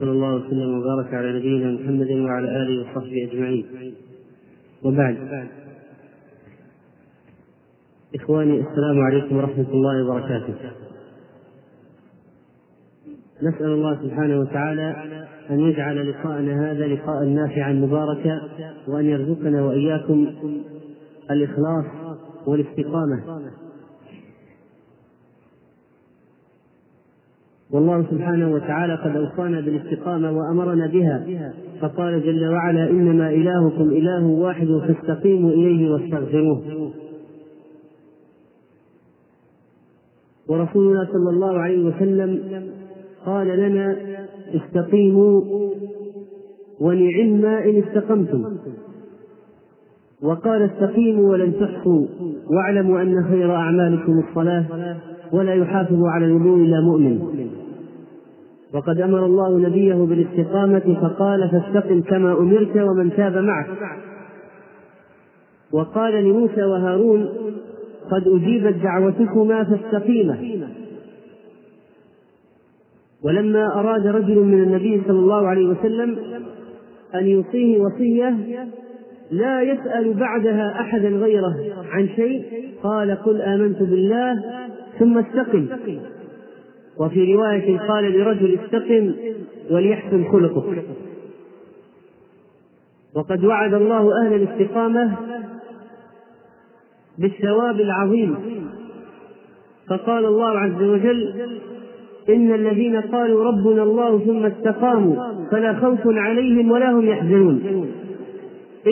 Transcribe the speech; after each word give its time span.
صلى 0.00 0.10
الله 0.10 0.34
وسلم 0.34 0.78
وبارك 0.78 1.14
على 1.14 1.38
نبينا 1.38 1.70
محمد 1.80 2.10
وعلى 2.10 2.62
اله 2.62 2.80
وصحبه 2.82 3.28
اجمعين 3.32 3.66
وبعد 4.82 5.48
اخواني 8.14 8.60
السلام 8.60 9.00
عليكم 9.00 9.36
ورحمه 9.36 9.68
الله 9.72 10.04
وبركاته 10.04 10.54
نسال 13.42 13.66
الله 13.66 14.02
سبحانه 14.08 14.40
وتعالى 14.40 15.04
ان 15.50 15.60
يجعل 15.60 16.10
لقاءنا 16.10 16.70
هذا 16.72 16.86
لقاء 16.86 17.24
نافعا 17.24 17.72
مباركا 17.72 18.40
وان 18.88 19.04
يرزقنا 19.04 19.62
واياكم 19.64 20.34
الاخلاص 21.30 21.84
والاستقامه 22.46 23.24
والله 27.72 28.04
سبحانه 28.10 28.50
وتعالى 28.54 28.94
قد 28.94 29.16
اوصانا 29.16 29.60
بالاستقامه 29.60 30.32
وامرنا 30.38 30.86
بها 31.26 31.52
فقال 31.80 32.22
جل 32.22 32.48
وعلا 32.48 32.90
انما 32.90 33.30
الهكم 33.30 33.82
اله 33.90 34.26
واحد 34.26 34.66
فاستقيموا 34.68 35.50
اليه 35.50 35.90
واستغفروه 35.90 36.62
ورسولنا 40.48 41.04
صلى 41.12 41.30
الله 41.30 41.58
عليه 41.58 41.78
وسلم 41.84 42.38
قال 43.26 43.46
لنا 43.46 43.96
استقيموا 44.54 45.42
ونعم 46.80 47.44
ان 47.44 47.82
استقمتم 47.82 48.44
وقال 50.22 50.62
استقيموا 50.62 51.28
ولن 51.30 51.52
تحصوا 51.60 52.06
واعلموا 52.50 53.02
ان 53.02 53.24
خير 53.28 53.54
اعمالكم 53.56 54.14
الصلاه 54.28 54.64
ولا 55.32 55.54
يحافظ 55.54 55.98
على 56.04 56.26
الوضوء 56.26 56.56
الا 56.56 56.80
مؤمن 56.80 57.37
وقد 58.74 59.00
امر 59.00 59.24
الله 59.26 59.58
نبيه 59.68 59.94
بالاستقامه 59.94 60.96
فقال 61.02 61.48
فاستقم 61.50 62.00
كما 62.02 62.32
امرت 62.32 62.76
ومن 62.76 63.12
تاب 63.16 63.36
معك 63.36 63.66
وقال 65.72 66.24
لموسى 66.24 66.62
وهارون 66.64 67.28
قد 68.10 68.28
اجيبت 68.28 68.74
دعوتكما 68.74 69.64
فاستقيما 69.64 70.38
ولما 73.24 73.66
اراد 73.80 74.06
رجل 74.06 74.38
من 74.38 74.62
النبي 74.62 75.02
صلى 75.08 75.18
الله 75.18 75.46
عليه 75.48 75.66
وسلم 75.66 76.18
ان 77.14 77.26
يوصيه 77.26 77.80
وصيه 77.82 78.36
لا 79.30 79.62
يسال 79.62 80.14
بعدها 80.14 80.80
احدا 80.80 81.08
غيره 81.08 81.54
عن 81.92 82.08
شيء 82.08 82.44
قال 82.82 83.10
قل 83.10 83.42
امنت 83.42 83.78
بالله 83.78 84.42
ثم 84.98 85.18
استقم 85.18 85.66
وفي 86.98 87.34
رواية 87.34 87.78
قال 87.78 88.12
لرجل 88.12 88.58
استقم 88.58 89.14
وليحسن 89.70 90.24
خلقك 90.32 90.84
وقد 93.16 93.44
وعد 93.44 93.74
الله 93.74 94.10
أهل 94.26 94.34
الاستقامة 94.34 95.16
بالثواب 97.18 97.80
العظيم 97.80 98.36
فقال 99.88 100.24
الله 100.24 100.58
عز 100.58 100.82
وجل 100.82 101.34
إن 102.28 102.52
الذين 102.54 102.96
قالوا 103.00 103.44
ربنا 103.44 103.82
الله 103.82 104.18
ثم 104.18 104.46
استقاموا 104.46 105.16
فلا 105.50 105.74
خوف 105.80 106.00
عليهم 106.06 106.70
ولا 106.70 106.92
هم 106.92 107.06
يحزنون 107.08 107.62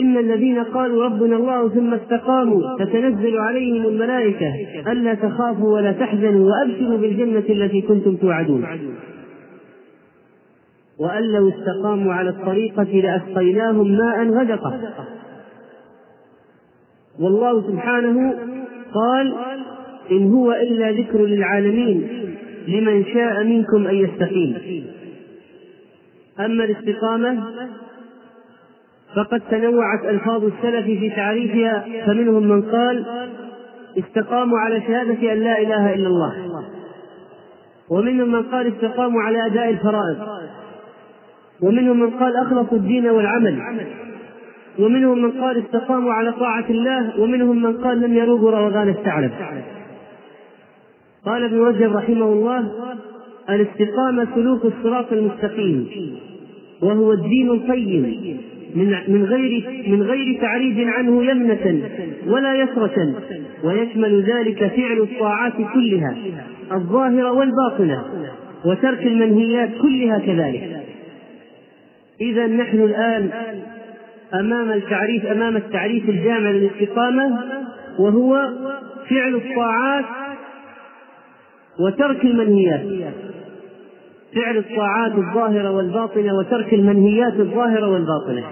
إن 0.01 0.17
الذين 0.17 0.59
قالوا 0.63 1.03
ربنا 1.05 1.35
الله 1.35 1.69
ثم 1.69 1.93
استقاموا 1.93 2.61
تتنزل 2.79 3.37
عليهم 3.37 3.85
الملائكة 3.85 4.53
ألا 4.91 5.13
تخافوا 5.13 5.73
ولا 5.73 5.91
تحزنوا 5.91 6.51
وأبشروا 6.51 6.97
بالجنة 6.97 7.43
التي 7.49 7.81
كنتم 7.81 8.15
توعدون 8.15 8.65
وأن 10.99 11.23
لو 11.23 11.49
استقاموا 11.49 12.13
على 12.13 12.29
الطريقة 12.29 12.83
لأسقيناهم 12.83 13.91
ماء 13.97 14.27
غدقا 14.29 14.79
والله 17.19 17.61
سبحانه 17.67 18.33
قال 18.93 19.33
إن 20.11 20.33
هو 20.33 20.51
إلا 20.51 20.91
ذكر 20.91 21.21
للعالمين 21.25 22.07
لمن 22.67 23.05
شاء 23.05 23.43
منكم 23.43 23.87
أن 23.87 23.95
يستقيم 23.95 24.57
أما 26.39 26.63
الاستقامة 26.63 27.43
فقد 29.15 29.41
تنوعت 29.51 30.05
ألفاظ 30.05 30.43
السلف 30.43 30.85
في 30.85 31.09
تعريفها 31.09 31.85
فمنهم 32.05 32.43
من 32.47 32.61
قال 32.61 33.05
استقاموا 33.99 34.57
على 34.59 34.81
شهادة 34.81 35.33
أن 35.33 35.39
لا 35.39 35.61
إله 35.61 35.93
إلا 35.93 36.07
الله 36.07 36.33
ومنهم 37.89 38.31
من 38.31 38.43
قال 38.43 38.73
استقاموا 38.75 39.21
على 39.21 39.45
أداء 39.45 39.69
الفرائض 39.69 40.17
ومنهم 41.61 41.99
من 41.99 42.09
قال 42.11 42.35
أخلصوا 42.37 42.77
الدين 42.77 43.07
والعمل 43.09 43.61
ومنهم 44.79 45.21
من 45.21 45.31
قال 45.31 45.63
استقاموا 45.65 46.13
على 46.13 46.31
طاعة 46.31 46.65
الله 46.69 47.19
ومنهم 47.19 47.61
من 47.61 47.77
قال 47.77 48.01
لم 48.01 48.13
يروه 48.13 48.51
روغان 48.51 48.89
الثعلب 48.89 49.31
قال 51.25 51.43
ابن 51.43 51.59
رجب 51.65 51.93
رحمه 51.95 52.23
الله 52.25 52.71
الاستقامة 53.49 54.27
سلوك 54.35 54.65
الصراط 54.65 55.13
المستقيم 55.13 55.87
وهو 56.81 57.13
الدين 57.13 57.47
القيم 57.49 58.05
من 58.75 58.89
من 59.07 59.25
غير 59.25 59.69
من 59.87 60.03
غير 60.03 60.37
تعريض 60.41 60.87
عنه 60.87 61.25
يمنة 61.25 61.81
ولا 62.27 62.55
يسرة 62.55 63.13
ويشمل 63.63 64.23
ذلك 64.23 64.67
فعل 64.67 64.97
الطاعات 64.99 65.53
كلها 65.73 66.15
الظاهرة 66.71 67.31
والباطنة 67.31 68.03
وترك 68.65 69.07
المنهيات 69.07 69.69
كلها 69.81 70.19
كذلك 70.19 70.81
إذا 72.21 72.47
نحن 72.47 72.81
الآن 72.81 73.29
أمام 74.33 74.71
التعريف 74.71 75.25
أمام 75.25 75.55
التعريف 75.55 76.09
الجامع 76.09 76.51
للاستقامة 76.51 77.39
وهو 77.99 78.49
فعل 79.09 79.35
الطاعات 79.35 80.05
وترك 81.87 82.25
المنهيات 82.25 82.85
فعل 84.35 84.57
الطاعات 84.57 85.11
الظاهرة 85.11 85.71
والباطنة 85.71 86.37
وترك 86.37 86.73
المنهيات 86.73 87.33
الظاهرة 87.33 87.89
والباطنة 87.89 88.43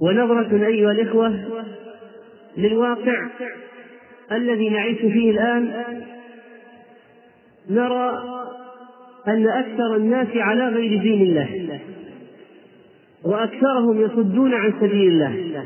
ونظرة 0.00 0.66
أيها 0.66 0.90
الإخوة 0.92 1.44
للواقع 2.56 3.28
الذي 4.32 4.68
نعيش 4.68 4.98
فيه 4.98 5.30
الآن 5.30 5.84
نرى 7.70 8.22
أن 9.28 9.46
أكثر 9.48 9.96
الناس 9.96 10.28
على 10.36 10.68
غير 10.68 11.02
دين 11.02 11.22
الله 11.22 11.70
وأكثرهم 13.24 14.00
يصدون 14.00 14.54
عن 14.54 14.72
سبيل 14.80 15.08
الله 15.12 15.64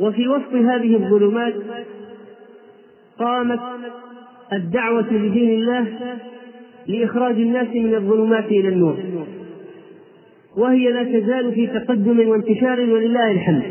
وفي 0.00 0.28
وسط 0.28 0.52
هذه 0.54 0.94
الظلمات 0.96 1.54
قامت 3.18 3.60
الدعوة 4.52 5.12
لدين 5.12 5.50
الله 5.50 5.86
لإخراج 6.86 7.34
الناس 7.34 7.68
من 7.74 7.94
الظلمات 7.94 8.44
إلى 8.44 8.68
النور 8.68 8.96
وهي 10.56 10.92
لا 10.92 11.20
تزال 11.20 11.52
في 11.52 11.66
تقدم 11.66 12.28
وانتشار 12.28 12.80
ولله 12.80 13.30
الحمد 13.30 13.62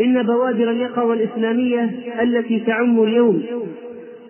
إن 0.00 0.22
بوادر 0.22 0.70
اليقظة 0.70 1.12
الإسلامية 1.12 1.90
التي 2.22 2.60
تعم 2.60 3.02
اليوم 3.02 3.42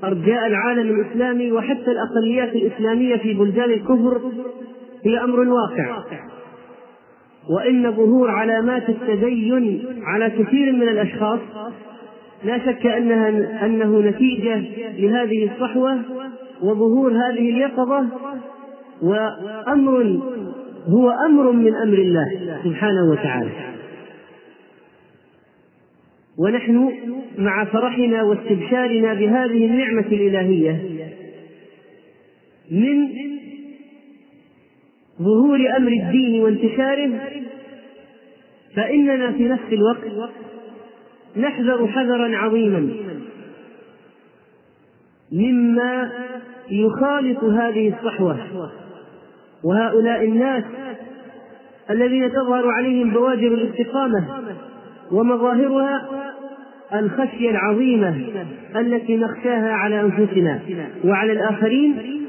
أرجاء 0.04 0.46
العالم 0.46 0.90
الإسلامي 1.00 1.52
وحتى 1.52 1.90
الأقليات 1.90 2.56
الإسلامية 2.56 3.16
في 3.16 3.34
بلدان 3.34 3.70
الكفر 3.70 4.20
هي 5.04 5.24
أمر 5.24 5.38
واقع 5.40 6.02
وإن 7.56 7.92
ظهور 7.92 8.30
علامات 8.30 8.88
التدين 8.88 9.82
على 10.06 10.30
كثير 10.30 10.72
من 10.72 10.82
الأشخاص 10.82 11.40
لا 12.44 12.58
شك 12.66 12.86
أنها 12.86 13.28
أنه 13.66 13.98
نتيجة 14.00 14.62
لهذه 14.98 15.50
الصحوة 15.54 16.00
وظهور 16.62 17.12
هذه 17.12 17.50
اليقظة 17.50 18.06
وأمر 19.02 20.20
هو 20.88 21.10
أمر 21.10 21.52
من 21.52 21.74
أمر 21.74 21.98
الله 21.98 22.58
سبحانه 22.64 23.10
وتعالى 23.12 23.50
ونحن 26.38 26.92
مع 27.38 27.64
فرحنا 27.64 28.22
واستبشارنا 28.22 29.14
بهذه 29.14 29.66
النعمة 29.66 30.06
الإلهية 30.12 30.82
من 32.70 33.08
ظهور 35.22 35.56
أمر 35.76 35.92
الدين 35.92 36.42
وانتشاره 36.42 37.10
فإننا 38.74 39.32
في 39.32 39.48
نفس 39.48 39.64
الوقت 39.72 40.32
نحذر 41.36 41.86
حذرا 41.86 42.36
عظيما 42.36 42.88
مما 45.32 46.12
يخالط 46.70 47.44
هذه 47.44 47.88
الصحوه 47.96 48.38
وهؤلاء 49.64 50.24
الناس 50.24 50.64
الذين 51.90 52.32
تظهر 52.32 52.70
عليهم 52.70 53.10
بواجر 53.10 53.46
الاستقامه 53.46 54.42
ومظاهرها 55.10 56.08
الخشيه 56.94 57.50
العظيمه 57.50 58.26
التي 58.76 59.16
نخشاها 59.16 59.72
على 59.72 60.00
انفسنا 60.00 60.60
وعلى 61.04 61.32
الاخرين 61.32 62.20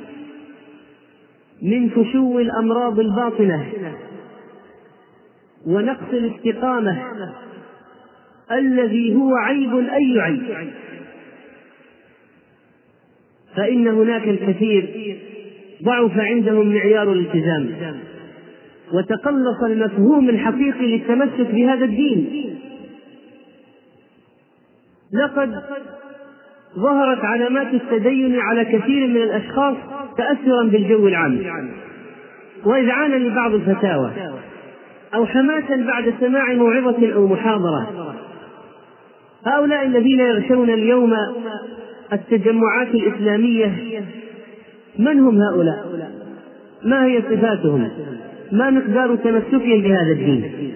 من 1.62 1.90
فشو 1.90 2.40
الامراض 2.40 3.00
الباطنه 3.00 3.66
ونقص 5.68 6.10
الاستقامه 6.14 7.02
الذي 8.51 9.16
هو 9.16 9.36
عيب 9.36 9.74
أي 9.75 10.22
عيب 10.22 10.42
فإن 13.56 13.88
هناك 13.88 14.24
الكثير 14.28 14.90
ضعف 15.84 16.18
عندهم 16.18 16.74
معيار 16.74 17.13
الالتزام 17.13 17.69
وتقلص 18.94 19.63
المفهوم 19.63 20.30
الحقيقي 20.30 20.98
للتمسك 20.98 21.48
بهذا 21.54 21.86
الدين 21.86 22.30
لقد 25.13 25.56
ظهرت 26.80 27.25
علامات 27.25 27.74
التدين 27.74 28.39
على 28.39 28.66
كثير 28.66 29.07
من 29.07 29.18
الاشخاص 29.18 29.78
تاثرا 30.18 30.63
بالجو 30.63 31.07
العام 31.07 31.39
واذعانا 32.66 33.16
لبعض 33.16 33.54
الفتاوى 33.54 34.12
او 35.13 35.25
حماسا 35.25 35.75
بعد 35.75 36.13
سماع 36.19 36.54
موعظه 36.54 37.13
او 37.13 37.28
محاضره 37.28 37.89
هؤلاء 39.45 39.86
الذين 39.88 40.19
يغشون 40.19 40.69
اليوم 40.69 41.13
التجمعات 42.13 42.88
الإسلامية 42.88 43.75
من 45.00 45.19
هم 45.19 45.38
هؤلاء؟ 45.42 45.84
ما 46.84 47.06
هي 47.06 47.22
صفاتهم؟ 47.22 47.90
ما 48.51 48.69
مقدار 48.69 49.16
تمسكهم 49.16 49.81
بهذا 49.81 50.12
الدين؟ 50.12 50.72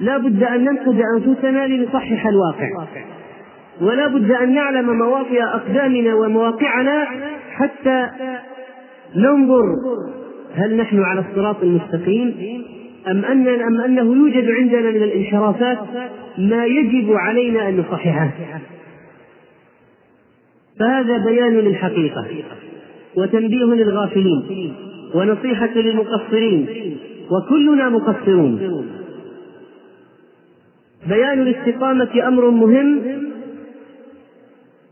لا 0.00 0.16
بد 0.16 0.42
أن 0.42 0.64
ننقد 0.64 1.00
أنفسنا 1.14 1.66
لنصحح 1.66 2.26
الواقع 2.26 2.68
ولا 3.80 4.06
بد 4.06 4.30
أن 4.32 4.54
نعلم 4.54 4.98
مواطئ 4.98 5.42
أقدامنا 5.42 6.14
ومواقعنا 6.14 7.06
حتى 7.50 8.06
ننظر 9.16 9.62
هل 10.54 10.76
نحن 10.76 11.02
على 11.02 11.24
الصراط 11.30 11.62
المستقيم 11.62 12.34
أم 13.08 13.24
أن 13.24 13.48
أم 13.62 13.80
أنه 13.84 14.16
يوجد 14.16 14.50
عندنا 14.50 14.90
من 14.90 15.02
الانحرافات 15.02 15.78
ما 16.38 16.66
يجب 16.66 17.12
علينا 17.12 17.68
أن 17.68 17.76
نصححه 17.76 18.30
فهذا 20.80 21.18
بيان 21.18 21.54
للحقيقة 21.56 22.26
وتنبيه 23.16 23.64
للغافلين 23.64 24.74
ونصيحة 25.14 25.74
للمقصرين 25.74 26.66
وكلنا 27.30 27.88
مقصرون 27.88 28.84
بيان 31.08 31.42
الاستقامة 31.42 32.28
أمر 32.28 32.50
مهم 32.50 33.02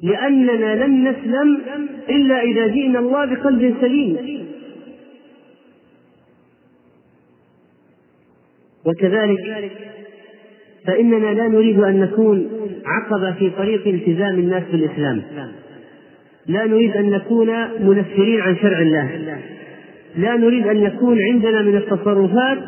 لأننا 0.03 0.85
لن 0.87 1.09
نسلم 1.09 1.59
إلا 2.09 2.43
إذا 2.43 2.67
جئنا 2.67 2.99
الله 2.99 3.25
بقلب 3.25 3.75
سليم 3.81 4.44
وكذلك 8.87 9.73
فإننا 10.87 11.35
لا 11.35 11.49
نريد 11.49 11.79
أن 11.81 12.01
نكون 12.01 12.49
عقبة 12.87 13.33
في 13.33 13.51
طريق 13.51 13.87
التزام 13.89 14.39
الناس 14.39 14.63
بالإسلام 14.73 15.23
لا 16.47 16.67
نريد 16.67 16.97
أن 16.97 17.11
نكون 17.11 17.49
منفرين 17.89 18.41
عن 18.41 18.57
شرع 18.57 18.79
الله 18.79 19.11
لا 20.19 20.37
نريد 20.37 20.67
أن 20.67 20.83
يكون 20.83 21.23
عندنا 21.23 21.63
من 21.63 21.77
التصرفات 21.77 22.59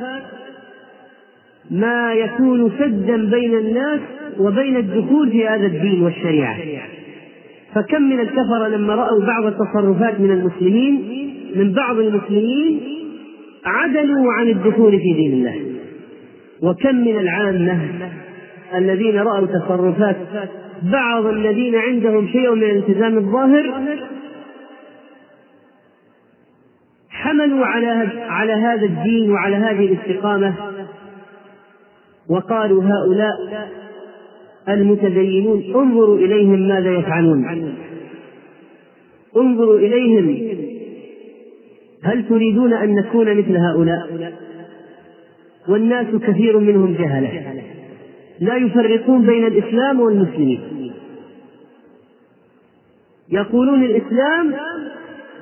ما 1.71 2.13
يكون 2.15 2.73
سدا 2.79 3.17
بين 3.17 3.55
الناس 3.55 4.01
وبين 4.39 4.77
الدخول 4.77 5.31
في 5.31 5.47
هذا 5.49 5.67
الدين 5.67 6.03
والشريعة 6.03 6.57
فكم 7.75 8.03
من 8.03 8.21
الكفر 8.21 8.69
لما 8.69 8.95
رأوا 8.95 9.23
بعض 9.25 9.45
التصرفات 9.47 10.21
من 10.21 10.31
المسلمين 10.31 11.03
من 11.57 11.73
بعض 11.73 11.99
المسلمين 11.99 12.81
عدلوا 13.65 14.33
عن 14.33 14.49
الدخول 14.49 14.93
في 14.99 15.13
دين 15.15 15.33
الله 15.33 15.55
وكم 16.63 16.95
من 16.97 17.17
العامة 17.19 17.81
الذين 18.75 19.17
رأوا 19.17 19.47
تصرفات 19.47 20.17
بعض 20.83 21.27
الذين 21.27 21.75
عندهم 21.77 22.27
شيء 22.29 22.55
من 22.55 22.63
الالتزام 22.63 23.19
الظاهر 23.19 23.81
حملوا 27.11 27.67
على 27.67 28.09
على 28.29 28.53
هذا 28.53 28.85
الدين 28.87 29.31
وعلى 29.31 29.57
هذه 29.57 29.87
الاستقامة 29.93 30.55
وقالوا 32.29 32.83
هؤلاء 32.83 33.31
المتدينون 34.69 35.63
انظروا 35.75 36.17
إليهم 36.19 36.69
ماذا 36.69 36.95
يفعلون 36.95 37.75
انظروا 39.37 39.79
إليهم 39.79 40.57
هل 42.05 42.29
تريدون 42.29 42.73
أن 42.73 42.95
نكون 42.95 43.37
مثل 43.39 43.57
هؤلاء 43.57 44.07
والناس 45.69 46.07
كثير 46.23 46.59
منهم 46.59 46.95
جهلة 46.95 47.43
لا 48.41 48.57
يفرقون 48.57 49.27
بين 49.27 49.45
الإسلام 49.47 50.01
والمسلمين 50.01 50.61
يقولون 53.33 53.85
الإسلام 53.85 54.55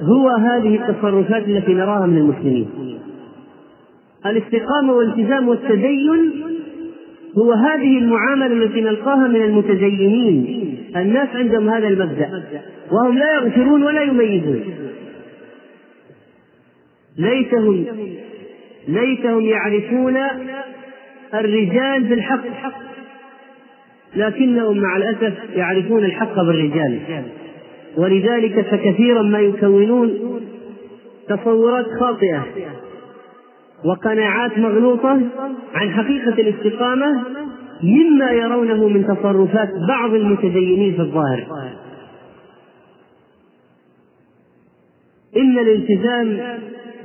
هو 0.00 0.28
هذه 0.28 0.74
التصرفات 0.80 1.48
التي 1.48 1.74
نراها 1.74 2.06
من 2.06 2.18
المسلمين 2.18 2.68
الاستقامة 4.26 4.92
والالتزام 4.92 5.48
والتدين 5.48 6.30
هو 7.38 7.52
هذه 7.52 7.98
المعاملة 7.98 8.46
التي 8.64 8.80
نلقاها 8.80 9.28
من 9.28 9.36
المتدينين 9.42 10.76
الناس 10.96 11.28
عندهم 11.34 11.68
هذا 11.70 11.88
المبدأ 11.88 12.42
وهم 12.92 13.18
لا 13.18 13.34
يغفرون 13.34 13.82
ولا 13.82 14.02
يميزون 14.02 14.60
ليس 17.16 17.54
هم 17.54 17.84
ليتهم 18.88 19.40
يعرفون 19.44 20.16
الرجال 21.34 22.04
بالحق 22.04 22.42
لكنهم 24.16 24.78
مع 24.80 24.96
الأسف 24.96 25.32
يعرفون 25.54 26.04
الحق 26.04 26.34
بالرجال 26.34 26.98
ولذلك 27.96 28.60
فكثيرا 28.60 29.22
ما 29.22 29.40
يكونون 29.40 30.40
تصورات 31.28 31.84
خاطئة 32.00 32.42
وقناعات 33.84 34.58
مغلوطة 34.58 35.20
عن 35.74 35.90
حقيقة 35.90 36.32
الاستقامة 36.32 37.22
مما 37.82 38.30
يرونه 38.30 38.88
من 38.88 39.04
تصرفات 39.06 39.70
بعض 39.88 40.14
المتدينين 40.14 40.94
في 40.94 41.00
الظاهر 41.00 41.46
إن 45.36 45.58
الالتزام 45.58 46.58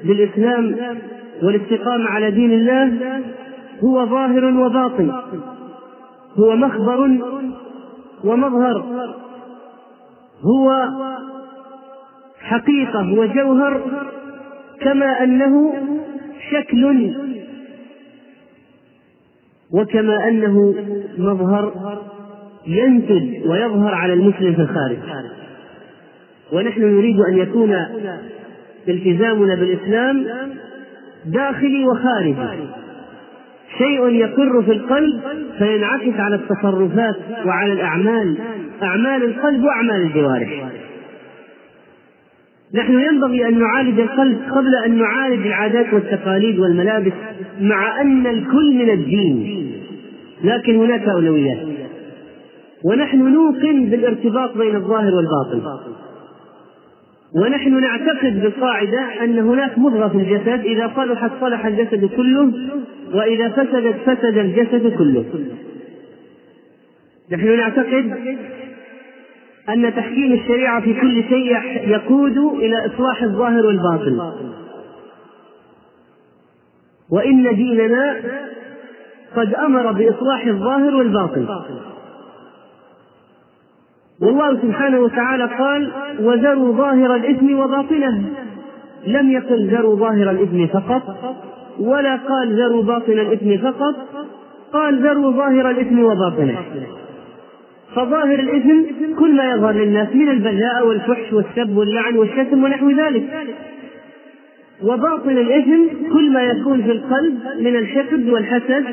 بالإسلام 0.04 0.76
والاستقامة 1.44 2.10
على 2.10 2.32
دين 2.32 2.52
الله 2.52 2.94
هو 3.84 4.06
ظاهر 4.06 4.46
وباطن 4.46 5.12
هو 6.36 6.56
مخبر 6.56 7.18
ومظهر 8.24 8.84
هو 10.42 10.76
حقيقة 12.40 13.14
وجوهر 13.14 13.82
كما 14.82 15.24
أنه 15.24 15.74
شكل 16.52 17.14
وكما 19.74 20.28
أنه 20.28 20.76
مظهر 21.18 21.74
ينتج 22.68 23.48
ويظهر 23.50 23.94
على 23.94 24.14
المسلم 24.14 24.54
في 24.56 24.62
الخارج 24.62 24.98
ونحن 26.54 26.82
نريد 26.82 27.20
أن 27.20 27.38
يكون 27.38 27.86
التزامنا 28.88 29.56
بالإسلام 29.56 30.26
داخلي 31.34 31.86
وخارجي 31.86 32.64
شيء 33.78 34.06
يقر 34.08 34.62
في 34.64 34.72
القلب 34.72 35.22
فينعكس 35.58 36.20
على 36.20 36.36
التصرفات 36.36 37.16
وعلى 37.46 37.74
الأعمال 37.74 38.38
أعمال 38.84 39.24
القلب 39.24 39.64
وأعمال 39.64 39.96
الجوارح 40.02 40.70
نحن 42.76 43.00
ينبغي 43.00 43.48
أن 43.48 43.60
نعالج 43.60 44.00
القلب 44.00 44.40
قبل 44.52 44.76
أن 44.76 44.98
نعالج 45.00 45.48
العادات 45.48 45.94
والتقاليد 45.94 46.60
والملابس 46.60 47.12
مع 47.62 48.02
أن 48.02 48.28
الكل 48.28 48.74
من 48.76 48.90
الدين 48.90 49.72
لكن 50.44 50.76
هناك 50.76 51.04
أولويات 51.08 51.68
ونحن 52.84 53.34
نوقن 53.34 53.86
بالارتباط 53.86 54.58
بين 54.58 54.76
الظاهر 54.76 55.14
والباطن 55.14 55.62
ونحن 57.34 57.80
نعتقد 57.82 58.42
بالقاعدة 58.42 59.00
أن 59.24 59.40
هناك 59.40 59.78
مضغة 59.78 60.08
في 60.08 60.16
الجسد 60.18 60.66
إذا 60.66 60.92
صلحت 60.96 61.32
صلح 61.42 61.66
الجسد 61.66 62.06
كله 62.06 62.52
وإذا 63.14 63.50
فسدت 63.50 63.96
فسد 64.06 64.38
الجسد 64.38 64.96
كله 64.98 65.26
نحن 67.32 67.58
نعتقد 67.58 68.18
أن 69.70 69.96
تحكيم 69.96 70.34
الشريعة 70.34 70.82
في 70.82 70.94
كل 71.02 71.24
شيء 71.24 71.58
يقود 71.90 72.38
إلى 72.38 72.86
إصلاح 72.86 73.24
الظاهر 73.24 73.66
والباطن 73.66 74.20
وإن 77.12 77.56
ديننا 77.56 78.16
قد 79.36 79.54
أمر 79.56 79.92
بإصلاح 79.92 80.46
الظاهر 80.46 80.96
والباطن 80.96 81.46
والله 84.22 84.60
سبحانه 84.62 85.00
وتعالى 85.00 85.50
قال 85.60 85.92
وذروا 86.20 86.76
ظاهر 86.78 87.16
الإثم 87.16 87.60
وباطنه 87.60 88.24
لم 89.08 89.32
يقل 89.32 89.68
ذروا 89.68 89.96
ظاهر 89.96 90.32
الإثم 90.32 90.68
فقط 90.68 91.04
ولا 91.80 92.16
قال 92.16 92.60
ذروا 92.60 92.84
باطن 92.84 93.12
الإثم 93.14 93.58
فقط 93.58 93.96
قال 94.74 95.02
ذروا 95.04 95.32
ظاهر 95.32 95.70
الإثم 95.70 96.00
وباطنه 96.04 96.56
فظاهر 97.96 98.40
الإثم 98.40 98.84
كل 99.20 99.36
ما 99.36 99.52
يظهر 99.52 99.74
للناس 99.74 100.08
من 100.16 100.30
البذاءة 100.30 100.84
والفحش 100.84 101.34
والسب 101.34 101.78
واللعن 101.78 102.18
والشتم 102.18 102.64
ونحو 102.64 102.90
ذلك 102.92 103.24
وباطن 104.84 105.30
الإثم 105.30 106.12
كل 106.14 106.34
ما 106.34 106.44
يكون 106.44 106.82
في 106.84 106.92
القلب 106.92 107.40
من 107.60 107.76
الحقد 107.76 108.30
والحسد 108.30 108.86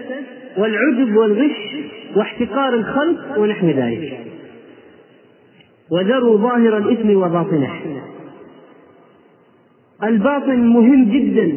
والعجب 0.59 1.17
والغش 1.17 1.73
واحتقار 2.17 2.75
الخلق 2.75 3.39
ونحو 3.39 3.67
ذلك 3.67 4.19
وذروا 5.91 6.37
ظاهر 6.39 6.79
الإثم 6.79 7.11
وباطنه 7.17 7.71
الباطن 10.03 10.59
مهم 10.67 11.05
جدا 11.11 11.53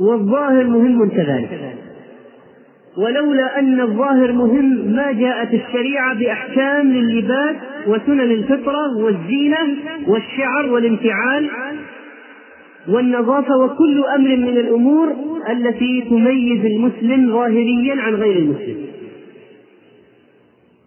والظاهر 0.00 0.64
مهم 0.66 1.08
كذلك 1.08 1.76
ولولا 2.98 3.58
أن 3.58 3.80
الظاهر 3.80 4.32
مهم 4.32 4.88
ما 4.96 5.12
جاءت 5.12 5.54
الشريعة 5.54 6.14
بأحكام 6.18 6.86
للباس 6.92 7.56
وسنن 7.86 8.20
الفطرة 8.20 8.96
والزينة 8.98 9.76
والشعر 10.08 10.66
والانفعال 10.70 11.50
والنظافة 12.88 13.56
وكل 13.56 14.04
أمر 14.16 14.28
من 14.36 14.48
الأمور 14.58 15.08
التي 15.50 16.00
تميز 16.10 16.64
المسلم 16.64 17.32
ظاهريا 17.32 18.02
عن 18.02 18.14
غير 18.14 18.36
المسلم 18.38 18.89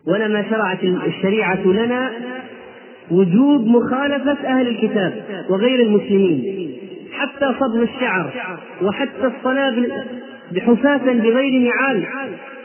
ولما 0.07 0.45
شرعت 0.49 0.83
الشريعة 1.07 1.67
لنا 1.67 2.11
وجوب 3.11 3.67
مخالفة 3.67 4.37
أهل 4.47 4.67
الكتاب 4.67 5.23
وغير 5.49 5.79
المسلمين 5.79 6.69
حتى 7.13 7.53
صبغ 7.59 7.81
الشعر 7.83 8.33
وحتى 8.81 9.31
الصلاة 9.37 9.73
بحفاة 10.51 10.97
بغير 11.05 11.71
نعال 11.73 12.03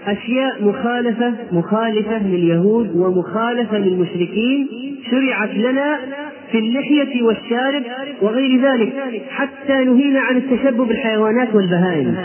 أشياء 0.07 0.65
مخالفة 0.65 1.35
مخالفة 1.53 2.23
لليهود 2.27 2.97
ومخالفة 2.97 3.79
للمشركين 3.79 4.69
شرعت 5.11 5.55
لنا 5.55 5.99
في 6.53 6.59
اللحية 6.59 7.23
والشارب 7.23 7.83
وغير 8.23 8.61
ذلك 8.61 8.93
حتى 9.31 9.85
نهينا 9.85 10.21
عن 10.21 10.37
التشبب 10.37 10.81
بالحيوانات 10.89 11.55
والبهائم 11.55 12.17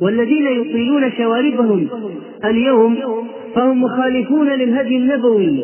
والذين 0.00 0.46
يطيلون 0.46 1.12
شواربهم 1.12 1.88
اليوم 2.44 2.96
فهم 3.56 3.82
مخالفون 3.82 4.48
للهدي 4.48 4.96
النبوي 4.96 5.54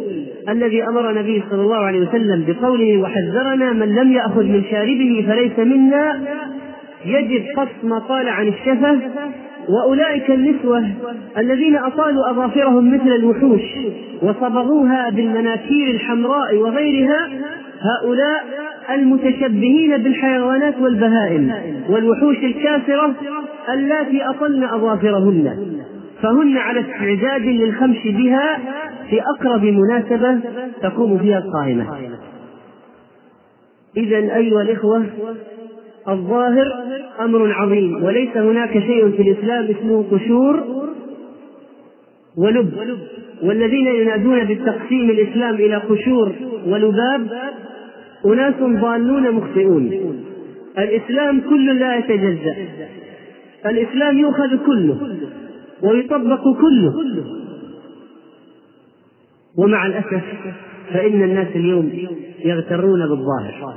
الذي 0.49 0.85
امر 0.85 1.11
النبي 1.11 1.43
صلى 1.51 1.61
الله 1.61 1.77
عليه 1.77 1.99
وسلم 2.09 2.45
بقوله 2.49 2.99
وحذرنا 2.99 3.73
من 3.73 3.95
لم 3.95 4.13
ياخذ 4.13 4.43
من 4.45 4.65
شاربه 4.71 5.25
فليس 5.29 5.59
منا 5.67 6.21
يجب 7.07 7.45
قص 7.57 7.69
ما 7.83 7.99
طال 8.09 8.29
عن 8.29 8.49
الشفه 8.49 8.99
واولئك 9.69 10.31
النسوه 10.31 10.85
الذين 11.39 11.77
اطالوا 11.77 12.31
اظافرهم 12.31 12.95
مثل 12.95 13.09
الوحوش 13.13 13.63
وصبغوها 14.23 15.11
بالمناكير 15.11 15.95
الحمراء 15.95 16.57
وغيرها 16.57 17.29
هؤلاء 17.81 18.45
المتشبهين 18.95 19.97
بالحيوانات 19.97 20.75
والبهائم 20.81 21.53
والوحوش 21.91 22.37
الكافره 22.39 23.13
اللاتي 23.73 24.25
اطلن 24.25 24.65
اظافرهن 24.65 25.57
فهن 26.23 26.57
على 26.57 26.81
استعداد 26.81 27.41
للخمش 27.47 27.99
بها 28.05 28.59
في 29.11 29.21
أقرب 29.23 29.63
مناسبة 29.65 30.41
تقوم 30.83 31.19
فيها 31.19 31.39
القائمة 31.39 31.99
إذا 33.97 34.17
أيها 34.17 34.63
الإخوة 34.63 35.07
الظاهر 36.09 36.67
أمر 37.21 37.53
عظيم 37.53 38.05
وليس 38.05 38.37
هناك 38.37 38.71
شيء 38.73 39.11
في 39.11 39.23
الإسلام 39.31 39.65
اسمه 39.65 40.05
قشور 40.13 40.83
ولب 42.39 42.73
والذين 43.43 43.87
ينادون 43.87 44.45
بالتقسيم 44.45 45.11
الإسلام 45.11 45.55
إلى 45.55 45.77
قشور 45.77 46.33
ولباب 46.67 47.27
أناس 48.27 48.55
ضالون 48.61 49.31
مخطئون 49.31 50.15
الإسلام 50.79 51.41
كل 51.41 51.79
لا 51.79 51.97
يتجزأ 51.97 52.57
الإسلام 53.67 54.19
يؤخذ 54.19 54.57
كله 54.67 55.17
ويطبق 55.83 56.43
كله 56.61 56.95
ومع 59.57 59.87
الأسف 59.87 60.23
فإن 60.93 61.23
الناس 61.23 61.49
اليوم 61.55 61.93
يغترون 62.45 63.01
بالظاهر 63.01 63.75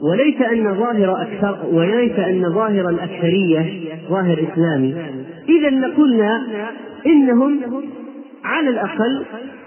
وليس 0.00 0.40
أن 0.52 0.74
ظاهر 0.74 1.22
أكثر 1.22 1.66
وليس 1.72 2.12
أن 2.18 2.52
ظاهر 2.54 2.88
الأكثرية 2.88 3.72
ظاهر 4.08 4.46
إسلامي 4.52 4.94
إذا 5.48 5.70
لقلنا 5.70 6.42
إنهم 7.06 7.60
على 8.44 8.68
الأقل 8.70 9.24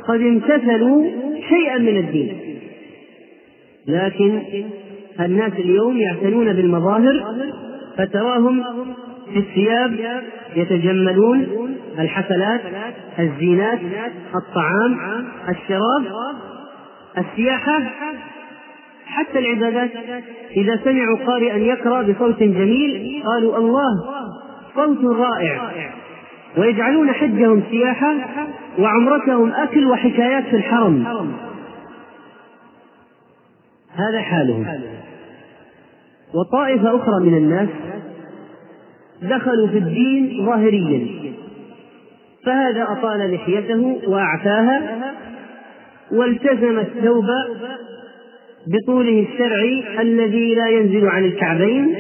قد 0.08 0.22
امتثلوا 0.22 1.06
شيئا 1.50 1.78
من 1.78 1.98
الدين 1.98 2.38
لكن 3.88 4.40
الناس 5.20 5.54
اليوم 5.54 5.98
يعتنون 5.98 6.54
بالمظاهر 6.54 7.24
فتراهم 7.98 8.64
في 9.34 9.38
الثياب 9.40 10.22
يتجملون 10.56 11.76
الحفلات 12.00 12.62
الزينات 13.20 13.80
الطعام 14.36 14.98
الشراب 15.50 16.06
السياحة 17.18 17.80
حتى 19.06 19.40
العبادات 19.40 19.92
إذا 20.52 20.80
سمعوا 20.84 21.18
قارئا 21.28 21.56
يقرأ 21.58 22.02
بصوت 22.02 22.40
جميل 22.40 23.24
قالوا 23.26 23.58
الله 23.58 24.04
صوت 24.76 25.04
رائع 25.18 25.72
ويجعلون 26.58 27.12
حجهم 27.12 27.64
سياحة 27.72 28.14
وعمرتهم 28.80 29.52
أكل 29.52 29.86
وحكايات 29.86 30.44
في 30.44 30.56
الحرم 30.56 31.04
هذا 33.96 34.22
حالهم 34.22 34.66
وطائفة 36.34 36.96
أخرى 36.96 37.20
من 37.26 37.38
الناس 37.38 37.70
دخلوا 39.22 39.68
في 39.68 39.78
الدين 39.78 40.46
ظاهريا 40.46 41.08
فهذا 42.46 42.84
أطال 42.90 43.34
لحيته 43.34 44.00
وأعفاها 44.08 45.12
والتزم 46.12 46.80
الثوب 46.80 47.26
بطوله 48.68 49.28
الشرعي 49.34 50.02
الذي 50.02 50.56
لا 50.56 50.70
ينزل 50.70 51.08
عن 51.08 51.26
الكعبين 51.26 51.96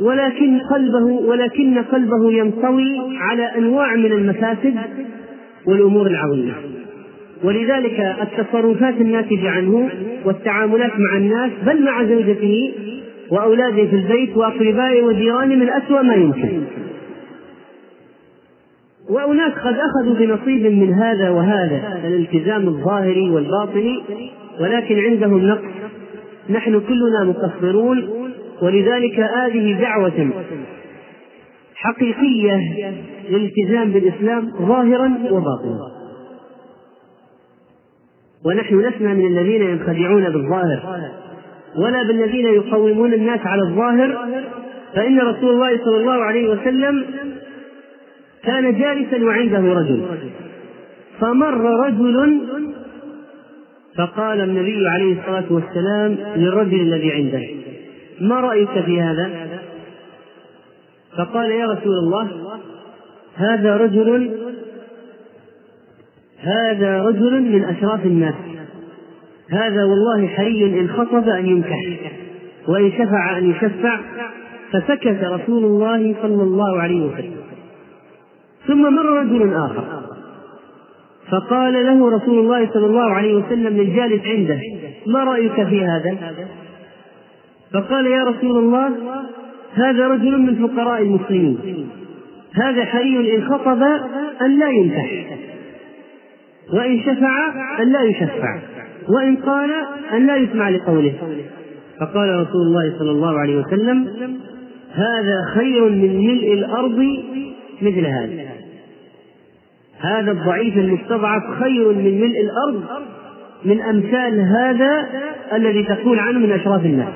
ولكن 0.00 0.58
قلبه 0.58 1.04
ولكن 1.04 1.78
قلبه 1.78 2.32
ينطوي 2.32 3.18
على 3.18 3.42
انواع 3.58 3.96
من 3.96 4.12
المفاسد 4.12 4.74
والامور 5.66 6.06
العظيمه 6.06 6.52
ولذلك 7.44 8.00
التصرفات 8.22 8.94
الناتجه 8.94 9.50
عنه 9.50 9.90
والتعاملات 10.24 10.92
مع 10.98 11.16
الناس 11.16 11.50
بل 11.66 11.84
مع 11.84 12.04
زوجته 12.04 12.72
وأولادي 13.30 13.88
في 13.88 13.96
البيت 13.96 14.36
وأقربائي 14.36 15.02
وجيراني 15.02 15.56
من 15.56 15.68
أسوأ 15.70 16.02
ما 16.02 16.14
يمكن 16.14 16.62
وأناس 19.08 19.52
قد 19.52 19.74
أخذوا 19.74 20.14
بنصيب 20.14 20.72
من 20.72 20.94
هذا 20.94 21.30
وهذا 21.30 21.98
الالتزام 22.04 22.68
الظاهري 22.68 23.30
والباطني 23.30 24.02
ولكن 24.60 24.98
عندهم 24.98 25.46
نقص 25.46 25.64
نحن 26.50 26.80
كلنا 26.88 27.24
مقصرون 27.24 28.10
ولذلك 28.62 29.20
هذه 29.20 29.80
دعوة 29.80 30.30
حقيقية 31.74 32.60
للالتزام 33.28 33.90
بالإسلام 33.92 34.52
ظاهرا 34.68 35.10
وباطنا 35.30 35.78
ونحن 38.46 38.80
لسنا 38.80 39.14
من 39.14 39.26
الذين 39.26 39.62
ينخدعون 39.62 40.30
بالظاهر 40.30 41.10
ولا 41.76 42.02
بالذين 42.02 42.46
يقومون 42.46 43.12
الناس 43.14 43.40
على 43.40 43.62
الظاهر 43.62 44.28
فإن 44.94 45.20
رسول 45.20 45.50
الله 45.54 45.84
صلى 45.84 45.96
الله 45.96 46.24
عليه 46.24 46.50
وسلم 46.50 47.04
كان 48.44 48.78
جالسا 48.78 49.24
وعنده 49.24 49.58
رجل 49.72 50.06
فمر 51.20 51.54
رجل 51.86 52.40
فقال 53.98 54.40
النبي 54.40 54.88
عليه 54.88 55.20
الصلاة 55.20 55.52
والسلام 55.52 56.16
للرجل 56.36 56.80
الذي 56.80 57.12
عنده 57.12 57.42
ما 58.20 58.40
رأيك 58.40 58.72
في 58.84 59.00
هذا؟ 59.00 59.30
فقال 61.16 61.50
يا 61.50 61.66
رسول 61.66 61.94
الله 62.04 62.30
هذا 63.36 63.76
رجل 63.76 64.30
هذا 66.38 67.02
رجل 67.02 67.42
من 67.42 67.64
أشراف 67.64 68.04
الناس 68.06 68.34
هذا 69.52 69.84
والله 69.84 70.26
حري 70.28 70.80
إن 70.80 70.88
خطب 70.88 71.28
أن 71.28 71.46
ينكح 71.46 71.82
وإن 72.68 72.92
شفع 72.92 73.38
أن 73.38 73.50
يشفع 73.50 74.00
فسكت 74.72 75.24
رسول 75.24 75.64
الله 75.64 76.14
صلى 76.22 76.42
الله 76.42 76.80
عليه 76.82 77.00
وسلم 77.06 77.36
ثم 78.66 78.94
مر 78.94 79.04
رجل 79.06 79.54
آخر 79.54 79.84
فقال 81.30 81.72
له 81.86 82.16
رسول 82.16 82.38
الله 82.38 82.70
صلى 82.74 82.86
الله 82.86 83.10
عليه 83.14 83.34
وسلم 83.34 83.76
للجالس 83.76 84.24
عنده 84.26 84.58
ما 85.06 85.24
رأيك 85.24 85.64
في 85.64 85.84
هذا 85.84 86.16
فقال 87.72 88.06
يا 88.06 88.24
رسول 88.24 88.58
الله 88.58 88.90
هذا 89.74 90.08
رجل 90.08 90.38
من 90.40 90.68
فقراء 90.68 91.02
المسلمين 91.02 91.88
هذا 92.54 92.84
حري 92.84 93.36
إن 93.36 93.48
خطب 93.48 93.82
أن 94.42 94.58
لا 94.58 94.68
ينكح 94.70 95.24
وإن 96.74 97.00
شفع 97.00 97.52
أن 97.82 97.92
لا 97.92 98.02
يشفع 98.02 98.58
وإن 99.08 99.36
قال 99.36 99.70
أن 100.12 100.26
لا 100.26 100.36
يسمع 100.36 100.68
لقوله 100.68 101.12
فقال 102.00 102.28
رسول 102.48 102.62
الله 102.66 102.94
صلى 102.98 103.10
الله 103.10 103.38
عليه 103.38 103.56
وسلم 103.56 104.08
هذا 104.92 105.42
خير 105.54 105.88
من 105.88 106.18
ملء 106.26 106.52
الأرض 106.52 107.22
مثل 107.82 108.06
هذا 108.06 108.36
هذا 110.00 110.30
الضعيف 110.32 110.78
المستضعف 110.78 111.58
خير 111.62 111.88
من 111.88 112.04
ملء 112.20 112.40
الأرض 112.40 112.82
من 113.64 113.80
أمثال 113.80 114.40
هذا 114.40 115.06
الذي 115.52 115.82
تقول 115.82 116.18
عنه 116.18 116.38
من 116.38 116.52
أشراف 116.52 116.84
الناس 116.86 117.08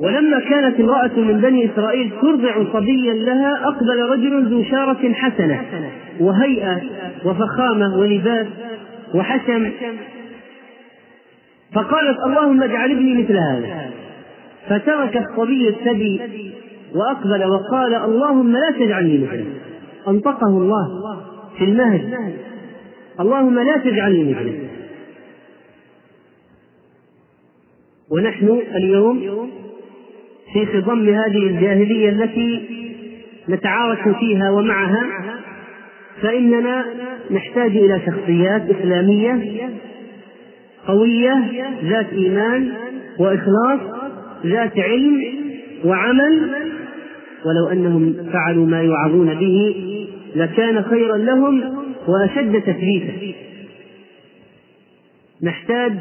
ولما 0.00 0.40
كانت 0.40 0.80
امرأة 0.80 1.10
من 1.16 1.40
بني 1.40 1.70
إسرائيل 1.72 2.10
ترضع 2.22 2.64
صبيا 2.72 3.14
لها 3.14 3.66
أقبل 3.68 4.02
رجل 4.02 4.44
ذو 4.52 4.62
شارة 4.62 5.12
حسنة 5.12 5.60
وهيئة 6.20 6.80
وفخامة 7.24 7.98
ولباس 7.98 8.46
وحشم 9.14 9.70
فقالت 11.72 12.16
اللهم 12.26 12.62
اجعل 12.62 12.90
ابني 12.90 13.14
مثل 13.22 13.36
هذا 13.36 13.90
فترك 14.68 15.16
الصبي 15.16 15.68
الثدي 15.68 16.20
وأقبل 16.94 17.44
وقال 17.44 17.94
اللهم 17.94 18.52
لا 18.52 18.70
تجعلني 18.78 19.18
مثله 19.18 19.44
أنطقه 20.08 20.48
الله 20.48 20.88
في 21.58 21.64
المهد 21.64 22.34
اللهم 23.20 23.58
لا 23.58 23.76
تجعلني 23.78 24.32
مثله 24.34 24.58
ونحن 28.10 28.62
اليوم 28.74 29.48
في 30.52 30.66
خضم 30.66 31.08
هذه 31.08 31.46
الجاهلية 31.46 32.10
التي 32.10 32.64
نتعارك 33.48 34.16
فيها 34.18 34.50
ومعها 34.50 35.06
فإننا 36.22 36.84
نحتاج 37.30 37.76
إلى 37.76 38.00
شخصيات 38.06 38.62
إسلامية 38.70 39.68
قوية 40.86 41.44
ذات 41.84 42.06
إيمان 42.12 42.72
وإخلاص 43.18 43.80
ذات 44.46 44.78
علم 44.78 45.24
وعمل 45.84 46.50
ولو 47.46 47.72
أنهم 47.72 48.14
فعلوا 48.32 48.66
ما 48.66 48.82
يوعظون 48.82 49.34
به 49.34 49.74
لكان 50.36 50.82
خيرا 50.82 51.16
لهم 51.16 51.76
وأشد 52.08 52.60
تثبيتا 52.62 53.12
نحتاج 55.42 55.92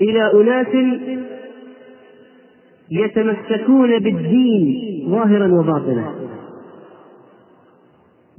إلى 0.00 0.30
أناس 0.34 0.66
يتمسكون 2.90 3.98
بالدين 3.98 4.82
ظاهرا 5.10 5.46
وباطنا 5.46 6.23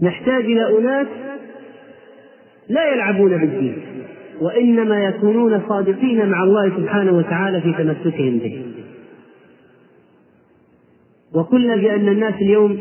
نحتاج 0.06 0.46
إلى 0.46 0.78
أناس 0.80 1.08
لا 2.70 2.94
يلعبون 2.94 3.38
بالدين 3.38 3.82
وإنما 4.42 5.06
يكونون 5.06 5.62
صادقين 5.70 6.30
مع 6.30 6.44
الله 6.44 6.70
سبحانه 6.70 7.12
وتعالى 7.18 7.62
في 7.62 7.74
تمسكهم 7.78 8.38
به 8.38 8.62
وقلنا 11.34 11.76
بأن 11.76 12.08
الناس 12.10 12.34
اليوم 12.34 12.80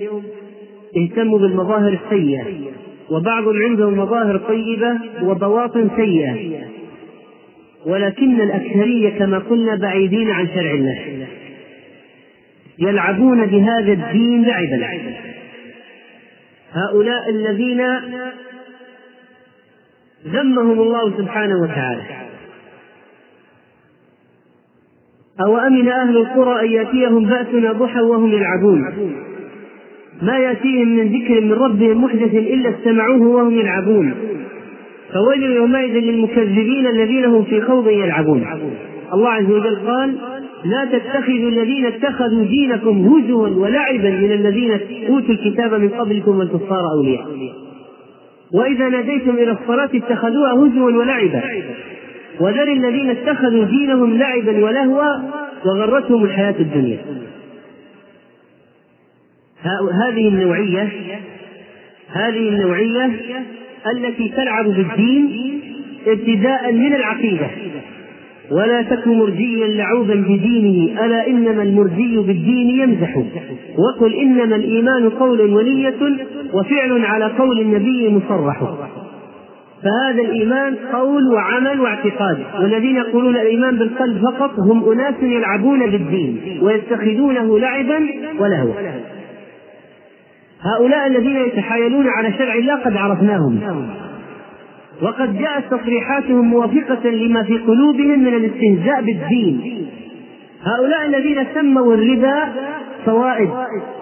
اهتموا 0.97 1.39
بالمظاهر 1.39 1.99
السيئة 2.05 2.47
وبعض 3.11 3.45
عندهم 3.49 3.99
مظاهر 3.99 4.37
طيبة 4.39 4.99
وبواطن 5.23 5.91
سيئة 5.97 6.37
ولكن 7.87 8.41
الأكثرية 8.41 9.19
كما 9.19 9.39
قلنا 9.39 9.75
بعيدين 9.75 10.31
عن 10.31 10.49
شرع 10.55 10.71
الله 10.71 11.27
يلعبون 12.79 13.47
بهذا 13.47 13.93
الدين 13.93 14.43
لعبا 14.45 14.89
هؤلاء 16.75 17.31
الذين 17.31 17.83
ذمهم 20.27 20.81
الله 20.81 21.17
سبحانه 21.19 21.63
وتعالى 21.63 22.03
أو 25.47 25.57
أمن 25.57 25.89
أهل 25.89 26.17
القرى 26.17 26.67
أن 26.69 26.73
يأتيهم 26.73 27.25
بأسنا 27.25 27.73
ضحى 27.73 28.01
وهم 28.01 28.33
يلعبون 28.33 29.13
ما 30.23 30.39
يأتيهم 30.39 30.89
من 30.89 31.09
ذكر 31.15 31.41
من 31.41 31.53
ربهم 31.53 32.05
محدث 32.05 32.35
إلا 32.35 32.71
استمعوه 32.71 33.21
وهم 33.23 33.51
يلعبون 33.59 34.15
فويل 35.13 35.43
يومئذ 35.43 35.93
للمكذبين 35.95 36.87
الذين 36.87 37.25
هم 37.25 37.45
في 37.45 37.61
خوض 37.63 37.89
يلعبون 37.89 38.47
الله 39.13 39.31
عز 39.31 39.45
وجل 39.51 39.77
قال 39.87 40.19
لا 40.65 40.85
تتخذوا 40.99 41.51
الذين 41.51 41.87
اتخذوا 41.87 42.45
دينكم 42.45 43.07
هزوا 43.07 43.49
ولعبا 43.49 44.11
من 44.11 44.33
الذين 44.33 44.71
اوتوا 45.09 45.35
الكتاب 45.35 45.75
من 45.75 45.89
قبلكم 45.89 46.37
والكفار 46.39 46.85
اولياء 46.99 47.27
واذا 48.53 48.89
ناديتم 48.89 49.31
الى 49.31 49.57
الصلاه 49.63 49.91
اتخذوها 49.95 50.53
هزوا 50.53 50.91
ولعبا 50.91 51.41
وذر 52.41 52.73
الذين 52.73 53.11
اتخذوا 53.11 53.65
دينهم 53.65 54.19
لعبا 54.19 54.65
ولهوا 54.65 55.17
وغرتهم 55.65 56.25
الحياه 56.25 56.55
الدنيا 56.61 56.99
هذه 60.07 60.29
النوعيه 60.29 60.93
هذه 62.13 62.49
النوعيه 62.49 63.11
التي 63.97 64.29
تلعب 64.29 64.65
بالدين 64.65 65.31
ابتداء 66.07 66.73
من 66.73 66.95
العقيده 66.95 67.47
ولا 68.51 68.83
تك 68.83 69.07
مرجيا 69.07 69.67
لعوبا 69.67 70.15
بدينه 70.15 71.05
ألا 71.07 71.27
إنما 71.27 71.63
المرجي 71.63 72.17
بالدين 72.17 72.71
يمزح 72.71 73.17
وقل 73.79 74.15
إنما 74.15 74.57
الإيمان 74.57 75.09
قول 75.11 75.41
ونية 75.41 75.97
وفعل 76.53 77.05
على 77.05 77.25
قول 77.25 77.61
النبي 77.61 78.09
مصرح 78.09 78.61
فهذا 79.83 80.23
الإيمان 80.23 80.77
قول 80.93 81.35
وعمل 81.35 81.81
واعتقاد 81.81 82.39
والذين 82.61 82.97
يقولون 82.97 83.37
الإيمان 83.37 83.77
بالقلب 83.79 84.23
فقط 84.23 84.59
هم 84.61 84.91
أناس 84.93 85.15
يلعبون 85.23 85.87
بالدين 85.91 86.59
ويتخذونه 86.63 87.59
لعبا 87.59 88.07
ولهوا 88.39 88.73
هؤلاء 90.63 91.07
الذين 91.07 91.37
يتحايلون 91.37 92.09
على 92.09 92.33
شرع 92.33 92.55
الله 92.55 92.75
قد 92.75 92.97
عرفناهم 92.97 93.61
وقد 95.03 95.39
جاءت 95.39 95.65
تصريحاتهم 95.75 96.45
موافقة 96.49 97.09
لما 97.11 97.43
في 97.43 97.59
قلوبهم 97.59 98.21
من 98.25 98.35
الاستهزاء 98.35 99.03
بالدين 99.03 99.87
هؤلاء 100.63 101.07
الذين 101.07 101.47
سموا 101.55 101.95
الربا 101.95 102.53
فوائد 103.07 103.49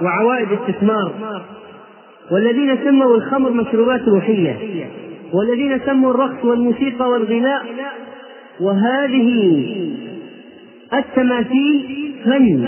وعوائد 0.02 0.48
استثمار 0.52 1.12
والذين 2.32 2.78
سموا 2.84 3.16
الخمر 3.16 3.50
مشروبات 3.52 4.08
روحية 4.08 4.56
والذين 5.32 5.80
سموا 5.86 6.10
الرقص 6.10 6.44
والموسيقى 6.44 7.08
والغناء 7.10 7.62
وهذه 8.60 9.76
التماثيل 10.94 11.98
فن 12.24 12.66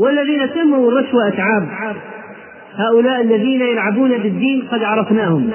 والذين 0.00 0.48
سموا 0.54 0.90
الرشوة 0.90 1.28
أتعاب 1.28 1.68
هؤلاء 2.76 3.20
الذين 3.20 3.60
يلعبون 3.60 4.10
بالدين 4.18 4.62
قد 4.72 4.82
عرفناهم 4.82 5.50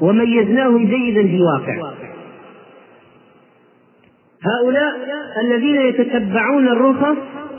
وميزناهم 0.00 0.84
جيدا 0.86 1.22
في 1.22 1.36
الواقع 1.36 1.92
هؤلاء 4.44 4.92
الذين 5.44 5.76
يتتبعون 5.80 6.68
الرخص 6.68 7.16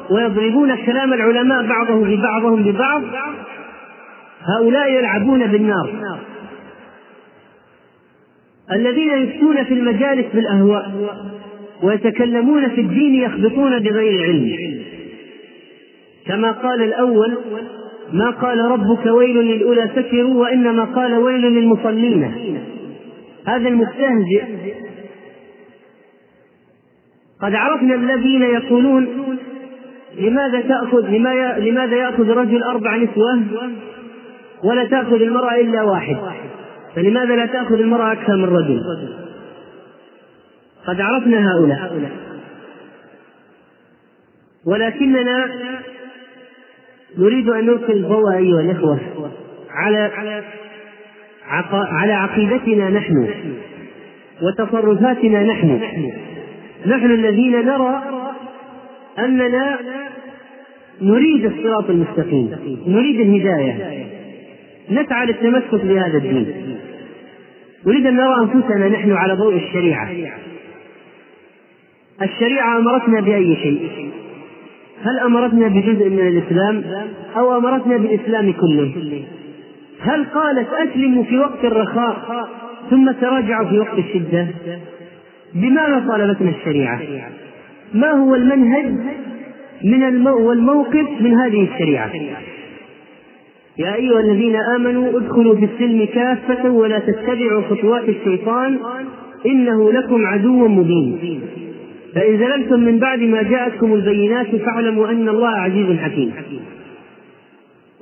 ويضربون 0.09 0.85
كلام 0.85 1.13
العلماء 1.13 1.67
بعضهم 1.67 2.03
ببعضهم 2.03 2.63
ببعض 2.63 3.03
هؤلاء 4.43 4.93
يلعبون 4.93 5.47
بالنار 5.47 5.93
الذين 8.71 9.09
يفتون 9.09 9.63
في 9.63 9.73
المجالس 9.73 10.25
بالاهواء 10.33 10.91
ويتكلمون 11.83 12.69
في 12.69 12.81
الدين 12.81 13.15
يخبطون 13.15 13.79
بغير 13.79 14.21
علم 14.23 14.51
كما 16.27 16.51
قال 16.51 16.81
الاول 16.83 17.37
ما 18.15 18.29
قال 18.41 18.59
ربك 18.59 19.05
ويل 19.05 19.37
للأولى 19.37 19.89
سكروا 19.95 20.41
وإنما 20.41 20.83
قال 20.83 21.13
ويل 21.15 21.41
للمصلين 21.41 22.31
هذا 23.47 23.67
المستهزئ 23.69 24.43
قد 27.41 27.55
عرفنا 27.55 27.95
الذين 27.95 28.41
يقولون 28.41 29.07
لماذا 30.19 30.61
تأخذ 30.61 31.01
لماذا 31.61 31.95
يأخذ 31.95 32.29
رجل 32.29 32.63
أربع 32.63 32.97
نسوة 32.97 33.43
ولا 34.63 34.85
تأخذ 34.85 35.21
المرأة 35.21 35.55
إلا 35.61 35.81
واحد 35.83 36.17
فلماذا 36.95 37.35
لا 37.35 37.45
تأخذ 37.45 37.79
المرأة 37.79 38.11
أكثر 38.11 38.35
من 38.35 38.43
رجل 38.45 38.81
قد 40.87 41.01
عرفنا 41.01 41.51
هؤلاء 41.55 42.09
ولكننا 44.65 45.45
نريد 47.17 47.49
أن 47.49 47.65
نلقي 47.65 47.93
الضوء 47.93 48.35
أيها 48.37 48.61
الإخوة 48.61 48.99
على 49.71 50.11
على 51.71 52.13
عقيدتنا 52.13 52.89
نحن 52.89 53.29
وتصرفاتنا 54.41 55.43
نحن 55.43 55.79
نحن 56.85 57.05
الذين 57.11 57.65
نرى 57.65 58.03
أننا 59.19 59.79
نريد 61.01 61.45
الصراط 61.45 61.89
المستقيم 61.89 62.55
نريد 62.87 63.19
الهداية 63.19 64.05
نسعى 64.91 65.25
للتمسك 65.25 65.75
بهذا 65.85 66.17
الدين 66.17 66.77
نريد 67.85 68.05
أن 68.05 68.15
نرى 68.15 68.33
أنفسنا 68.43 68.87
نحن 68.87 69.11
على 69.11 69.33
ضوء 69.33 69.55
الشريعة 69.55 70.09
الشريعة 72.21 72.77
أمرتنا 72.77 73.21
بأي 73.21 73.55
شيء 73.55 73.89
هل 75.01 75.19
امرتنا 75.19 75.67
بجزء 75.67 76.09
من 76.09 76.19
الاسلام 76.27 76.83
او 77.37 77.57
امرتنا 77.57 77.97
بالاسلام 77.97 78.53
كله 78.53 78.91
هل 80.01 80.23
قالت 80.23 80.67
اسلموا 80.73 81.23
في 81.23 81.37
وقت 81.37 81.63
الرخاء 81.65 82.47
ثم 82.89 83.11
تراجعوا 83.11 83.65
في 83.67 83.79
وقت 83.79 83.97
الشده 83.99 84.47
بماذا 85.53 86.05
طالبتنا 86.07 86.49
الشريعه 86.59 86.99
ما 87.93 88.11
هو 88.11 88.35
المنهج 88.35 88.93
من 89.83 90.03
المو... 90.03 90.37
والموقف 90.49 91.07
من 91.21 91.33
هذه 91.33 91.63
الشريعه 91.73 92.11
يا 93.77 93.95
ايها 93.95 94.19
الذين 94.19 94.55
امنوا 94.75 95.19
ادخلوا 95.19 95.55
في 95.55 95.65
السلم 95.65 96.07
كافه 96.13 96.69
ولا 96.69 96.99
تتبعوا 96.99 97.61
خطوات 97.69 98.09
الشيطان 98.09 98.77
انه 99.45 99.91
لكم 99.93 100.25
عدو 100.25 100.67
مبين 100.67 101.39
فإن 102.15 102.37
زللتم 102.37 102.79
من 102.79 102.99
بعد 102.99 103.19
ما 103.19 103.41
جاءتكم 103.43 103.93
البينات 103.93 104.55
فاعلموا 104.55 105.09
أن 105.09 105.29
الله 105.29 105.49
عزيز 105.49 105.99
حكيم 105.99 106.31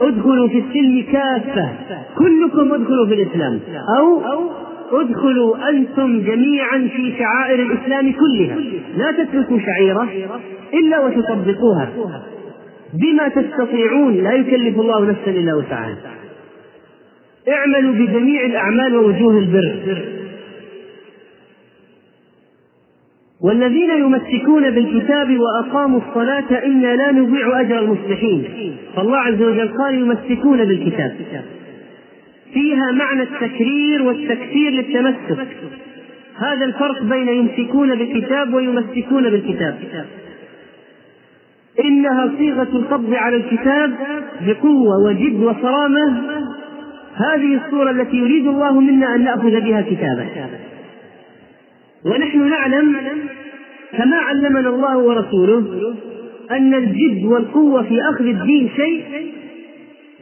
ادخلوا 0.02 0.48
في 0.48 0.60
السلم 0.70 1.04
كافة 1.12 1.70
كلكم 2.18 2.74
ادخلوا 2.74 3.08
في 3.08 3.14
الإسلام 3.14 3.60
أو 4.00 4.52
ادخلوا 5.02 5.70
أنتم 5.70 6.22
جميعا 6.22 6.90
في 6.96 7.14
شعائر 7.20 7.60
الإسلام 7.62 8.12
كلها 8.14 8.58
لا 8.98 9.24
تتركوا 9.24 9.60
شعيرة 9.60 10.10
إلا 10.74 11.00
وتطبقوها 11.00 11.90
بما 12.94 13.28
تستطيعون 13.28 14.14
لا 14.16 14.34
يكلف 14.34 14.80
الله 14.80 15.06
نفسا 15.06 15.32
إلا 15.32 15.54
وسعها 15.56 15.98
اعملوا 17.52 17.94
بجميع 17.94 18.46
الأعمال 18.46 18.96
ووجوه 18.96 19.40
البر 19.40 20.04
والذين 23.44 23.90
يمسكون 23.90 24.70
بالكتاب 24.72 25.40
وأقاموا 25.40 26.00
الصلاة 26.10 26.66
إنا 26.66 26.96
لا 26.96 27.12
نضيع 27.12 27.60
أجر 27.62 27.80
المصلحين 27.80 28.44
فالله 28.96 29.18
عز 29.18 29.42
وجل 29.42 29.68
قال 29.78 29.94
يمسكون 30.00 30.66
بالكتاب 30.66 31.16
فيها 32.54 32.92
معنى 32.92 33.24
التكرير 33.24 34.04
والتكثير 34.04 34.72
للتمسك 34.72 35.48
هذا 36.38 36.66
الفرق 36.66 37.04
بين 37.04 37.28
يمسكون 37.30 37.96
بالكتاب 37.96 38.54
ويمسكون 38.54 39.24
بالكتاب 39.24 39.76
إنها 41.86 42.32
صيغة 42.38 42.68
القبض 42.76 43.14
على 43.14 43.36
الكتاب 43.36 43.94
بقوة 44.48 45.06
وجد 45.08 45.34
وصرامة 45.44 46.22
هذه 47.16 47.62
الصورة 47.66 47.92
التي 47.92 48.18
يريد 48.18 48.48
الله 48.48 48.80
منا 48.82 49.16
أن 49.16 49.24
نأخذ 49.24 49.62
بها 49.62 49.82
كتابه 49.82 50.28
ونحن 52.06 52.50
نعلم 52.50 52.92
كما 53.98 54.18
علمنا 54.18 54.70
الله 54.70 54.98
ورسوله 54.98 55.64
أن 56.52 56.74
الجد 56.74 57.26
والقوة 57.26 57.84
في 57.84 58.02
أخذ 58.10 58.26
الدين 58.26 58.70
شيء 58.76 59.02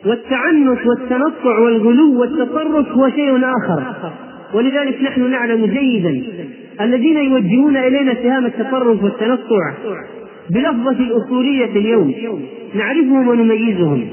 والتعنت 0.05 0.79
والتنطع 0.85 1.59
والغلو 1.59 2.19
والتطرف 2.19 2.91
هو 2.91 3.09
شيء 3.09 3.37
آخر 3.45 3.95
ولذلك 4.53 5.01
نحن 5.03 5.31
نعلم 5.31 5.65
جيدا 5.65 6.23
الذين 6.81 7.17
يوجهون 7.17 7.77
إلينا 7.77 8.11
اتهام 8.11 8.45
التطرف 8.45 9.03
والتنطع 9.03 9.73
بلفظة 10.49 10.99
الأصولية 10.99 11.65
اليوم 11.75 12.13
نعرفهم 12.75 13.27
ونميزهم 13.27 14.05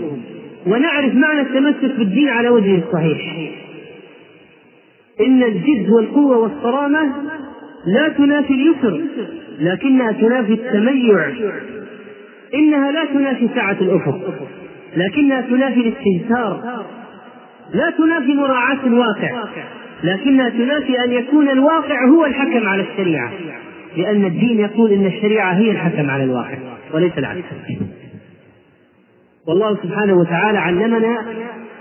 ونعرف 0.67 1.15
معنى 1.15 1.41
التمسك 1.41 1.99
بالدين 1.99 2.29
على 2.29 2.49
وجهه 2.49 2.83
الصحيح 2.89 3.51
إن 5.21 5.43
الجد 5.43 5.91
والقوة 5.97 6.39
والصرامة 6.39 7.13
لا 7.87 8.09
تنافي 8.09 8.55
اليسر 8.55 9.01
لكنها 9.61 10.13
تنافي 10.13 10.53
التميع 10.53 11.29
إنها 12.55 12.93
لا 12.93 13.05
تنافي 13.05 13.49
سعة 13.55 13.77
الأفق 13.81 14.49
لكنها 14.97 15.41
تنافي 15.41 15.81
الاستهتار 15.81 16.85
لا 17.75 17.91
تنافي 17.91 18.35
مراعاة 18.35 18.79
الواقع 18.87 19.45
لكنها 20.05 20.49
تنافي 20.49 21.05
أن 21.05 21.13
يكون 21.13 21.49
الواقع 21.49 22.05
هو 22.07 22.25
الحكم 22.27 22.67
على 22.69 22.85
الشريعة 22.93 23.31
لأن 23.97 24.25
الدين 24.25 24.61
يقول 24.61 24.93
إن 24.93 25.07
الشريعة 25.07 25.53
هي 25.53 25.71
الحكم 25.71 26.11
على 26.11 26.25
الواقع 26.25 26.55
وليس 26.95 27.13
العكس 27.19 27.43
والله 29.49 29.77
سبحانه 29.83 30.15
وتعالى 30.15 30.59
علمنا 30.59 31.25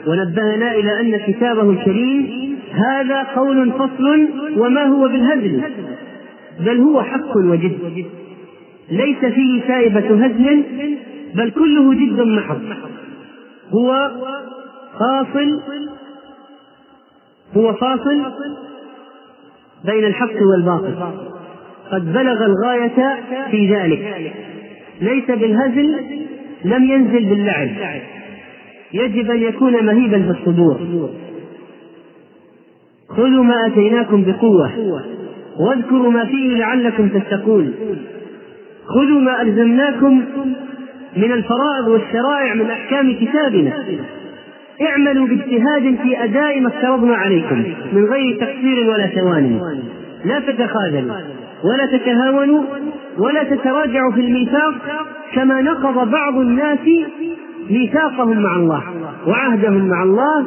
ونبهنا 0.07 0.75
إلى 0.75 0.99
أن 1.01 1.17
كتابه 1.27 1.69
الكريم 1.71 2.46
هذا 2.77 3.23
قول 3.35 3.71
فصل 3.73 4.29
وما 4.57 4.83
هو 4.83 5.07
بالهزل 5.07 5.61
بل 6.59 6.79
هو 6.79 7.01
حق 7.03 7.37
وجد 7.37 8.05
ليس 8.91 9.17
فيه 9.17 9.61
سائبة 9.67 10.25
هزل 10.25 10.63
بل 11.35 11.49
كله 11.51 11.93
جد 11.93 12.19
محض 12.21 12.61
هو 13.69 14.11
فاصل 14.99 15.51
هو 17.57 17.73
فاصل 17.73 18.23
بين 19.85 20.03
الحق 20.05 20.41
والباطل 20.53 20.95
قد 21.91 22.13
بلغ 22.13 22.45
الغاية 22.45 23.19
في 23.51 23.75
ذلك 23.75 24.33
ليس 25.01 25.25
بالهزل 25.27 25.95
لم 26.65 26.83
ينزل 26.83 27.25
باللعب 27.25 27.69
يجب 28.93 29.31
أن 29.31 29.41
يكون 29.41 29.85
مهيبا 29.85 30.17
بالصدور 30.17 30.77
خذوا 33.09 33.43
ما 33.43 33.67
اتيناكم 33.67 34.23
بقوه 34.25 34.71
واذكروا 35.67 36.11
ما 36.11 36.25
فيه 36.25 36.57
لعلكم 36.57 37.09
تتقون 37.09 37.73
خذوا 38.85 39.21
ما 39.21 39.41
الزمناكم 39.41 40.23
من 41.17 41.31
الفرائض 41.31 41.87
والشرائع 41.87 42.53
من 42.53 42.69
احكام 42.71 43.13
كتابنا 43.15 43.71
اعملوا 44.81 45.27
باجتهاد 45.27 45.97
في 46.03 46.23
اداء 46.23 46.61
ما 46.61 46.67
افترضنا 46.67 47.15
عليكم 47.15 47.63
من 47.93 48.05
غير 48.05 48.35
تقصير 48.39 48.89
ولا 48.89 49.07
ثوان 49.07 49.59
لا 50.25 50.39
تتخاذلوا 50.39 51.15
ولا 51.63 51.85
تتهاونوا 51.97 52.63
ولا 53.17 53.43
تتراجعوا 53.43 54.11
في 54.11 54.21
الميثاق 54.21 54.73
كما 55.33 55.61
نقض 55.61 56.11
بعض 56.11 56.37
الناس 56.37 56.79
ميثاقهم 57.69 58.41
مع 58.43 58.55
الله 58.55 58.83
وعهدهم 59.27 59.89
مع 59.89 60.03
الله 60.03 60.45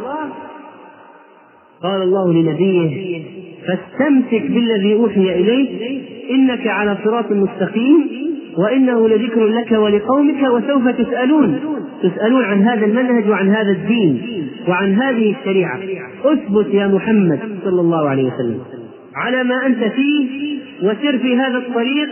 قال 1.83 2.03
الله 2.03 2.33
لنبيه 2.33 3.21
فاستمسك 3.67 4.43
بالذي 4.43 4.93
اوحي 4.95 5.35
اليك 5.41 5.69
انك 6.31 6.67
على 6.67 6.97
صراط 7.05 7.33
مستقيم 7.33 8.07
وانه 8.59 9.09
لذكر 9.09 9.47
لك 9.47 9.73
ولقومك 9.73 10.43
وسوف 10.51 10.89
تسالون 10.89 11.59
تسالون 12.03 12.45
عن 12.45 12.63
هذا 12.63 12.87
المنهج 12.87 13.29
وعن 13.29 13.49
هذا 13.49 13.71
الدين 13.71 14.23
وعن 14.69 14.95
هذه 14.95 15.35
الشريعه 15.41 15.79
اثبت 16.25 16.67
يا 16.75 16.87
محمد 16.87 17.39
صلى 17.65 17.81
الله 17.81 18.09
عليه 18.09 18.25
وسلم 18.25 18.59
على 19.15 19.45
ما 19.45 19.67
انت 19.67 19.85
فيه 19.85 20.29
وسر 20.83 21.19
في 21.19 21.37
هذا 21.37 21.59
الطريق 21.59 22.09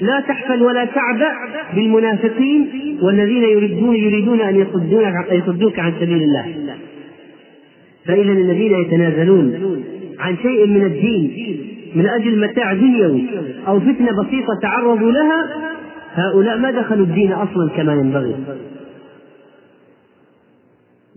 لا 0.00 0.20
تحفل 0.20 0.62
ولا 0.62 0.84
تعبأ 0.84 1.32
بالمنافقين 1.76 2.68
والذين 3.02 3.42
يريدون 3.42 3.96
يريدون 3.96 4.40
ان 4.40 4.66
يصدوك 5.46 5.78
عن 5.78 5.92
سبيل 6.00 6.22
الله 6.22 6.46
فإذا 8.06 8.32
الذين 8.32 8.72
يتنازلون 8.80 9.54
عن 10.18 10.36
شيء 10.42 10.66
من 10.66 10.82
الدين 10.84 11.58
من 11.94 12.06
أجل 12.06 12.46
متاع 12.50 12.72
دنيوي 12.72 13.24
أو 13.66 13.80
فتنة 13.80 14.22
بسيطة 14.22 14.58
تعرضوا 14.62 15.12
لها 15.12 15.46
هؤلاء 16.14 16.58
ما 16.58 16.70
دخلوا 16.70 17.06
الدين 17.06 17.32
أصلا 17.32 17.70
كما 17.76 17.92
ينبغي 17.92 18.34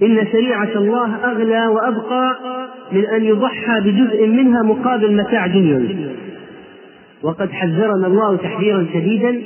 إن 0.03 0.27
شريعة 0.31 0.69
الله 0.75 1.15
أغلى 1.15 1.67
وأبقى 1.67 2.37
من 2.91 3.05
أن 3.05 3.23
يضحى 3.23 3.81
بجزء 3.81 4.27
منها 4.27 4.61
مقابل 4.63 5.11
متاع 5.15 5.47
دنيوي 5.47 5.95
وقد 7.23 7.51
حذرنا 7.51 8.07
الله 8.07 8.37
تحذيرا 8.37 8.85
شديدا 8.93 9.41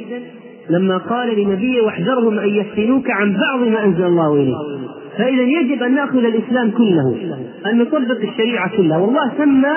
لما 0.69 0.97
قال 0.97 1.39
لنبيه 1.41 1.81
واحذرهم 1.81 2.39
أن 2.39 2.49
يفتنوك 2.49 3.09
عن 3.09 3.37
بعض 3.37 3.67
ما 3.67 3.83
أنزل 3.83 4.03
الله 4.05 4.33
إليك 4.35 4.81
فإذا 5.21 5.43
يجب 5.59 5.83
أن 5.83 5.95
نأخذ 5.95 6.17
الإسلام 6.25 6.71
كله 6.71 7.15
أن 7.71 7.77
نطبق 7.77 8.21
الشريعة 8.29 8.77
كلها 8.77 8.97
والله 8.97 9.31
سمى 9.37 9.75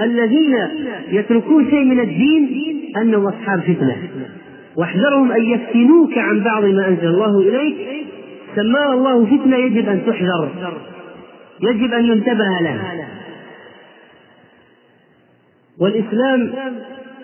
الذين 0.00 0.56
يتركون 1.08 1.70
شيء 1.70 1.84
من 1.84 2.00
الدين 2.00 2.70
أنهم 2.96 3.26
أصحاب 3.26 3.60
فتنة 3.60 3.96
واحذرهم 4.76 5.32
أن 5.32 5.42
يفتنوك 5.44 6.18
عن 6.18 6.40
بعض 6.40 6.64
ما 6.64 6.88
أنزل 6.88 7.06
الله 7.06 7.40
إليك 7.40 7.76
سماها 8.56 8.92
الله 8.92 9.24
فتنة 9.26 9.56
يجب 9.56 9.88
أن 9.88 10.00
تحذر 10.06 10.50
يجب 11.60 11.92
أن 11.94 12.04
ينتبه 12.04 12.58
لها 12.60 12.92
والإسلام 15.80 16.52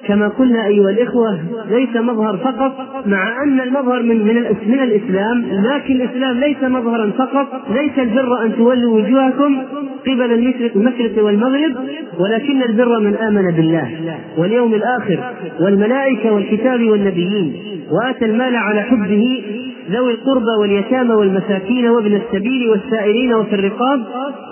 كما 0.07 0.29
قلنا 0.29 0.67
ايها 0.67 0.91
الاخوه 0.91 1.41
ليس 1.71 1.97
مظهر 1.97 2.37
فقط 2.37 2.79
مع 3.07 3.43
ان 3.43 3.61
المظهر 3.61 4.03
من 4.03 4.19
من, 4.19 4.35
من 4.67 4.81
الاسلام 4.83 5.45
لكن 5.53 5.95
الاسلام 5.95 6.41
ليس 6.41 6.63
مظهرا 6.63 7.11
فقط 7.19 7.47
ليس 7.75 7.99
البر 7.99 8.43
ان 8.45 8.57
تولوا 8.57 8.95
وجوهكم 8.97 9.59
قبل 10.07 10.33
المشرق 10.33 10.71
المشرق 10.77 11.25
والمغرب 11.25 11.75
ولكن 12.21 12.63
البر 12.63 13.01
من 13.01 13.17
امن 13.17 13.51
بالله 13.51 13.91
واليوم 14.39 14.75
الاخر 14.75 15.19
والملائكه 15.61 16.33
والكتاب 16.33 16.83
والنبيين 16.89 17.55
واتى 18.03 18.25
المال 18.25 18.57
على 18.57 18.83
حبه 18.83 19.43
ذوي 19.91 20.13
القربى 20.13 20.51
واليتامى 20.61 21.15
والمساكين 21.15 21.87
وابن 21.87 22.15
السبيل 22.23 22.69
والسائلين 22.71 23.35
وفي 23.35 23.55
الرقاب 23.55 24.05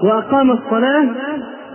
واقام 0.05 0.51
الصلاه 0.51 1.05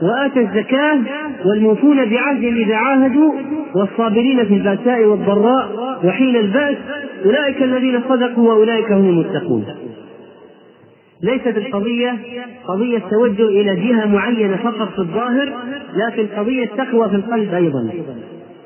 وآتى 0.02 0.40
الزكاة 0.40 1.00
والموفون 1.46 2.10
بعهدهم 2.10 2.56
إذا 2.56 2.76
عاهدوا 2.76 3.34
والصابرين 3.76 4.46
في 4.46 4.54
البأساء 4.54 5.04
والضراء 5.06 5.70
وحين 6.04 6.36
البأس 6.36 6.78
أولئك 7.26 7.64
الذين 7.64 8.02
صدقوا 8.10 8.50
وأولئك 8.54 8.92
هم 8.92 9.10
المتقون 9.10 9.66
ليست 11.24 11.48
القضية 11.58 12.18
قضية 12.68 12.98
توجه 13.00 13.44
إلى 13.48 13.76
جهة 13.76 14.06
معينة 14.06 14.56
فقط 14.56 14.92
في 14.92 15.00
الظاهر 15.00 15.54
لكن 15.96 16.26
قضية 16.38 16.66
تقوى 16.66 17.10
في 17.10 17.16
القلب 17.16 17.54
أيضا 17.54 17.90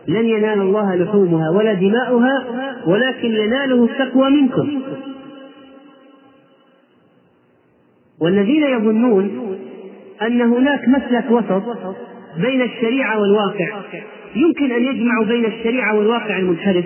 لن 0.08 0.26
ينال 0.26 0.62
الله 0.62 0.96
لحومها 0.96 1.50
ولا 1.58 1.74
دماؤها 1.74 2.44
ولكن 2.88 3.32
يناله 3.32 3.86
التقوى 3.86 4.30
منكم 4.30 4.72
والذين 8.22 8.64
يظنون 8.64 9.55
أن 10.22 10.42
هناك 10.42 10.88
مسلك 10.88 11.32
وسط 11.32 11.64
بين 12.42 12.62
الشريعة 12.62 13.22
والواقع 13.22 13.68
يمكن 14.36 14.72
أن 14.72 14.84
يجمع 14.84 15.22
بين 15.28 15.46
الشريعة 15.46 15.98
والواقع 15.98 16.38
المنحرف 16.40 16.86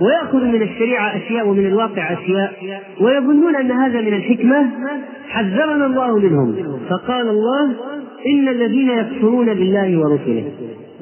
ويأخذ 0.00 0.44
من 0.44 0.62
الشريعة 0.62 1.16
أشياء 1.16 1.46
ومن 1.48 1.66
الواقع 1.66 2.02
أشياء 2.12 2.52
ويظنون 3.00 3.56
أن 3.56 3.70
هذا 3.70 4.00
من 4.00 4.14
الحكمة 4.14 4.70
حذرنا 5.28 5.86
الله 5.86 6.18
منهم 6.18 6.78
فقال 6.90 7.28
الله 7.28 7.72
إن 8.26 8.48
الذين 8.48 8.88
يكفرون 8.90 9.46
بالله 9.46 9.98
ورسله 9.98 10.44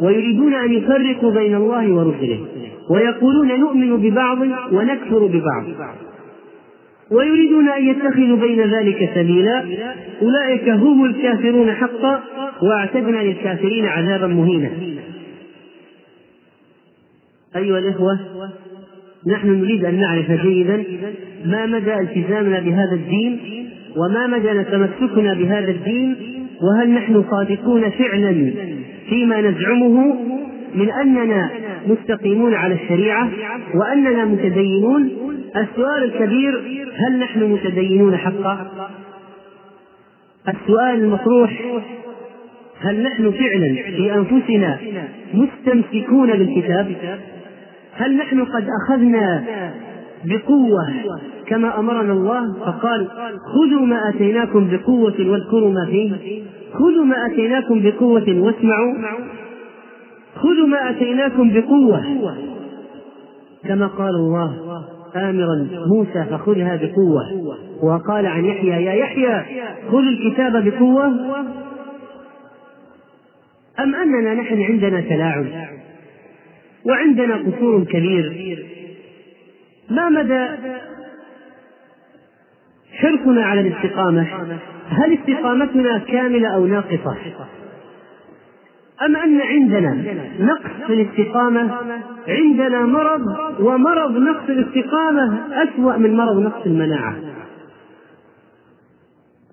ويريدون 0.03 0.55
أن 0.55 0.73
يفرقوا 0.73 1.33
بين 1.33 1.55
الله 1.55 1.93
ورسله 1.95 2.39
ويقولون 2.95 3.61
نؤمن 3.61 3.97
ببعض 3.97 4.39
ونكفر 4.73 5.27
ببعض 5.27 5.65
ويريدون 7.11 7.69
أن 7.69 7.89
يتخذوا 7.89 8.37
بين 8.37 8.61
ذلك 8.61 9.11
سبيلا 9.15 9.65
أولئك 10.23 10.69
هم 10.69 11.05
الكافرون 11.05 11.71
حقا 11.73 12.21
وأعتدنا 12.63 13.17
للكافرين 13.23 13.85
عذابا 13.87 14.27
مهينا 14.27 14.71
أيها 17.57 17.79
الإخوة 17.79 18.11
نحن 19.27 19.49
نريد 19.49 19.85
أن 19.85 19.95
نعرف 20.01 20.33
جيدا 20.33 20.85
ما 21.45 21.67
مدى 21.67 21.95
التزامنا 21.95 22.61
بهذا 22.61 22.93
الدين 22.95 23.39
وما 23.97 24.27
مدى 24.27 24.65
تمسكنا 24.65 25.35
بهذا 25.35 25.71
الدين 25.71 26.17
وهل 26.63 26.91
نحن 26.91 27.25
صادقون 27.31 27.91
فعلا 27.91 28.51
فيما 29.09 29.41
نزعمه 29.41 30.17
من 30.75 30.91
أننا 30.91 31.51
مستقيمون 31.87 32.55
على 32.55 32.75
الشريعة 32.75 33.31
وأننا 33.75 34.25
متدينون 34.25 35.11
السؤال 35.57 36.03
الكبير 36.03 36.61
هل 37.09 37.19
نحن 37.19 37.45
متدينون 37.53 38.17
حقا 38.17 38.71
السؤال 40.49 40.95
المطروح 40.95 41.63
هل 42.81 43.03
نحن 43.03 43.31
فعلا 43.31 43.75
في 43.75 44.15
انفسنا 44.15 44.79
مستمسكون 45.35 46.31
بالكتاب 46.33 46.97
هل 47.93 48.17
نحن 48.17 48.45
قد 48.45 48.67
اخذنا 48.85 49.45
بقوه 50.25 50.93
كما 51.47 51.79
امرنا 51.81 52.13
الله 52.13 52.45
فقال 52.61 53.09
خذوا 53.55 53.87
ما 53.87 54.09
اتيناكم 54.09 54.69
بقوه 54.71 55.15
واذكروا 55.21 55.71
ما 55.71 55.87
فيه 55.91 56.43
خذوا 56.73 57.05
ما 57.05 57.27
اتيناكم 57.27 57.81
بقوه 57.83 58.25
واسمعوا 58.37 58.95
خذوا 60.37 60.67
ما 60.67 60.91
اتيناكم 60.91 61.51
بقوه 61.55 62.05
كما 63.69 63.87
قال 63.87 64.15
الله 64.15 64.53
آمرا 65.17 65.67
موسى 65.89 66.25
فخذها 66.31 66.77
بقوة 66.77 67.55
وقال 67.83 68.27
عن 68.27 68.45
يحيى 68.45 68.85
يا 68.85 68.93
يحيى 68.93 69.43
خذ 69.91 70.03
الكتاب 70.03 70.65
بقوة 70.69 71.07
أم 73.81 73.95
أننا 73.95 74.35
نحن 74.35 74.63
عندنا 74.63 75.01
تلاعب 75.01 75.47
وعندنا 76.87 77.35
قصور 77.37 77.85
كبير 77.85 78.57
ما 79.91 80.09
مدى 80.09 80.47
حرصنا 82.93 83.45
على 83.45 83.61
الاستقامة 83.61 84.23
هل 84.89 85.19
استقامتنا 85.19 85.99
كاملة 85.99 86.49
أو 86.49 86.67
ناقصة 86.67 87.17
أم 89.03 89.17
أن 89.17 89.41
عندنا 89.41 89.93
نقص 90.41 90.87
في 90.87 90.95
الاستقامة 90.95 91.73
عندنا 92.29 92.83
مرض 92.87 93.27
ومرض 93.61 94.17
نقص 94.17 94.49
الاستقامة 94.49 95.43
أسوأ 95.63 95.97
من 95.97 96.17
مرض 96.17 96.39
نقص 96.39 96.67
المناعة 96.67 97.17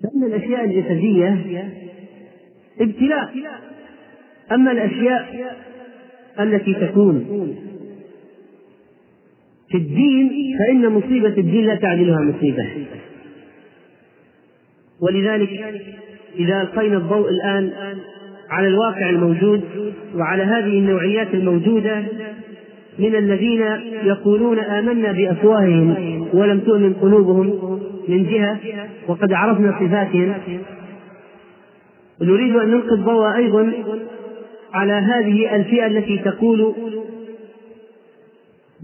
لأن 0.04 0.24
الأشياء 0.24 0.66
الجسدية 0.66 1.38
ابتلاء 2.82 3.30
أما 4.52 4.72
الأشياء 4.72 5.54
التي 6.40 6.74
تكون 6.74 7.20
في 9.70 9.78
الدين 9.78 10.32
فإن 10.60 10.88
مصيبة 10.90 11.28
الدين 11.38 11.66
لا 11.66 11.76
تعدلها 11.76 12.20
مصيبة 12.22 12.70
ولذلك 15.02 15.50
إذا 16.36 16.62
ألقينا 16.62 16.98
الضوء 16.98 17.30
الآن 17.30 17.72
على 18.52 18.68
الواقع 18.68 19.10
الموجود 19.10 19.62
وعلى 20.16 20.44
هذه 20.44 20.80
النوعيات 20.80 21.28
الموجودة 21.34 22.04
من 23.00 23.16
الذين 23.16 23.62
يقولون 24.04 24.60
آمنا 24.60 25.12
بأفواههم 25.12 26.28
ولم 26.34 26.60
تؤمن 26.60 26.94
قلوبهم 26.94 27.80
من 28.08 28.24
جهة 28.30 28.58
وقد 29.08 29.34
عرفنا 29.34 29.72
صفاتهم 29.80 30.34
نريد 32.22 32.56
أن 32.56 32.68
نلقي 32.72 32.96
الضوء 32.96 33.36
أيضا 33.36 33.72
على 34.74 34.94
هذه 34.94 35.56
الفئة 35.56 35.86
التي 35.86 36.18
تقول 36.18 36.74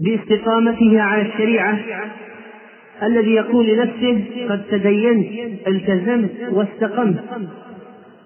باستقامتها 0.00 1.02
على 1.02 1.22
الشريعة 1.22 1.78
الذي 3.02 3.30
يقول 3.30 3.66
لنفسه 3.66 4.24
قد 4.50 4.60
تدينت 4.70 5.26
التزمت 5.66 6.30
واستقمت 6.52 7.16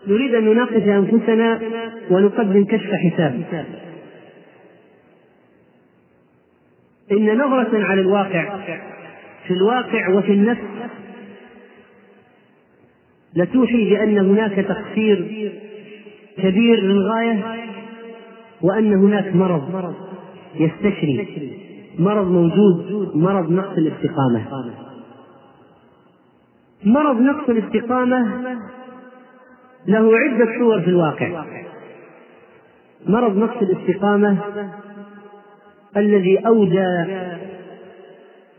نريد 0.07 0.35
أن 0.35 0.45
نناقش 0.45 0.83
أنفسنا 0.83 1.61
ونقدم 2.11 2.65
كشف 2.65 2.91
حساب 2.95 3.43
إن 7.12 7.35
نظرة 7.38 7.85
على 7.87 8.01
الواقع 8.01 8.57
في 9.47 9.55
الواقع 9.55 10.09
وفي 10.09 10.33
النفس 10.33 10.61
لتوحي 13.37 13.91
بأن 13.91 14.19
هناك 14.19 14.53
تقصير 14.53 15.51
كبير 16.38 16.81
للغاية 16.81 17.59
وأن 18.61 18.95
هناك 18.95 19.37
مرض 19.37 19.95
يستشري 20.55 21.49
مرض 21.99 22.27
موجود 22.31 23.11
مرض 23.17 23.51
نقص 23.53 23.77
الاستقامة 23.77 24.65
مرض 26.85 27.21
نقص 27.21 27.49
الاستقامة 27.49 28.41
له 29.87 30.16
عدة 30.18 30.59
صور 30.59 30.81
في 30.81 30.88
الواقع 30.88 31.45
مرض 33.07 33.37
نقص 33.37 33.57
الاستقامة 33.62 34.37
الذي 35.97 36.38
أودى 36.38 37.05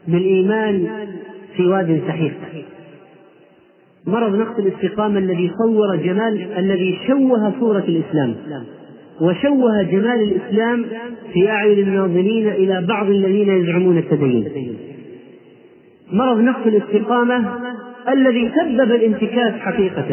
بالإيمان 0.08 0.90
في 1.56 1.66
واد 1.68 2.02
سحيق 2.08 2.34
مرض 4.06 4.36
نقص 4.36 4.58
الاستقامة 4.60 5.20
الذي 5.20 5.52
صور 5.58 5.96
جمال 5.96 6.54
الذي 6.58 6.98
شوه 7.08 7.54
صورة 7.60 7.84
الإسلام 7.88 8.36
وشوه 9.22 9.84
جمال 9.84 10.22
الإسلام 10.32 10.86
في 11.34 11.50
أعين 11.50 11.88
الناظرين 11.88 12.48
إلى 12.48 12.82
بعض 12.88 13.10
الذين 13.10 13.50
يزعمون 13.50 13.98
التدين 13.98 14.50
مرض 16.12 16.38
نقص 16.40 16.66
الاستقامة 16.68 17.54
الذي 18.10 18.52
سبب 18.62 18.92
الانتكاس 18.92 19.54
حقيقة 19.60 20.06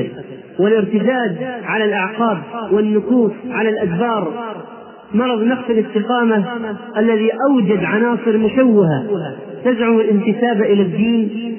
والارتداد 0.61 1.37
على 1.65 1.85
الأعقاب 1.85 2.39
والنكوص 2.73 3.33
على 3.51 3.69
الأدبار 3.69 4.55
مرض 5.15 5.43
نقص 5.43 5.71
الاستقامة 5.71 6.45
الذي 6.97 7.31
أوجد 7.51 7.85
عناصر 7.85 8.39
مشوهة 8.39 9.07
تزعم 9.65 9.99
الانتساب 10.01 10.63
إلى 10.63 10.83
الدين 10.83 11.55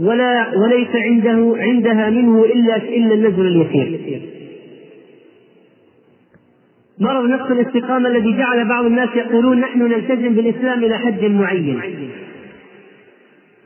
ولا 0.00 0.46
وليس 0.58 0.88
عنده 0.96 1.54
عندها 1.58 2.10
منه 2.10 2.44
إلا 2.44 2.76
إلا 2.76 3.14
النزل 3.14 3.46
اليسير 3.46 4.00
مرض 6.98 7.24
نقص 7.24 7.50
الاستقامة 7.50 8.08
الذي 8.08 8.36
جعل 8.36 8.68
بعض 8.68 8.84
الناس 8.84 9.08
يقولون 9.14 9.60
نحن 9.60 9.82
نلتزم 9.82 10.34
بالإسلام 10.34 10.84
إلى 10.84 10.98
حد 10.98 11.24
معين 11.24 11.80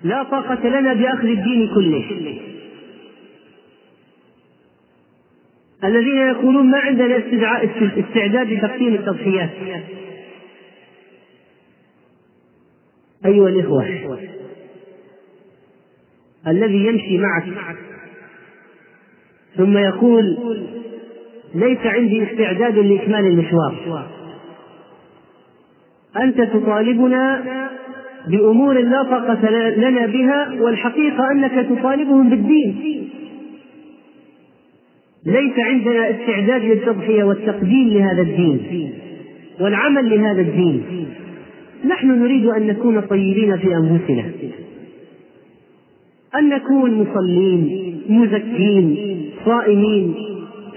لا 0.04 0.22
طاقة 0.22 0.68
لنا 0.68 0.92
بأخذ 0.94 1.26
الدين 1.28 1.70
كله 1.74 2.04
الذين 5.84 6.18
يقولون 6.18 6.70
ما 6.70 6.78
عندنا 6.78 7.22
استعداد 7.98 8.52
لتقديم 8.52 8.94
التضحيات 8.94 9.50
أيها 13.26 13.48
الإخوة 13.48 14.18
الذي 16.48 16.86
يمشي 16.86 17.18
معك 17.18 17.44
ثم 19.56 19.78
يقول 19.78 20.38
ليس 21.54 21.78
عندي 21.84 22.30
استعداد 22.32 22.78
لإكمال 22.78 23.26
المشوار 23.26 24.06
أنت 26.16 26.40
تطالبنا 26.40 27.44
بأمور 28.28 28.80
لا 28.80 29.02
طاقة 29.02 29.50
لنا 29.70 30.06
بها 30.06 30.62
والحقيقة 30.62 31.30
أنك 31.32 31.52
تطالبهم 31.78 32.30
بالدين 32.30 33.10
ليس 35.26 35.58
عندنا 35.58 36.10
استعداد 36.10 36.64
للتضحية 36.64 37.24
والتقديم 37.24 37.88
لهذا 37.88 38.22
الدين 38.22 38.88
والعمل 39.60 40.10
لهذا 40.10 40.40
الدين 40.40 40.82
نحن 41.88 42.08
نريد 42.22 42.46
أن 42.46 42.66
نكون 42.66 43.00
طيبين 43.00 43.56
في 43.56 43.66
أنفسنا 43.76 44.24
أن 46.38 46.48
نكون 46.48 46.94
مصلين 47.06 47.80
مزكين 48.08 48.96
صائمين 49.46 50.14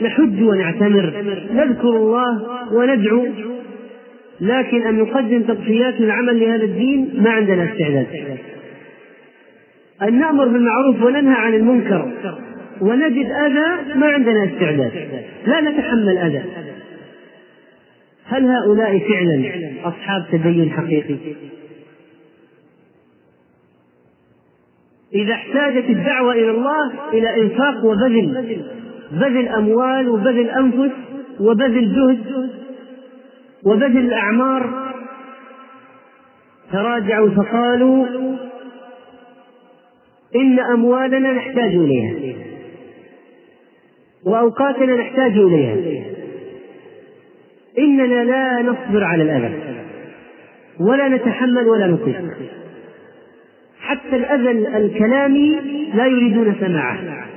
نحج 0.01 0.41
ونعتمر 0.43 1.13
نذكر 1.53 1.89
الله 1.89 2.41
وندعو 2.73 3.27
لكن 4.41 4.81
أن 4.81 4.95
نقدم 4.95 5.41
تضحيات 5.41 6.01
العمل 6.01 6.39
لهذا 6.39 6.63
الدين 6.63 7.10
ما 7.23 7.29
عندنا 7.29 7.63
استعداد 7.73 8.07
أن 10.01 10.19
نأمر 10.19 10.47
بالمعروف 10.47 11.03
وننهى 11.03 11.36
عن 11.36 11.53
المنكر 11.53 12.12
ونجد 12.81 13.31
أذى 13.31 13.93
ما 13.99 14.07
عندنا 14.07 14.45
استعداد 14.45 14.91
لا 15.47 15.61
نتحمل 15.61 16.17
أذى 16.17 16.43
هل 18.25 18.45
هؤلاء 18.45 18.99
فعلا 18.99 19.43
أصحاب 19.83 20.25
تدين 20.31 20.71
حقيقي؟ 20.71 21.15
إذا 25.15 25.33
احتاجت 25.33 25.89
الدعوة 25.89 26.33
إلى 26.33 26.51
الله 26.51 27.09
إلى 27.13 27.41
إنفاق 27.41 27.85
وبذل 27.85 28.63
بذل 29.11 29.47
أموال 29.47 30.09
وبذل 30.09 30.49
أنفس 30.49 30.95
وبذل 31.39 31.95
جهد 31.95 32.49
وبذل 33.63 33.97
الأعمار 33.97 34.93
تراجعوا 36.71 37.29
فقالوا 37.29 38.07
إن 40.35 40.59
أموالنا 40.59 41.33
نحتاج 41.33 41.75
إليها 41.75 42.37
وأوقاتنا 44.27 44.95
نحتاج 44.95 45.37
إليها 45.37 45.77
إننا 47.79 48.23
لا 48.23 48.61
نصبر 48.61 49.03
على 49.03 49.23
الأذى 49.23 49.53
ولا 50.79 51.07
نتحمل 51.07 51.67
ولا 51.67 51.87
نطيق 51.87 52.21
حتى 53.79 54.15
الأذى 54.15 54.51
الكلامي 54.77 55.55
لا 55.95 56.05
يريدون 56.05 56.55
سماعه 56.59 57.27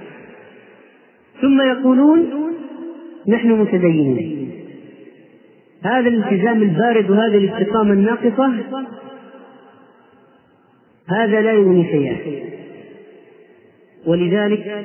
ثم 1.41 1.61
يقولون 1.61 2.29
نحن 3.27 3.49
متدينين 3.51 4.51
هذا 5.85 6.09
الالتزام 6.09 6.63
البارد 6.63 7.11
وهذه 7.11 7.37
الاستقامة 7.37 7.93
الناقصة 7.93 8.53
هذا 11.11 11.41
لا 11.41 11.53
يغني 11.53 11.85
شيئا 11.91 12.17
ولذلك 14.07 14.85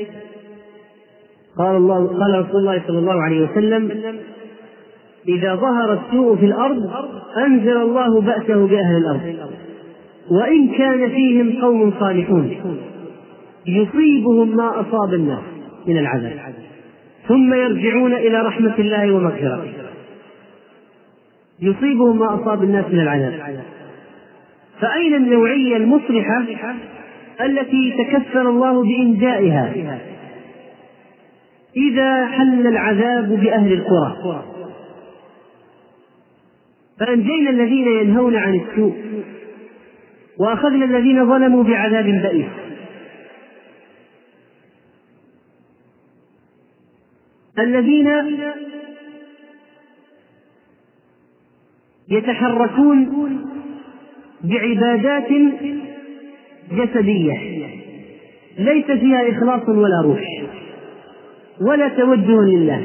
قال 1.58 1.76
الله 1.76 1.96
قال 2.08 2.46
رسول 2.46 2.60
الله 2.62 2.82
صلى 2.88 3.00
الله 3.00 3.22
عليه 3.24 3.42
وسلم 3.50 3.90
إذا 5.28 5.56
ظهر 5.56 5.94
السوء 5.94 6.36
في 6.38 6.46
الأرض 6.46 6.82
أنزل 7.38 7.78
الله 7.78 8.22
بأسه 8.22 8.68
بأهل 8.68 8.98
الأرض 8.98 9.20
وإن 10.32 10.68
كان 10.70 11.10
فيهم 11.10 11.62
قوم 11.62 11.94
صالحون 12.00 12.56
يصيبهم 13.68 14.58
ما 14.58 14.82
أصاب 14.82 15.14
الناس 15.14 15.42
من 15.88 15.98
العذاب 15.98 16.54
ثم 17.28 17.54
يرجعون 17.54 18.14
إلى 18.14 18.42
رحمة 18.42 18.74
الله 18.80 19.12
ومغفرته 19.12 19.74
يصيبهم 21.60 22.20
ما 22.20 22.36
أصاب 22.36 22.64
الناس 22.64 22.86
من 22.92 23.00
العذاب 23.00 23.34
فأين 24.82 25.14
النوعية 25.16 25.78
المصلحة 25.78 26.76
التي 27.42 27.94
تكفل 28.04 28.48
الله 28.48 28.84
بإنجائها 28.84 29.74
إذا 31.78 32.28
حل 32.28 32.68
العذاب 32.68 33.30
بأهل 33.40 33.74
القرى 33.74 34.46
فأنجينا 37.00 37.50
الذين 37.50 37.88
ينهون 37.88 38.36
عن 38.36 38.54
السوء 38.60 38.96
وأخذنا 40.40 40.86
الذين 40.86 41.30
ظلموا 41.30 41.64
بعذاب 41.64 42.06
بئيس 42.06 42.46
الذين 47.60 48.10
يتحركون 52.10 53.46
بعبادات 54.44 55.28
جسدية 56.72 57.40
ليس 58.60 58.86
فيها 58.86 59.30
إخلاص 59.30 59.70
ولا 59.70 60.02
روح 60.04 60.35
ولا 61.62 61.88
توجه 61.90 62.42
لله 62.42 62.84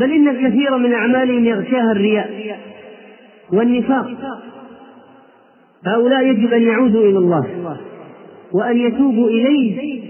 بل 0.00 0.12
إن 0.12 0.28
الكثير 0.28 0.76
من 0.76 0.92
أعمالهم 0.92 1.44
يغشاها 1.44 1.92
الرياء 1.92 2.60
والنفاق 3.52 4.06
هؤلاء 5.86 6.26
يجب 6.26 6.52
أن 6.52 6.62
يعودوا 6.62 7.04
إلى 7.10 7.18
الله 7.18 7.46
وأن 8.52 8.76
يتوبوا 8.78 9.28
إليه 9.28 10.00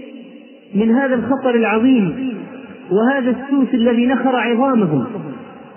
من 0.75 0.91
هذا 0.95 1.15
الخطر 1.15 1.55
العظيم 1.55 2.35
وهذا 2.91 3.29
السوس 3.41 3.67
الذي 3.73 4.05
نخر 4.07 4.35
عظامهم 4.35 5.05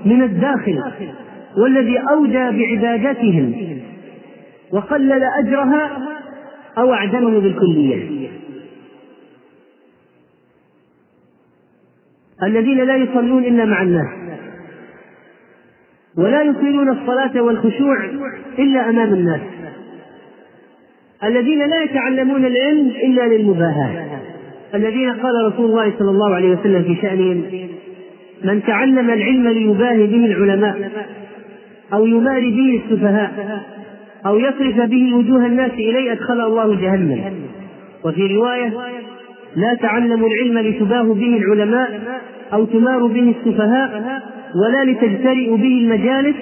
من 0.05 0.23
الداخل 0.23 0.81
والذي 1.63 1.99
أودى 1.99 2.51
بعبادتهم 2.59 3.55
وقلل 4.73 5.23
أجرها 5.39 5.91
أو 6.79 6.93
أعدمه 6.93 7.39
بالكلية 7.41 8.16
الذين 12.43 12.85
لا 12.87 12.97
يصلون 12.97 13.45
إلا 13.45 13.65
مع 13.65 13.83
الناس 13.83 14.09
ولا 16.19 16.43
يطيلون 16.43 16.89
الصلاة 16.89 17.41
والخشوع 17.41 18.05
إلا 18.59 18.89
أمام 18.91 19.15
الناس 19.15 19.41
الذين 21.25 21.59
لا 21.67 21.83
يتعلمون 21.83 22.45
العلم 22.45 22.87
إلا 22.89 23.29
للمباهاة 23.29 24.21
الذين 24.75 25.11
قال 25.11 25.53
رسول 25.53 25.71
الله 25.71 25.93
صلى 25.99 26.11
الله 26.11 26.35
عليه 26.35 26.49
وسلم 26.51 26.83
في 26.83 26.97
شأنهم 27.03 27.45
من 28.45 28.63
تعلم 28.67 29.11
العلم 29.11 29.49
ليباهي 29.49 30.07
به 30.07 30.25
العلماء 30.27 30.91
أو 31.93 32.07
يماري 32.07 32.51
به 32.51 32.83
السفهاء 32.85 33.61
أو 34.27 34.39
يصرف 34.39 34.81
به 34.81 35.15
وجوه 35.15 35.47
الناس 35.47 35.71
إليه 35.73 36.13
أدخله 36.13 36.47
الله 36.47 36.75
جهنم 36.81 37.33
وفي 38.05 38.37
رواية 38.37 38.73
لا 39.57 39.75
تعلموا 39.83 40.29
العلم 40.29 40.59
لتباه 40.59 41.03
به 41.03 41.37
العلماء 41.37 42.21
أو 42.53 42.65
تمار 42.65 43.07
به 43.07 43.35
السفهاء 43.39 44.21
ولا 44.65 44.85
لتجترئ 44.85 45.51
به 45.57 45.79
المجالس 45.81 46.35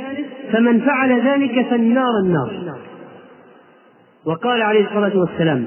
فمن 0.52 0.80
فعل 0.80 1.20
ذلك 1.20 1.66
فالنار 1.70 2.18
النار 2.24 2.50
وقال 4.26 4.62
عليه 4.62 4.86
الصلاة 4.88 5.18
والسلام 5.18 5.64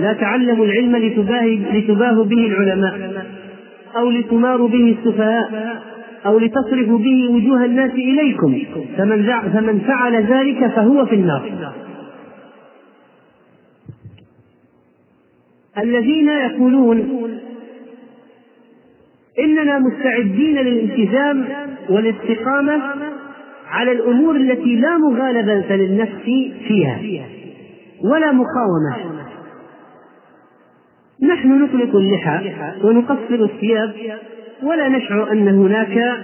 لا 0.00 0.12
تعلموا 0.12 0.66
العلم 0.66 0.96
لتباه, 0.96 1.44
لتباه 1.72 2.24
به 2.24 2.46
العلماء 2.46 3.24
أو 3.96 4.10
لتمار 4.10 4.66
به 4.66 4.96
السفهاء 4.98 5.80
أو 6.26 6.38
لتصرفوا 6.38 6.98
به 6.98 7.28
وجوه 7.30 7.64
الناس 7.64 7.90
إليكم 7.90 8.58
فمن 9.52 9.80
فعل 9.86 10.14
ذلك 10.24 10.66
فهو 10.66 11.06
في 11.06 11.14
النار 11.14 11.42
الذين 15.82 16.28
يقولون 16.28 17.08
اننا 19.38 19.78
مستعدين 19.78 20.56
للالتزام 20.58 21.44
والاستقامه 21.90 22.82
على 23.70 23.92
الامور 23.92 24.36
التي 24.36 24.76
لا 24.76 24.96
مغالبه 24.98 25.76
للنفس 25.76 26.14
فيها 26.68 26.98
ولا 28.04 28.32
مقاومه 28.32 29.22
نحن 31.22 31.62
نطلق 31.62 31.96
اللحى 31.96 32.40
ونقصر 32.84 33.18
الثياب 33.44 33.94
ولا 34.62 34.88
نشعر 34.88 35.32
ان 35.32 35.48
هناك 35.48 36.16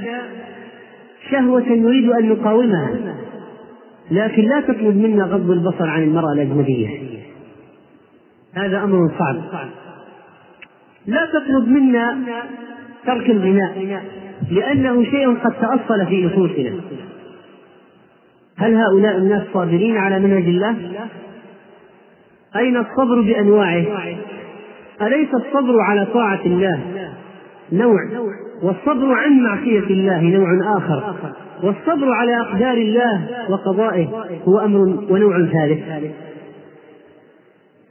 شهوه 1.30 1.62
نريد 1.72 2.10
ان 2.10 2.28
نقاومها 2.28 2.90
لكن 4.10 4.42
لا 4.42 4.60
تطلب 4.60 4.96
منا 4.96 5.24
غض 5.24 5.50
البصر 5.50 5.86
عن 5.88 6.02
المراه 6.02 6.32
الاجنبيه 6.32 6.88
هذا 8.54 8.84
أمر 8.84 9.10
صعب 9.18 9.36
لا 11.06 11.26
تطلب 11.26 11.68
منا 11.68 12.18
ترك 13.06 13.30
الغناء 13.30 14.02
لأنه 14.50 15.04
شيء 15.04 15.34
قد 15.38 15.52
تأصل 15.60 16.06
في 16.06 16.26
نفوسنا 16.26 16.72
هل 18.56 18.74
هؤلاء 18.74 19.16
الناس 19.16 19.42
صابرين 19.54 19.96
على 19.96 20.18
منهج 20.18 20.44
الله؟ 20.46 20.76
أين 22.56 22.76
الصبر 22.76 23.20
بأنواعه؟ 23.20 23.86
أليس 25.02 25.28
الصبر 25.34 25.80
على 25.80 26.06
طاعة 26.14 26.40
الله 26.46 26.80
نوع 27.72 27.98
والصبر 28.62 29.12
عن 29.14 29.40
معصية 29.42 29.78
الله 29.80 30.20
نوع 30.22 30.78
آخر 30.78 31.14
والصبر 31.62 32.12
على 32.12 32.40
أقدار 32.40 32.76
الله 32.76 33.28
وقضائه 33.50 34.24
هو 34.48 34.58
أمر 34.58 34.78
ونوع 35.10 35.44
ثالث 35.46 35.82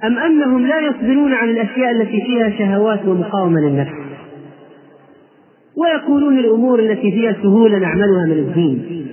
أم 0.08 0.18
أنهم 0.20 0.66
لا 0.68 0.80
يصبرون 0.80 1.34
عن 1.34 1.50
الأشياء 1.50 1.92
التي 1.92 2.22
فيها 2.26 2.50
شهوات 2.58 3.06
ومقاومة 3.06 3.60
للنفس 3.62 3.92
ويقولون 5.76 6.40
الأمور 6.40 6.80
التي 6.80 7.12
فيها 7.12 7.34
سهولة 7.42 7.80
نعملها 7.80 8.26
من 8.26 8.32
الدين 8.32 9.08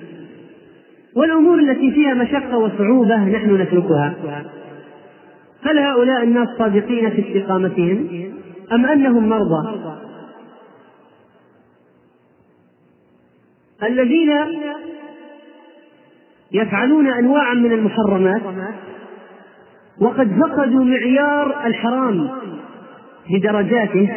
والأمور 1.17 1.59
التي 1.59 1.91
فيها 1.91 2.15
مشقة 2.15 2.59
وصعوبة 2.59 3.25
نحن 3.25 3.55
نتركها 3.55 4.15
هل 5.63 5.79
هؤلاء 5.79 6.23
الناس 6.23 6.49
صادقين 6.59 7.11
في 7.11 7.29
استقامتهم 7.39 8.09
أم 8.73 8.87
أنهم 8.87 9.29
مرضى 9.29 9.69
الذين 13.83 14.31
يفعلون 16.53 17.07
أنواعا 17.07 17.55
من 17.55 17.73
المحرمات 17.73 18.43
وقد 20.01 20.29
فقدوا 20.41 20.85
معيار 20.85 21.67
الحرام 21.67 22.29
بدرجاته 23.31 24.11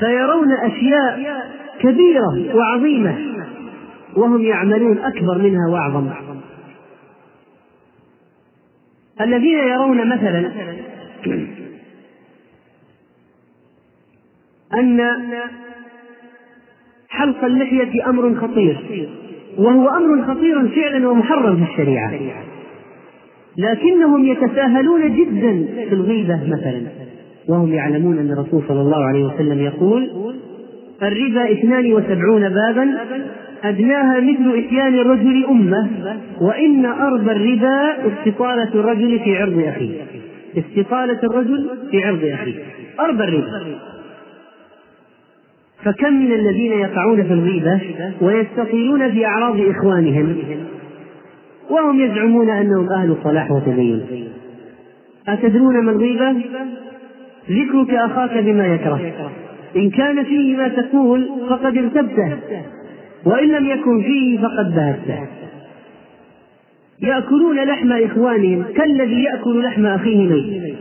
فيرون 0.00 0.52
أشياء 0.52 1.44
كبيرة 1.80 2.56
وعظيمة 2.56 3.18
وهم 4.16 4.42
يعملون 4.44 4.98
أكبر 4.98 5.38
منها 5.38 5.68
وأعظم 5.70 6.10
الذين 9.20 9.58
يرون 9.58 10.08
مثلا 10.08 10.52
أن 14.74 15.14
حلق 17.08 17.44
اللحية 17.44 18.08
أمر 18.10 18.34
خطير 18.34 19.08
وهو 19.58 19.88
أمر 19.88 20.26
خطير 20.34 20.68
فعلا 20.68 21.08
ومحرم 21.08 21.64
في 21.64 21.70
الشريعة 21.72 22.12
لكنهم 23.58 24.24
يتساهلون 24.26 25.16
جدا 25.16 25.66
في 25.88 25.94
الغيبة 25.94 26.38
مثلا 26.46 26.80
وهم 27.48 27.72
يعلمون 27.74 28.18
أن 28.18 28.30
الرسول 28.32 28.62
صلى 28.68 28.80
الله 28.80 29.06
عليه 29.08 29.24
وسلم 29.24 29.60
يقول 29.60 30.10
الربا 31.02 31.52
اثنان 31.52 31.92
وسبعون 31.92 32.48
بابا 32.48 32.94
أدناها 33.64 34.20
مثل 34.20 34.58
إتيان 34.64 34.94
الرجل 34.94 35.44
أمة 35.44 35.88
وإن 36.40 36.86
أرض 36.86 37.28
الربا 37.28 37.90
استطالة 37.92 38.68
الرجل 38.74 39.18
في 39.18 39.36
عرض 39.36 39.58
أخيه 39.66 39.90
استطالة 40.58 41.18
الرجل 41.24 41.70
في 41.90 42.04
عرض 42.04 42.24
أخيه 42.24 42.54
أرض 43.00 43.22
الربا 43.22 43.64
فكم 45.84 46.12
من 46.14 46.32
الذين 46.32 46.72
يقعون 46.72 47.22
في 47.22 47.32
الغيبة 47.32 47.80
ويستطيلون 48.20 49.10
في 49.10 49.26
أعراض 49.26 49.60
إخوانهم 49.70 50.36
وهم 51.70 52.00
يزعمون 52.00 52.50
أنهم 52.50 52.88
أهل 52.88 53.16
صلاح 53.24 53.50
وتدين 53.50 54.02
أتدرون 55.28 55.84
ما 55.84 55.90
الغيبة؟ 55.92 56.36
ذكرك 57.50 57.90
أخاك 57.94 58.44
بما 58.44 58.66
يكره 58.74 59.12
إن 59.76 59.90
كان 59.90 60.24
فيه 60.24 60.56
ما 60.56 60.68
تقول 60.68 61.28
فقد 61.48 61.76
ارتبته 61.78 62.36
وإن 63.24 63.48
لم 63.48 63.66
يكن 63.66 64.02
فيه 64.02 64.38
فقد 64.38 64.74
بهته 64.74 65.26
يأكلون 67.02 67.56
لحم 67.56 67.92
إخوانهم 67.92 68.64
كالذي 68.76 69.22
يأكل 69.22 69.62
لحم 69.64 69.86
أخيه 69.86 70.28
ميت 70.28 70.74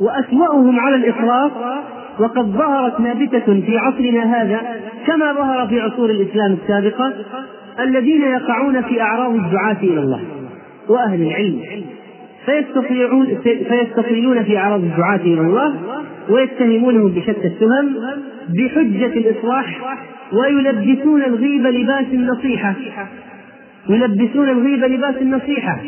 وأسوأهم 0.00 0.80
على 0.80 0.96
الاطلاق 0.96 1.82
وقد 2.20 2.46
ظهرت 2.46 3.00
نابتة 3.00 3.60
في 3.66 3.78
عصرنا 3.78 4.22
هذا 4.42 4.60
كما 5.06 5.32
ظهر 5.32 5.66
في 5.68 5.80
عصور 5.80 6.10
الإسلام 6.10 6.58
السابقة 6.62 7.12
الذين 7.80 8.22
يقعون 8.22 8.82
في 8.82 9.00
أعراض 9.02 9.34
الدعاة 9.34 9.76
إلى 9.82 10.00
الله 10.00 10.20
وأهل 10.88 11.22
العلم 11.22 11.60
فيستطيعون 12.46 13.26
فيستطيلون 13.44 14.44
في 14.44 14.58
أعراض 14.58 14.80
الدعاة 14.84 15.16
إلى 15.20 15.40
الله 15.40 15.74
ويتهمونهم 16.30 17.08
بشتى 17.08 17.30
التهم 17.46 17.94
بحجة 18.48 19.06
الإصلاح 19.06 19.98
ويلبسون 20.32 21.22
الغيب 21.22 21.66
لباس 21.66 22.04
النصيحة 22.12 22.74
يلبسون 23.88 24.48
الغيب 24.48 24.84
لباس 24.84 25.14
النصيحة 25.20 25.80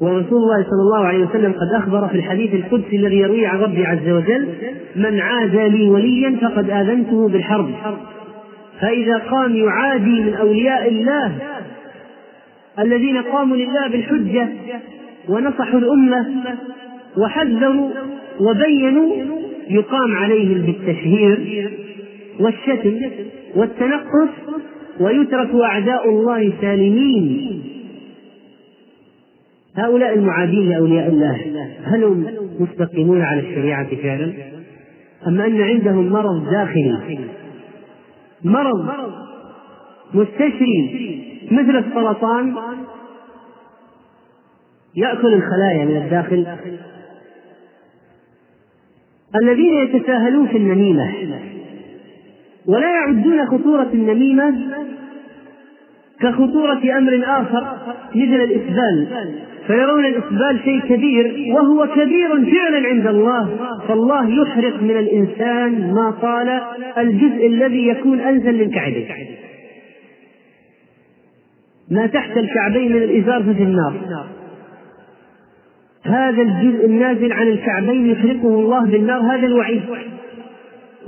ورسول 0.00 0.38
الله 0.38 0.62
صلى 0.62 0.82
الله 0.84 1.04
عليه 1.06 1.18
وسلم 1.24 1.52
قد 1.52 1.74
أخبر 1.82 2.08
في 2.08 2.14
الحديث 2.14 2.54
القدسي 2.54 2.96
الذي 2.96 3.16
يرويه 3.18 3.48
عن 3.48 3.58
ربي 3.60 3.86
عز 3.86 4.08
وجل 4.08 4.48
من 4.96 5.20
عادى 5.20 5.68
لي 5.68 5.90
وليا 5.90 6.36
فقد 6.48 6.70
آذنته 6.70 7.28
بالحرب 7.28 7.70
فإذا 8.80 9.18
قام 9.30 9.56
يعادي 9.56 10.20
من 10.20 10.34
أولياء 10.34 10.88
الله 10.88 11.38
الذين 12.78 13.16
قاموا 13.22 13.56
لله 13.56 13.88
بالحجة 13.88 14.48
ونصحوا 15.28 15.78
الأمة 15.78 16.34
وحذروا 17.16 17.90
وبينوا 18.40 19.16
يقام 19.70 20.16
عليهم 20.16 20.62
بالتشهير 20.62 21.70
والشتم 22.40 23.00
والتنقص 23.56 24.30
ويترك 25.00 25.54
أعداء 25.54 26.08
الله 26.10 26.52
سالمين 26.60 27.62
هؤلاء 29.76 30.14
المعادين 30.14 30.70
لأولياء 30.70 31.08
الله 31.08 31.36
هل 31.84 32.04
هم 32.04 32.26
مستقيمون 32.60 33.20
على 33.22 33.40
الشريعة 33.40 33.96
فعلا 34.02 34.32
أم 35.28 35.40
أن 35.40 35.60
عندهم 35.60 36.06
مرض 36.08 36.50
داخلي 36.50 37.18
مرض 38.46 39.08
مستشري 40.14 41.32
مثل 41.50 41.76
السرطان 41.78 42.56
يأكل 44.96 45.34
الخلايا 45.34 45.84
من 45.84 45.96
الداخل 45.96 46.46
الذين 49.42 49.74
يتساهلون 49.78 50.48
في 50.48 50.56
النميمة 50.56 51.12
ولا 52.66 52.90
يعدون 52.90 53.46
خطورة 53.46 53.88
النميمة 53.94 54.54
كخطورة 56.20 56.98
أمر 56.98 57.22
آخر 57.24 57.76
مثل 58.14 58.42
الإسبال 58.44 59.08
فيرون 59.66 60.04
الإسبال 60.04 60.60
شيء 60.64 60.80
كبير 60.80 61.54
وهو 61.54 61.86
كبير 61.96 62.28
فعلا 62.28 62.88
عند 62.88 63.06
الله 63.06 63.56
فالله 63.88 64.42
يحرق 64.42 64.82
من 64.82 64.90
الإنسان 64.96 65.94
ما 65.94 66.10
طال 66.22 66.60
الجزء 67.06 67.46
الذي 67.46 67.88
يكون 67.88 68.20
أنزل 68.20 68.58
من 68.64 68.70
كعبه 68.70 69.06
ما 71.90 72.06
تحت 72.06 72.36
الكعبين 72.38 72.96
من 72.96 73.02
الإزار 73.02 73.42
ففي 73.42 73.62
النار 73.62 73.94
هذا 76.04 76.42
الجزء 76.42 76.86
النازل 76.86 77.32
عن 77.32 77.48
الكعبين 77.48 78.06
يحرقه 78.10 78.48
الله 78.60 78.86
بالنار 78.86 79.20
هذا 79.20 79.46
الوعيد 79.46 79.82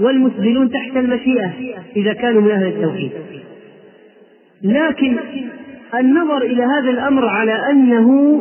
والمسبلون 0.01 0.71
تحت 0.71 0.97
المشيئة 0.97 1.51
إذا 1.97 2.13
كانوا 2.13 2.43
من 2.43 2.51
أهل 2.51 2.67
التوحيد 2.67 3.11
لكن 4.63 5.17
النظر 5.99 6.43
الى 6.43 6.63
هذا 6.63 6.91
الامر 6.91 7.29
على 7.29 7.53
انه 7.53 8.41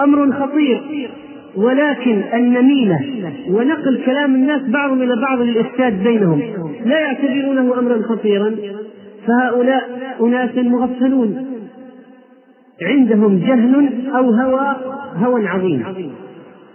امر 0.00 0.32
خطير 0.32 1.10
ولكن 1.56 2.20
النميمه 2.34 3.00
ونقل 3.50 4.00
كلام 4.06 4.34
الناس 4.34 4.60
بعضهم 4.68 5.02
الى 5.02 5.16
بعض 5.20 5.40
للافساد 5.40 6.02
بينهم 6.02 6.42
لا 6.84 6.98
يعتبرونه 7.00 7.78
امرا 7.78 8.02
خطيرا 8.02 8.56
فهؤلاء 9.26 9.82
اناس 10.20 10.56
مغفلون 10.56 11.46
عندهم 12.82 13.38
جهل 13.38 13.88
او 14.08 14.30
هوى 14.30 14.76
هوى 15.16 15.46
عظيم 15.46 15.82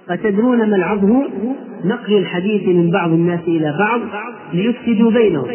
أتدرون 0.09 0.69
ما 0.69 0.75
العظم 0.75 1.23
نقل 1.85 2.13
الحديث 2.17 2.67
من 2.67 2.91
بعض 2.91 3.11
الناس 3.11 3.39
إلى 3.47 3.75
بعض 3.79 3.99
ليفسدوا 4.53 5.11
بينهم 5.11 5.47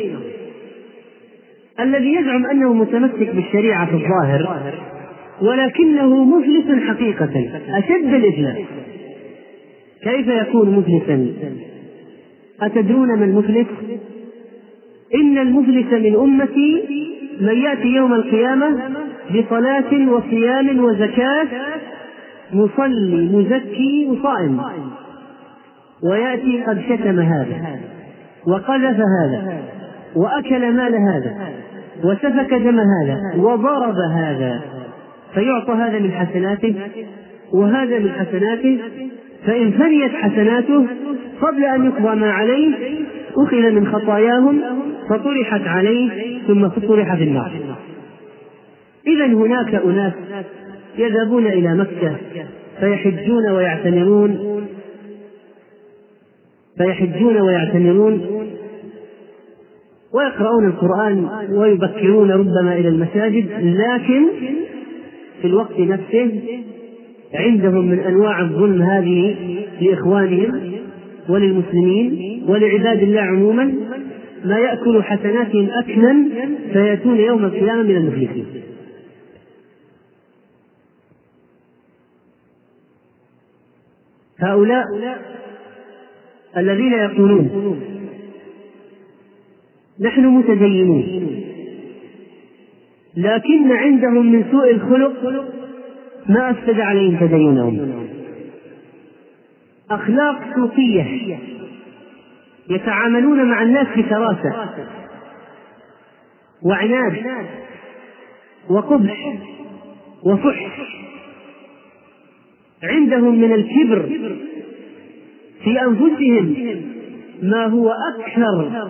الذي 1.83 2.13
يزعم 2.15 2.47
أنه 2.47 2.73
متمسك 2.73 3.29
بالشريعة 3.35 3.87
في 3.87 3.93
الظاهر 3.93 4.71
ولكنه 5.43 6.25
مفلس 6.25 6.83
حقيقة 6.89 7.47
أشد 7.69 8.15
الإفلاس 8.15 8.57
كيف 10.05 10.27
يكون 10.27 10.71
مفلسا 10.71 11.27
أتدرون 12.63 13.19
ما 13.19 13.25
المفلس 13.25 13.67
إن 15.15 15.39
المفلس 15.39 15.93
من 15.93 16.15
أمتي 16.17 16.85
من 17.41 17.57
يأتي 17.57 17.89
يوم 17.89 18.13
القيامة 18.13 18.81
بصلاة 19.31 20.09
وصيام 20.09 20.85
وزكاة 20.85 21.47
مصلي 22.53 23.29
مزكي 23.37 24.07
وصائم 24.11 24.61
ويأتي 26.11 26.63
قد 26.63 26.81
شتم 26.89 27.19
هذا 27.21 27.81
وقذف 28.47 29.01
هذا 29.25 29.63
وأكل 30.17 30.73
مال 30.73 30.95
هذا 30.95 31.49
وسفك 32.03 32.51
دم 32.55 32.81
هذا 32.81 33.21
نعم. 33.23 33.41
وضرب 33.41 33.97
هذا 33.97 34.61
فيعطى 35.35 35.73
هذا 35.73 35.99
من 35.99 36.13
حسناته 36.13 36.75
وهذا 37.53 37.99
من 37.99 38.09
حسناته 38.11 38.79
فإن 39.47 39.71
فنيت 39.73 40.13
حسناته 40.15 40.87
قبل 41.43 41.65
أن 41.65 41.87
يقضى 41.87 42.17
ما 42.17 42.31
عليه 42.33 42.75
أخذ 43.37 43.71
من 43.71 43.87
خطاياهم 43.87 44.61
فطرحت 45.11 45.63
عليه 45.67 46.39
ثم 46.49 46.67
طرح 46.67 47.15
في 47.15 47.25
النار 47.25 47.53
إذا 49.07 49.27
هناك 49.27 49.75
أناس 49.75 50.13
يذهبون 50.99 51.47
إلى 51.47 51.75
مكة 51.75 52.17
فيحجون 52.81 53.51
ويعتمرون 53.51 54.63
فيحجون 56.79 57.37
ويعتمرون 57.41 58.43
ويقرؤون 60.13 60.67
القرآن 60.67 61.29
ويبكرون 61.53 62.31
ربما 62.31 62.79
إلى 62.79 62.89
المساجد 62.89 63.47
لكن 63.63 64.27
في 65.41 65.45
الوقت 65.49 65.79
نفسه 65.79 66.41
عندهم 67.35 67.87
من 67.89 67.99
أنواع 67.99 68.41
الظلم 68.41 68.83
هذه 68.83 69.35
لإخوانهم 69.81 70.73
وللمسلمين 71.29 72.43
ولعباد 72.49 73.03
الله 73.03 73.21
عموما 73.21 73.73
ما 74.45 74.59
يأكل 74.59 75.03
حسناتهم 75.03 75.69
أكلا 75.71 76.29
فيأتون 76.73 77.17
يوم 77.19 77.45
القيامة 77.45 77.83
من 77.83 77.97
المفلسين 77.97 78.47
هؤلاء 84.41 84.83
الذين 86.57 86.93
يقولون 86.93 87.79
نحن 90.01 90.27
متدينون 90.27 91.31
لكن 93.17 93.73
عندهم 93.73 94.33
من 94.33 94.45
سوء 94.51 94.71
الخلق 94.71 95.45
ما 96.29 96.51
أفسد 96.51 96.81
عليهم 96.81 97.21
تدينهم 97.27 98.05
أخلاق 99.91 100.55
سوقية 100.57 101.39
يتعاملون 102.69 103.45
مع 103.51 103.63
الناس 103.63 103.87
بشراسة 103.97 104.55
وعناد 106.63 107.17
وقبح 108.71 109.37
وفحش 110.25 111.03
عندهم 112.85 113.41
من 113.41 113.53
الكبر 113.53 114.03
في 115.65 115.83
أنفسهم 115.83 116.55
ما 117.43 117.67
هو 117.67 117.95
أكثر 118.19 118.89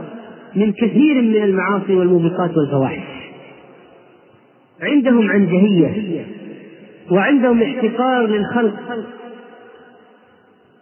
من 0.56 0.72
كثير 0.72 1.14
من 1.14 1.36
المعاصي 1.42 1.94
والموبقات 1.96 2.56
والفواحش 2.56 3.00
عندهم 4.82 5.30
عنجهية 5.30 5.96
وعندهم 7.10 7.62
احتقار 7.62 8.26
للخلق 8.26 8.74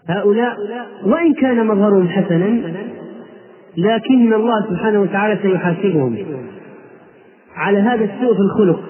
هؤلاء 0.08 0.56
وإن 1.06 1.34
كان 1.34 1.66
مظهرهم 1.66 2.08
حسنا 2.08 2.60
لكن 3.76 4.32
الله 4.34 4.66
سبحانه 4.70 5.00
وتعالى 5.00 5.38
سيحاسبهم 5.42 6.18
على 7.56 7.78
هذا 7.78 8.04
السوء 8.04 8.34
في 8.34 8.40
الخلق 8.40 8.80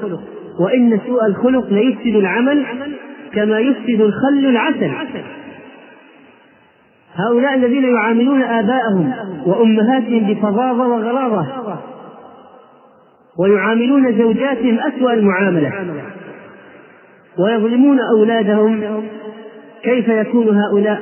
وإن 0.65 1.01
سوء 1.07 1.27
الخلق 1.27 1.67
ليفسد 1.73 2.17
العمل 2.17 2.65
كما 3.33 3.59
يفسد 3.59 4.01
الخل 4.01 4.45
العسل 4.47 4.91
هؤلاء 7.25 7.55
الذين 7.55 7.85
يعاملون 7.95 8.43
آباءهم 8.43 9.13
وأمهاتهم 9.47 10.27
بفظاظة 10.35 10.87
وغلاظة 10.89 11.47
ويعاملون 13.39 14.19
زوجاتهم 14.19 14.79
أسوأ 14.79 15.13
المعاملة 15.13 15.73
ويظلمون 17.39 17.99
أولادهم 18.19 19.03
كيف 19.83 20.09
يكون 20.09 20.59
هؤلاء 20.61 21.01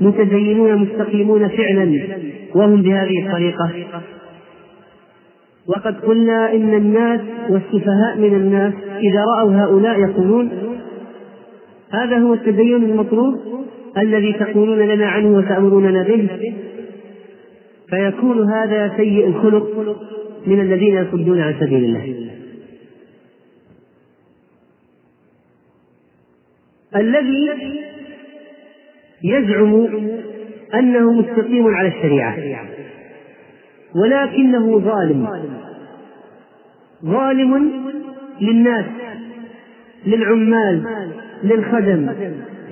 متدينون 0.00 0.74
مستقيمون 0.78 1.48
فعلا 1.48 2.00
وهم 2.54 2.82
بهذه 2.82 3.26
الطريقة 3.26 3.70
وقد 5.66 6.00
قلنا 6.00 6.52
إن 6.52 6.74
الناس 6.74 7.20
والسفهاء 7.48 8.16
من 8.16 8.34
الناس 8.34 8.72
إذا 8.98 9.24
رأوا 9.38 9.52
هؤلاء 9.52 10.00
يقولون 10.00 10.50
هذا 11.92 12.18
هو 12.18 12.34
التدين 12.34 12.74
المطلوب 12.84 13.40
الذي 14.02 14.32
تقولون 14.32 14.78
لنا 14.88 15.06
عنه 15.06 15.38
وتأمروننا 15.38 16.02
به 16.02 16.28
فيكون 17.88 18.50
هذا 18.50 18.92
سيء 18.96 19.26
الخلق 19.26 19.70
من 20.46 20.60
الذين 20.60 20.94
يصدون 20.96 21.40
عن 21.40 21.54
سبيل 21.60 21.84
الله 21.84 22.14
الذي 26.96 27.56
يزعم 29.22 29.88
انه 30.74 31.12
مستقيم 31.12 31.66
على 31.66 31.88
الشريعه 31.88 32.38
ولكنه 33.94 34.78
ظالم 34.78 35.28
ظالم 37.04 37.70
للناس 38.40 38.84
للعمال 40.06 40.82
للخدم 41.42 42.12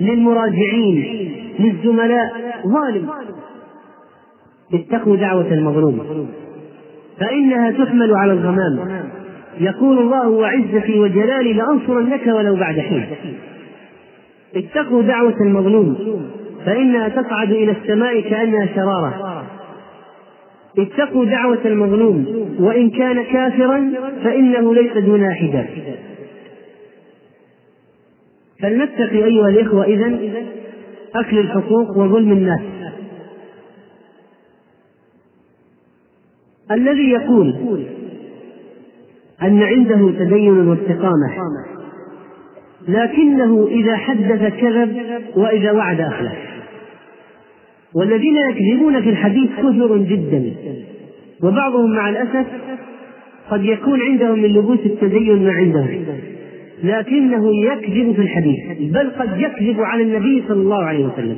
للمراجعين 0.02 1.30
للزملاء 1.58 2.30
ظالم 2.66 3.08
اتقوا 4.74 5.16
دعوة 5.16 5.52
المظلوم 5.54 6.26
فإنها 7.20 7.70
تحمل 7.70 8.14
على 8.14 8.32
الغمام 8.32 8.80
يقول 9.60 9.98
الله 9.98 10.28
وعزتي 10.28 10.98
وجلالي 11.00 11.52
لأنصرنك 11.52 12.26
ولو 12.26 12.54
بعد 12.56 12.78
حين 12.78 13.06
اتقوا 14.56 15.02
دعوة 15.02 15.34
المظلوم 15.40 15.96
فإنها 16.66 17.08
تصعد 17.08 17.50
إلى 17.50 17.74
السماء 17.82 18.20
كأنها 18.20 18.68
شرارة 18.74 19.42
اتقوا 20.78 21.24
دعوة 21.24 21.58
المظلوم 21.64 22.24
وإن 22.60 22.90
كان 22.90 23.24
كافرا 23.24 23.92
فإنه 24.24 24.74
ليس 24.74 24.92
دون 24.98 25.30
حجاب 25.32 25.66
فلنتقي 28.62 29.24
أيها 29.24 29.48
الإخوة 29.48 29.84
إذا 29.84 30.18
أكل 31.14 31.38
الحقوق 31.38 31.96
وظلم 31.98 32.32
الناس 32.32 32.60
الذي 36.70 37.10
يقول 37.10 37.56
أن 39.42 39.62
عنده 39.62 40.10
تدين 40.24 40.68
واستقامة 40.68 41.32
لكنه 42.88 43.66
إذا 43.70 43.96
حدث 43.96 44.52
كذب 44.60 44.96
وإذا 45.36 45.72
وعد 45.72 46.00
أخلف 46.00 46.32
والذين 47.94 48.36
يكذبون 48.50 49.02
في 49.02 49.10
الحديث 49.10 49.50
كثر 49.58 49.96
جدا 49.96 50.52
وبعضهم 51.42 51.92
مع 51.94 52.08
الأسف 52.08 52.46
قد 53.50 53.64
يكون 53.64 54.02
عندهم 54.02 54.38
من 54.38 54.44
لبوس 54.52 54.78
التدين 54.86 55.44
ما 55.44 55.52
عندهم 55.52 56.04
لكنه 56.82 57.56
يكذب 57.64 58.14
في 58.14 58.22
الحديث 58.22 58.58
بل 58.80 59.10
قد 59.10 59.40
يكذب 59.40 59.80
على 59.80 60.02
النبي 60.02 60.42
صلى 60.48 60.62
الله 60.62 60.82
عليه 60.84 61.04
وسلم 61.06 61.36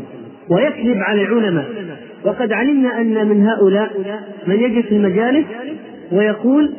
ويكذب 0.50 0.96
على 0.96 1.22
العلماء 1.22 1.64
وقد 2.24 2.52
علمنا 2.52 3.00
ان 3.00 3.28
من 3.28 3.46
هؤلاء 3.46 3.90
من 4.46 4.60
يجلس 4.60 4.86
في 4.86 4.96
المجالس 4.96 5.44
ويقول 6.12 6.70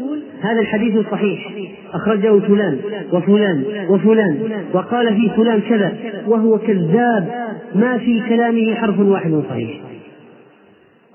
هذا 0.41 0.59
الحديث 0.61 1.05
صحيح 1.11 1.49
اخرجه 1.93 2.39
فلان 2.39 2.80
وفلان 3.11 3.63
وفلان 3.89 4.36
وقال 4.74 5.16
فيه 5.16 5.30
فلان 5.30 5.61
كذا 5.70 5.93
وهو 6.28 6.57
كذاب 6.57 7.28
ما 7.76 7.97
في 7.97 8.20
كلامه 8.30 8.74
حرف 8.76 8.99
واحد 8.99 9.41
صحيح 9.49 9.70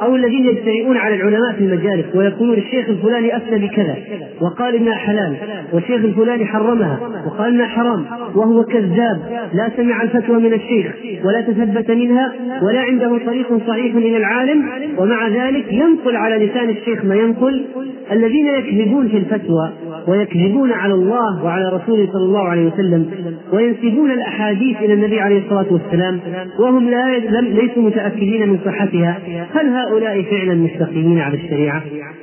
أو 0.03 0.17
الذين 0.17 0.45
يجترئون 0.45 0.97
على 0.97 1.15
العلماء 1.15 1.53
في 1.59 1.65
المجالس 1.65 2.05
ويقولون 2.15 2.57
الشيخ 2.59 2.89
الفلاني 2.89 3.37
أفتى 3.37 3.59
بكذا 3.59 3.97
وقال 4.41 4.75
إنها 4.75 4.95
حلال 4.95 5.37
والشيخ 5.73 6.05
الفلاني 6.05 6.47
حرمها 6.47 7.01
وقال 7.27 7.55
إنها 7.55 7.67
حرام 7.67 8.05
وهو 8.35 8.65
كذاب 8.65 9.19
لا 9.55 9.71
سمع 9.77 10.03
الفتوى 10.03 10.37
من 10.39 10.53
الشيخ 10.53 10.93
ولا 11.25 11.41
تثبت 11.41 11.91
منها 11.91 12.33
ولا 12.63 12.81
عنده 12.81 13.19
طريق 13.27 13.67
صحيح 13.67 13.95
إلى 13.95 14.17
العالم 14.17 14.69
ومع 14.99 15.29
ذلك 15.29 15.73
ينقل 15.73 16.17
على 16.17 16.47
لسان 16.47 16.71
الشيخ 16.71 17.05
ما 17.05 17.15
ينقل 17.15 17.65
الذين 18.13 18.47
يكذبون 18.47 19.09
في 19.09 19.17
الفتوى 19.17 19.71
ويكذبون 20.09 20.73
على 20.73 20.95
الله 20.95 21.45
وعلى 21.45 21.65
رسوله 21.69 22.07
صلى 22.13 22.25
الله 22.25 22.49
عليه 22.49 22.71
وسلم 22.73 23.11
وينسبون 23.53 24.11
الأحاديث 24.11 24.77
إلى 24.83 24.95
النبي 24.95 25.21
عليه 25.21 25.39
الصلاة 25.45 25.67
والسلام 25.73 26.21
وهم 26.61 26.89
لا 26.91 27.19
ليسوا 27.41 27.83
متأكدين 27.83 28.49
من 28.49 28.59
صحتها 28.65 29.19
هل 29.55 29.67
هؤلاء 29.67 29.90
هؤلاء 29.91 30.23
فعلا 30.23 30.55
مستقيمين 30.55 31.19
على 31.19 31.37
الشريعة 31.45 31.83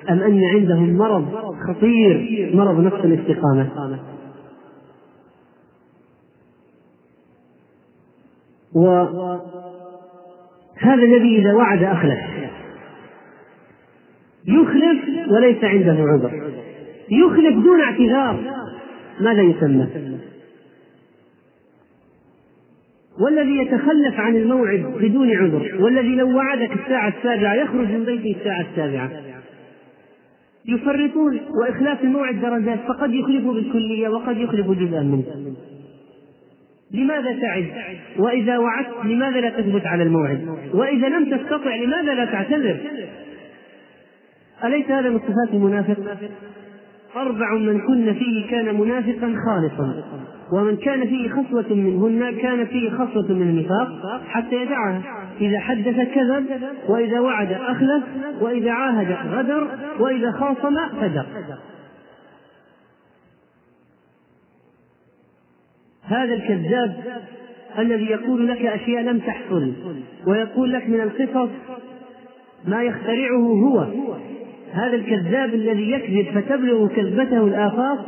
أم 0.09 0.19
أن 0.19 0.41
عندهم 0.53 0.97
مرض 0.97 1.55
خطير 1.67 2.51
مرض 2.55 2.79
نقص 2.79 3.03
الاستقامة 3.05 3.69
وهذا 8.75 9.41
الذي 11.03 11.37
إذا 11.37 11.53
وعد 11.53 11.83
أخلف 11.83 12.19
يخلف 14.45 15.03
وليس 15.31 15.63
عنده 15.63 15.91
عذر 16.11 16.51
يخلف 17.09 17.63
دون 17.63 17.81
اعتذار 17.81 18.39
ماذا 19.21 19.41
يسمى؟ 19.41 19.87
والذي 23.19 23.57
يتخلف 23.57 24.19
عن 24.19 24.35
الموعد 24.35 24.79
بدون 24.99 25.35
عذر 25.35 25.77
والذي 25.79 26.15
لو 26.15 26.35
وعدك 26.35 26.71
الساعة 26.83 27.13
السابعة 27.19 27.53
يخرج 27.55 27.87
من 27.91 28.03
بيته 28.03 28.31
الساعة 28.39 28.61
السابعة 28.71 29.09
يفرطون 30.65 31.39
وإخلاف 31.61 32.03
الموعد 32.03 32.41
درجات 32.41 32.79
فقد 32.87 33.13
يخلفه 33.13 33.53
بالكلية 33.53 34.09
وقد 34.09 34.37
يخلف 34.37 34.67
جزءا 34.71 35.01
منه 35.01 35.23
لماذا 36.91 37.39
تعد 37.41 37.65
وإذا 38.19 38.57
وعدت 38.57 38.87
لماذا 39.03 39.39
لا 39.41 39.49
تثبت 39.49 39.85
على 39.85 40.03
الموعد 40.03 40.47
وإذا 40.73 41.09
لم 41.09 41.37
تستطع 41.37 41.75
لماذا 41.75 42.13
لا 42.13 42.25
تعتذر 42.25 42.77
أليس 44.63 44.91
هذا 44.91 45.09
من 45.09 45.19
صفات 45.19 45.53
المنافق 45.53 45.97
أربع 47.15 47.53
من 47.57 47.79
كن 47.87 48.13
فيه 48.13 48.49
كان 48.49 48.79
منافقا 48.79 49.35
خالصا 49.47 50.03
ومن 50.51 50.77
كان 50.77 51.07
فيه 51.07 51.29
خصوة 51.29 51.73
منهن 51.73 52.37
كان 52.41 52.65
فيه 52.65 52.89
خصوة 52.89 53.27
من 53.31 53.41
النفاق 53.41 54.21
حتى 54.27 54.55
يدعها 54.61 55.01
إذا 55.41 55.59
حدث 55.59 55.95
كذب 56.15 56.45
وإذا 56.89 57.19
وعد 57.19 57.51
أخلف 57.51 58.03
وإذا 58.41 58.71
عاهد 58.71 59.17
غدر 59.31 59.67
وإذا 59.99 60.31
خاصم 60.31 60.75
فدر 61.01 61.25
هذا 66.03 66.33
الكذاب 66.33 67.03
الذي 67.79 68.05
يقول 68.05 68.47
لك 68.47 68.65
أشياء 68.65 69.03
لم 69.03 69.19
تحصل 69.19 69.73
ويقول 70.27 70.73
لك 70.73 70.89
من 70.89 71.01
القصص 71.01 71.49
ما 72.67 72.83
يخترعه 72.83 73.43
هو 73.43 73.87
هذا 74.73 74.95
الكذاب 74.95 75.53
الذي 75.53 75.91
يكذب 75.91 76.35
فتبلغ 76.41 76.87
كذبته 76.87 77.43
الآفاق 77.47 78.05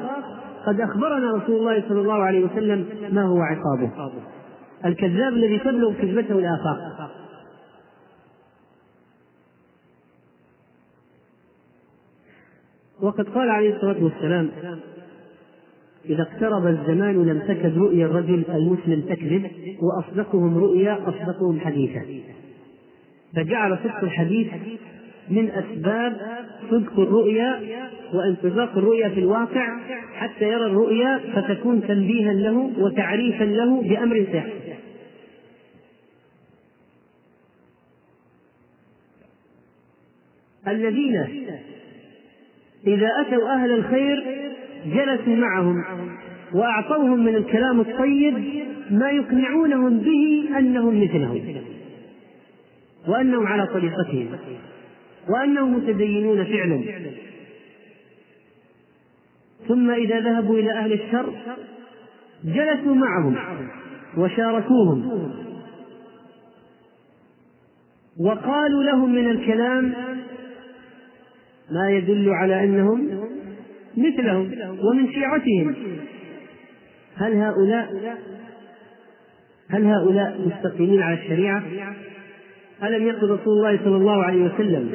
قد 0.65 0.81
أخبرنا 0.81 1.31
رسول 1.31 1.57
الله 1.59 1.83
صلى 1.89 1.99
الله 2.01 2.23
عليه 2.23 2.45
وسلم 2.45 2.85
ما 3.11 3.23
هو 3.25 3.39
عقابه 3.41 4.11
الكذاب 4.85 5.33
الذي 5.33 5.59
تبلغ 5.59 5.93
كذبته 5.93 6.39
الآفاق 6.39 6.77
وقد 13.01 13.29
قال 13.29 13.49
عليه 13.49 13.75
الصلاة 13.75 14.03
والسلام 14.03 14.49
إذا 16.05 16.21
اقترب 16.23 16.67
الزمان 16.67 17.25
لم 17.25 17.39
تكد 17.39 17.77
رؤيا 17.77 18.05
الرجل 18.05 18.43
المسلم 18.49 19.01
تكذب 19.01 19.51
وأصدقهم 19.81 20.57
رؤيا 20.57 20.99
أصدقهم 21.09 21.59
حديثا 21.59 22.01
فجعل 23.35 23.77
صدق 23.83 23.99
الحديث 24.03 24.47
من 25.29 25.49
أسباب 25.51 26.17
صدق 26.71 26.99
الرؤيا 26.99 27.61
وانطباق 28.13 28.77
الرؤيا 28.77 29.09
في 29.09 29.19
الواقع 29.19 29.67
حتى 30.15 30.43
يرى 30.45 30.65
الرؤيا 30.65 31.19
فتكون 31.33 31.81
تنبيها 31.87 32.33
له 32.33 32.71
وتعريفا 32.77 33.43
له 33.43 33.81
بأمر 33.81 34.25
سيحدث 34.31 34.79
الذين 40.67 41.15
إذا 42.87 43.07
أتوا 43.21 43.49
أهل 43.49 43.71
الخير 43.71 44.23
جلسوا 44.85 45.35
معهم 45.35 45.75
وأعطوهم 46.53 47.25
من 47.25 47.35
الكلام 47.35 47.79
الطيب 47.81 48.63
ما 48.91 49.09
يقنعونهم 49.09 49.97
به 49.99 50.49
أنهم 50.59 51.01
مثلهم 51.01 51.45
وأنهم 53.07 53.47
على 53.47 53.67
طريقتهم 53.67 54.27
وأنهم 55.29 55.73
متدينون 55.77 56.43
فعلا 56.45 56.81
ثم 59.67 59.91
إذا 59.91 60.19
ذهبوا 60.19 60.59
إلى 60.59 60.71
أهل 60.71 60.93
الشر 60.93 61.33
جلسوا 62.43 62.95
معهم 62.95 63.35
وشاركوهم 64.17 65.29
وقالوا 68.19 68.83
لهم 68.83 69.15
من 69.15 69.27
الكلام 69.29 69.93
ما 71.71 71.89
يدل 71.91 72.29
على 72.29 72.63
أنهم 72.63 73.27
مثلهم 73.97 74.51
ومن 74.91 75.11
شيعتهم 75.13 75.75
هل 77.15 77.33
هؤلاء 77.33 78.17
هل 79.69 79.85
هؤلاء 79.85 80.47
مستقيمين 80.55 81.01
على 81.01 81.15
الشريعة 81.17 81.63
ألم 82.83 83.07
يقل 83.07 83.23
رسول 83.29 83.57
الله 83.57 83.79
صلى 83.85 83.95
الله 83.95 84.23
عليه 84.23 84.41
وسلم 84.43 84.89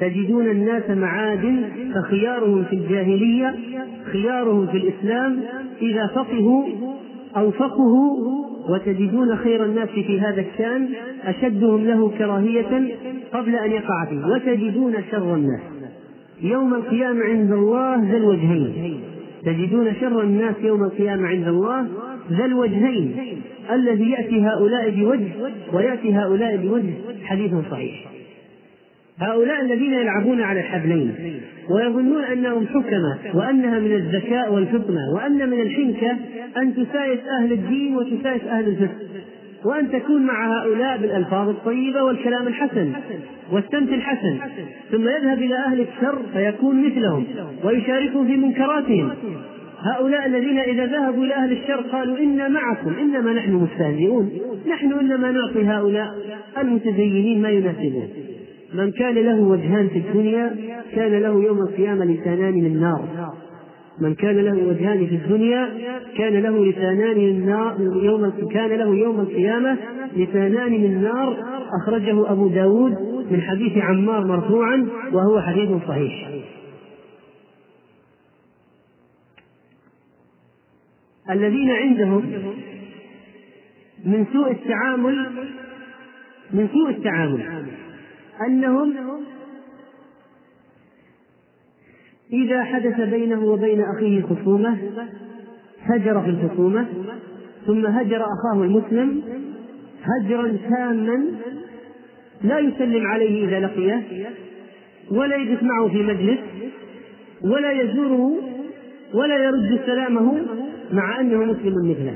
تجدون 0.00 0.46
الناس 0.50 0.90
معادن 0.90 1.64
فخيارهم 1.94 2.64
في 2.64 2.76
الجاهلية 2.76 3.54
خيارهم 4.12 4.66
في 4.66 4.76
الإسلام 4.76 5.40
إذا 5.82 6.06
فقهوا 6.06 6.64
أو 7.36 7.50
فقهوا 7.50 8.16
وتجدون 8.70 9.36
خير 9.36 9.64
الناس 9.64 9.88
في 9.88 10.20
هذا 10.20 10.40
الشان 10.52 10.88
أشدهم 11.24 11.84
له 11.86 12.10
كراهية 12.18 12.96
قبل 13.32 13.54
أن 13.56 13.70
يقع 13.70 14.04
فيه 14.04 14.26
وتجدون 14.26 14.94
شر 15.10 15.34
الناس 15.34 15.60
يوم 16.42 16.74
القيامة 16.74 17.24
عند 17.24 17.52
الله 17.52 18.10
ذا 18.10 18.16
الوجهين 18.16 18.72
تجدون 19.44 19.94
شر 19.94 20.20
الناس 20.22 20.54
يوم 20.62 20.84
القيامة 20.84 21.26
عند 21.28 21.48
الله 21.48 21.86
ذا 22.30 22.44
الوجهين 22.44 23.16
الذي 23.72 24.10
يأتي 24.10 24.40
هؤلاء 24.42 24.90
بوجه 24.90 25.28
ويأتي 25.72 26.14
هؤلاء 26.14 26.56
بوجه 26.56 26.90
حديث 27.24 27.52
صحيح 27.70 27.94
هؤلاء 29.20 29.60
الذين 29.62 29.92
يلعبون 29.92 30.40
على 30.40 30.60
الحبلين 30.60 31.14
ويظنون 31.70 32.24
انهم 32.24 32.66
حكمة 32.66 33.18
وانها 33.34 33.78
من 33.78 33.92
الذكاء 33.92 34.54
والفطنة 34.54 35.00
وان 35.16 35.50
من 35.50 35.60
الحنكة 35.60 36.16
ان 36.56 36.74
تسايس 36.74 37.20
اهل 37.40 37.52
الدين 37.52 37.96
وتسايس 37.96 38.42
اهل 38.44 38.68
الفقه 38.68 38.94
وان 39.64 39.90
تكون 39.90 40.22
مع 40.22 40.52
هؤلاء 40.62 40.96
بالالفاظ 40.98 41.48
الطيبة 41.48 42.02
والكلام 42.02 42.46
الحسن 42.48 42.92
والسمت 43.52 43.88
الحسن 43.88 44.38
ثم 44.92 45.02
يذهب 45.08 45.38
الى 45.38 45.56
اهل 45.56 45.80
الشر 45.80 46.18
فيكون 46.32 46.86
مثلهم 46.86 47.26
ويشاركهم 47.64 48.26
في 48.26 48.36
منكراتهم 48.36 49.10
هؤلاء 49.84 50.26
الذين 50.26 50.58
إذا 50.58 50.86
ذهبوا 50.86 51.24
إلى 51.24 51.34
أهل 51.34 51.52
الشر 51.52 51.80
قالوا 51.92 52.18
إنا 52.18 52.48
معكم 52.48 52.92
إنما 53.00 53.32
نحن 53.32 53.52
مستهزئون 53.52 54.30
نحن 54.70 54.92
إنما 54.92 55.30
نعطي 55.30 55.66
هؤلاء 55.66 56.08
المتدينين 56.58 57.42
ما 57.42 57.48
يناسبون 57.50 58.08
من 58.74 58.90
كان 58.90 59.14
له 59.14 59.40
وجهان 59.40 59.88
في 59.88 59.98
الدنيا 59.98 60.56
كان 60.94 61.12
له 61.20 61.44
يوم 61.44 61.58
القيامة 61.58 62.04
لسانان 62.04 62.54
من 62.54 62.80
نار 62.80 63.08
من 64.00 64.14
كان 64.14 64.36
له 64.36 64.66
وجهان 64.68 65.06
في 65.06 65.14
الدنيا 65.14 65.68
كان 66.16 66.34
له 66.42 66.66
لسانان 66.66 67.16
من 67.16 67.46
نار 67.46 67.74
يوم 68.02 68.32
كان 68.52 68.70
له 68.70 68.94
يوم 68.96 69.20
القيامة 69.20 69.76
لسانان 70.16 70.72
من 70.72 71.02
نار 71.02 71.36
أخرجه 71.84 72.32
أبو 72.32 72.46
داود 72.48 72.94
من 73.30 73.40
حديث 73.40 73.78
عمار 73.78 74.26
مرفوعا 74.26 74.86
وهو 75.12 75.40
حديث 75.40 75.68
صحيح 75.88 76.28
الذين 81.30 81.70
عندهم 81.70 82.32
من 84.04 84.26
سوء 84.32 84.50
التعامل 84.50 85.30
من 86.52 86.68
سوء 86.72 86.90
التعامل 86.90 87.42
أنهم 88.46 88.94
إذا 92.32 92.64
حدث 92.64 93.00
بينه 93.00 93.44
وبين 93.44 93.80
أخيه 93.96 94.22
خصومة 94.22 94.78
هجر 95.82 96.22
في 96.22 96.30
الخصومة 96.30 96.86
ثم 97.66 97.86
هجر 97.86 98.16
أخاه 98.16 98.62
المسلم 98.64 99.22
هجرا 100.22 100.56
تاما 100.70 101.24
لا 102.42 102.58
يسلم 102.58 103.06
عليه 103.06 103.44
إذا 103.44 103.60
لقيه 103.60 104.02
ولا 105.10 105.36
يجلس 105.36 105.62
معه 105.62 105.88
في 105.88 106.02
مجلس 106.02 106.38
ولا 107.42 107.72
يزوره 107.72 108.38
ولا 109.14 109.34
يرد 109.44 109.80
سلامه 109.86 110.42
مع 110.92 111.20
أنه 111.20 111.38
مسلم 111.44 111.90
مثله 111.90 112.14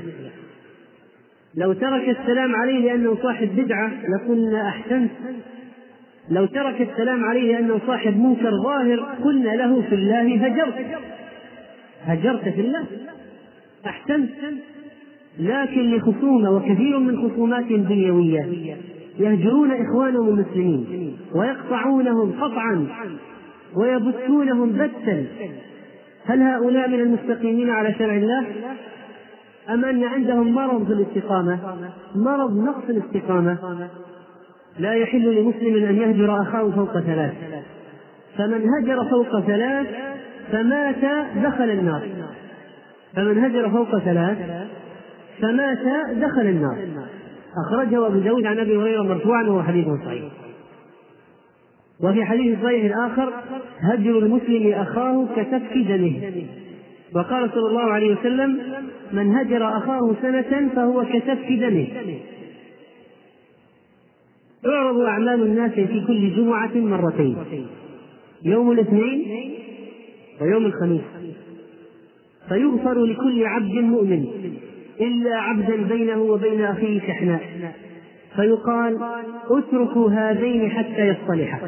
لو 1.55 1.73
ترك 1.73 2.09
السلام 2.19 2.55
عليه 2.55 2.79
لأنه 2.79 3.17
صاحب 3.23 3.49
بدعة 3.57 3.91
لقلنا 4.09 4.67
أحسنت 4.69 5.11
لو 6.29 6.45
ترك 6.45 6.81
السلام 6.81 7.23
عليه 7.25 7.51
لأنه 7.53 7.79
صاحب 7.87 8.19
منكر 8.19 8.51
ظاهر 8.63 8.99
قلنا 9.23 9.49
له 9.49 9.81
في 9.81 9.95
الله 9.95 10.45
هجرت 10.47 10.85
هجرت 12.05 12.49
في 12.49 12.61
الله 12.61 12.85
أحسنت 13.85 14.29
لكن 15.39 15.91
لخصومة 15.95 16.51
وكثير 16.57 16.99
من 16.99 17.29
خصوماتهم 17.29 17.83
دنيوية 17.83 18.47
يهجرون 19.19 19.71
إخوانهم 19.71 20.27
المسلمين 20.29 21.15
ويقطعونهم 21.35 22.31
قطعا 22.41 22.87
ويبثونهم 23.81 24.71
بثا 24.71 25.25
هل 26.25 26.41
هؤلاء 26.41 26.87
من 26.89 26.99
المستقيمين 26.99 27.69
على 27.69 27.93
شرع 27.99 28.13
الله 28.15 28.45
أم 29.69 29.85
أن 29.85 30.03
عندهم 30.03 30.51
مرض 30.53 30.87
في 30.87 30.93
الاستقامة 30.93 31.59
مرض 32.15 32.57
نقص 32.57 32.83
الاستقامة 32.89 33.57
لا 34.79 34.93
يحل 34.93 35.35
لمسلم 35.35 35.83
أن 35.85 35.97
يهجر 35.97 36.41
أخاه 36.41 36.71
فوق 36.71 36.99
ثلاث 36.99 37.33
فمن 38.37 38.65
هجر 38.69 39.05
فوق 39.09 39.39
ثلاث 39.39 39.87
فمات 40.51 41.25
دخل 41.43 41.69
النار 41.69 42.07
فمن 43.15 43.43
هجر 43.45 43.69
فوق 43.69 43.97
ثلاث 43.99 44.37
فمات 45.41 46.09
دخل 46.15 46.41
النار 46.41 46.77
أخرجه 47.67 48.07
أبو 48.07 48.19
داود 48.19 48.45
عن 48.45 48.59
أبي 48.59 48.77
هريرة 48.77 49.03
مرفوعا 49.03 49.43
وهو 49.43 49.63
حديث 49.63 49.87
صحيح 50.05 50.31
وفي 52.03 52.25
حديث 52.25 52.59
صحيح 52.63 52.97
آخر 52.97 53.33
هجر 53.79 54.19
المسلم 54.19 54.71
أخاه 54.71 55.25
كسفك 55.35 55.77
دمه 55.77 56.13
وقال 57.15 57.49
صلى 57.49 57.69
الله 57.69 57.81
عليه 57.83 58.13
وسلم 58.15 58.59
من 59.13 59.35
هجر 59.35 59.77
أخاه 59.77 60.15
سنة 60.21 60.69
فهو 60.75 61.05
كسفك 61.05 61.49
دمه 61.51 61.87
تعرض 64.63 64.99
أعمال 64.99 65.41
الناس 65.43 65.71
في 65.71 66.03
كل 66.07 66.35
جمعة 66.35 66.75
مرتين 66.75 67.37
يوم 68.43 68.71
الاثنين 68.71 69.49
ويوم 70.41 70.65
الخميس 70.65 71.01
فيغفر 72.49 73.05
لكل 73.05 73.45
عبد 73.45 73.71
مؤمن 73.73 74.25
إلا 75.01 75.35
عبدا 75.35 75.75
بينه 75.75 76.21
وبين 76.21 76.61
أخيه 76.61 76.99
شحناء 76.99 77.39
فيقال 78.35 78.97
اتركوا 79.49 80.09
هذين 80.11 80.71
حتى 80.71 81.07
يصطلحا 81.07 81.59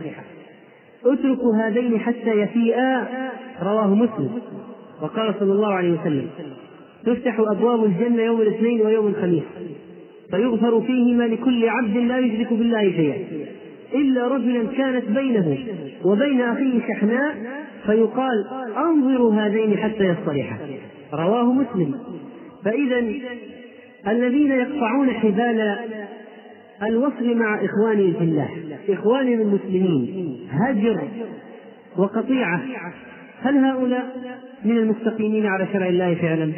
اتركوا 1.06 1.56
هذين 1.56 2.00
حتى 2.00 2.30
يفيئا 2.32 3.08
رواه 3.64 3.96
مسلم 3.96 4.30
وقال 5.02 5.34
صلى 5.40 5.52
الله 5.52 5.74
عليه 5.74 6.02
وسلم 6.02 6.28
تفتح 7.06 7.40
ابواب 7.40 7.84
الجنه 7.86 8.22
يوم 8.22 8.42
الاثنين 8.42 8.82
ويوم 8.82 9.08
الخميس 9.08 9.44
فيغفر 10.32 10.82
فيهما 10.82 11.24
لكل 11.24 11.70
عبد 11.70 11.98
لا 11.98 12.20
يشرك 12.20 12.54
بالله 12.54 12.92
شيئا 12.92 13.18
الا 13.94 14.28
رجلا 14.28 14.64
كانت 14.78 15.06
بينه 15.06 15.58
وبين 16.06 16.42
اخيه 16.42 16.80
شحناء 16.88 17.36
فيقال 17.86 18.46
انظروا 18.78 19.34
هذين 19.34 19.78
حتى 19.78 20.04
يصطلحا 20.04 20.58
رواه 21.14 21.54
مسلم 21.54 21.94
فاذا 22.66 23.04
الذين 24.08 24.52
يقطعون 24.52 25.10
حبال 25.12 25.76
الوصل 26.90 27.36
مع 27.38 27.66
إخواني 27.66 28.12
في 28.14 28.20
الله 28.24 28.50
إخواني 28.90 29.34
المسلمين 29.34 30.38
هجر 30.52 31.08
وقطيعة 31.98 32.64
هل 33.42 33.58
هؤلاء 33.58 34.16
من 34.66 34.78
المستقيمين 34.78 35.46
على 35.46 35.68
شرع 35.74 35.88
الله 35.88 36.16
فعلا 36.16 36.52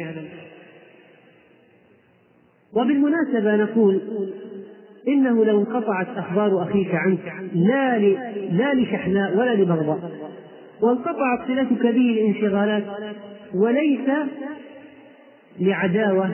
وبالمناسبة 2.72 3.56
نقول 3.56 4.00
إنه 5.08 5.44
لو 5.44 5.60
انقطعت 5.60 6.06
أخبار 6.16 6.62
أخيك 6.62 6.94
عنك 6.94 7.34
لا 7.54 7.98
لا 8.50 8.74
لشحناء 8.74 9.36
ولا 9.36 9.54
لبغضاء 9.54 10.10
وانقطعت 10.80 11.48
صلتك 11.48 11.82
به 11.82 11.88
الانشغالات 11.90 12.84
وليس 13.54 14.00
لعداوة 15.60 16.30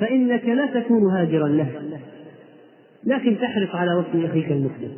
فإنك 0.00 0.44
لا 0.44 0.66
تكون 0.66 1.10
هاجرا 1.12 1.48
له 1.48 1.66
لكن 3.06 3.38
تحرص 3.40 3.74
على 3.74 3.90
وصف 3.94 4.24
أخيك 4.30 4.50
المسلم 4.52 4.92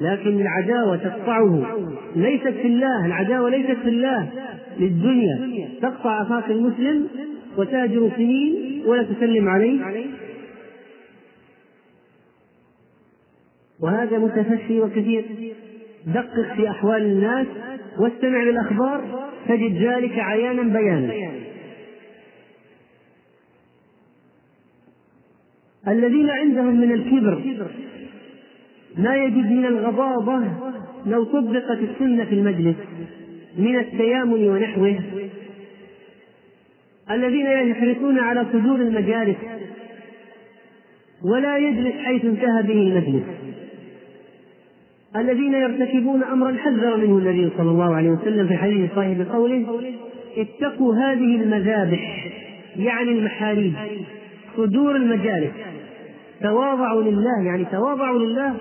لكن 0.00 0.40
العداوة 0.40 0.96
تقطعه 0.96 1.66
ليست 2.16 2.48
في 2.48 2.66
الله 2.66 3.06
العداوة 3.06 3.50
ليست 3.50 3.78
في 3.82 3.88
الله 3.88 4.28
للدنيا 4.80 5.68
تقطع 5.82 6.22
أخاك 6.22 6.50
المسلم 6.50 7.08
وتهجر 7.56 8.10
سنين 8.16 8.82
ولا 8.86 9.02
تسلم 9.02 9.48
عليه 9.48 9.80
وهذا 13.80 14.18
متفشي 14.18 14.80
وكثير 14.80 15.24
دقق 16.06 16.54
في 16.56 16.70
أحوال 16.70 17.02
الناس 17.02 17.46
واستمع 17.98 18.42
للأخبار 18.42 19.28
تجد 19.48 19.76
ذلك 19.82 20.18
عيانا 20.18 20.62
بيانا 20.62 21.12
الذين 25.88 26.30
عندهم 26.30 26.80
من 26.80 26.92
الكبر 26.92 27.42
ما 28.98 29.16
يجد 29.16 29.50
من 29.52 29.66
الغضاضة 29.66 30.42
لو 31.06 31.24
طبقت 31.24 31.78
السنة 31.90 32.24
في 32.24 32.34
المجلس 32.34 32.76
من 33.58 33.76
التيامن 33.76 34.48
ونحوه 34.50 34.98
الذين 37.10 37.46
يحرصون 37.46 38.18
على 38.18 38.46
صدور 38.52 38.76
المجالس 38.76 39.36
ولا 41.32 41.58
يجلس 41.58 41.94
حيث 42.04 42.24
انتهى 42.24 42.62
به 42.62 42.72
المجلس 42.74 43.22
الذين 45.16 45.54
يرتكبون 45.54 46.22
امرا 46.22 46.54
حذر 46.58 46.96
منه 46.96 47.18
النبي 47.18 47.48
صلى 47.58 47.70
الله 47.70 47.94
عليه 47.94 48.10
وسلم 48.10 48.48
في 48.48 48.56
حديث 48.56 48.90
صحيح 48.96 49.18
بقوله 49.18 49.80
اتقوا 50.36 50.94
هذه 50.94 51.36
المذابح 51.42 52.26
يعني 52.76 53.10
المحاريب 53.12 53.72
صدور 54.56 54.96
المجالس 54.96 55.50
تواضعوا 56.42 57.02
لله 57.02 57.42
يعني 57.44 57.64
تواضعوا 57.64 58.18
لله 58.18 58.54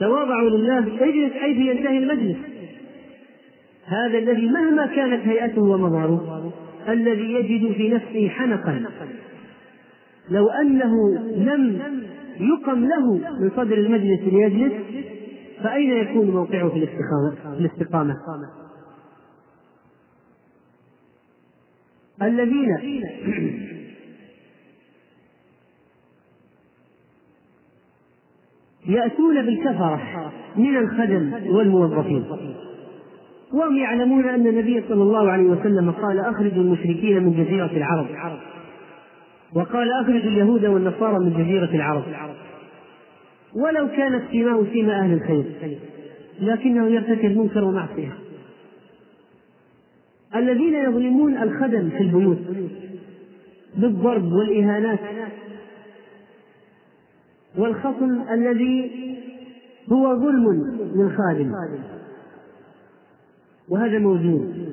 تواضعوا 0.00 0.50
لله 0.50 0.78
اجلس 0.78 1.32
حيث 1.32 1.56
ينتهي 1.56 1.98
المجلس 1.98 2.36
هذا 3.86 4.18
الذي 4.18 4.46
مهما 4.50 4.86
كانت 4.86 5.26
هيئته 5.28 5.62
ومظهره 5.62 6.52
الذي 6.88 7.32
يجد 7.32 7.72
في 7.72 7.88
نفسه 7.88 8.28
حنقا 8.28 8.84
لو 10.30 10.48
انه 10.48 11.14
لم 11.36 11.82
يقم 12.40 12.84
له 12.84 13.14
من 13.14 13.50
صدر 13.56 13.78
المجلس 13.78 14.20
ليجلس 14.20 14.72
فأين 15.62 15.90
يكون 15.90 16.30
موقعه 16.30 16.68
في 16.68 16.76
الاستقامة؟ 16.76 17.56
في 17.56 17.60
الاستقامة؟ 17.60 18.14
الذين 22.22 22.68
يأتون 28.88 29.42
بالكفرة 29.46 30.02
من 30.56 30.76
الخدم 30.76 31.32
والموظفين 31.48 32.24
وهم 33.52 33.76
يعلمون 33.76 34.28
أن 34.28 34.46
النبي 34.46 34.82
صلى 34.88 35.02
الله 35.02 35.30
عليه 35.30 35.44
وسلم 35.44 35.90
قال 35.90 36.18
أخرجوا 36.18 36.62
المشركين 36.62 37.22
من 37.22 37.32
جزيرة 37.44 37.70
العرب 37.76 38.06
وقال 39.54 39.88
أخرجوا 40.00 40.30
اليهود 40.30 40.64
والنصارى 40.66 41.18
من 41.18 41.32
جزيرة 41.38 41.70
العرب 41.74 42.04
ولو 43.64 43.88
كانت 43.88 44.22
سيماه 44.30 44.64
سيما 44.72 44.98
أهل 45.00 45.12
الخير 45.12 45.44
لكنه 46.40 46.86
يرتكب 46.88 47.36
منكر 47.38 47.64
ومعصية 47.64 48.12
الذين 50.36 50.74
يظلمون 50.74 51.36
الخدم 51.36 51.88
في 51.90 52.02
البيوت 52.02 52.38
بالضرب 53.76 54.32
والإهانات 54.32 54.98
والخصم 57.58 58.20
الذي 58.32 58.90
هو 59.92 60.18
ظلم 60.18 60.76
للخادم 60.94 61.52
وهذا 63.68 63.98
موجود 63.98 64.72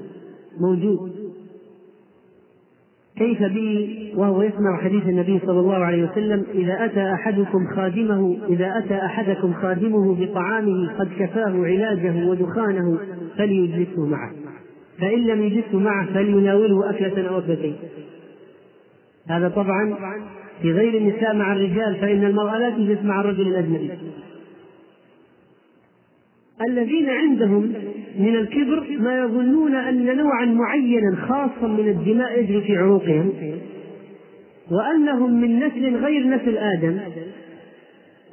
موجود 0.60 1.14
كيف 3.16 3.40
به 3.44 4.00
وهو 4.18 4.42
يسمع 4.42 4.82
حديث 4.84 5.04
النبي 5.04 5.40
صلى 5.46 5.60
الله 5.60 5.76
عليه 5.76 6.12
وسلم 6.12 6.44
إذا 6.54 6.86
أتى 6.86 7.14
أحدكم 7.14 7.68
خادمه 7.76 8.38
إذا 8.50 8.78
أتى 8.78 8.96
أحدكم 9.06 9.54
خادمه 9.54 10.16
بطعامه 10.16 11.00
قد 11.00 11.08
كفاه 11.20 11.66
علاجه 11.66 12.28
ودخانه 12.28 12.98
فليجلسه 13.38 14.06
معه 14.06 14.32
فإن 15.00 15.20
لم 15.28 15.42
يجلسه 15.44 15.80
معه 15.80 16.14
فليناوله 16.14 16.90
أكلة 16.90 17.28
أو 17.30 17.38
أكلتين 17.40 17.76
هذا 19.28 19.50
طبعا 19.50 19.96
في 20.64 20.72
غير 20.74 20.98
النساء 20.98 21.36
مع 21.36 21.54
الرجال 21.56 21.98
فإن 22.02 22.24
المرأة 22.26 22.58
لا 22.58 22.70
تجلس 22.70 23.00
مع 23.04 23.20
الرجل 23.20 23.48
الأجنبي 23.48 23.90
الذين 26.70 27.10
عندهم 27.10 27.74
من 28.20 28.36
الكبر 28.36 28.98
ما 29.00 29.20
يظنون 29.20 29.76
أن 29.76 30.18
نوعا 30.18 30.46
معينا 30.46 31.16
خاصا 31.16 31.68
من 31.68 31.88
الدماء 31.88 32.40
يجري 32.40 32.62
في 32.62 32.78
عروقهم 32.78 33.34
وأنهم 34.72 35.34
من 35.42 35.56
نسل 35.60 35.96
غير 35.96 36.28
نسل 36.28 36.58
آدم 36.58 36.98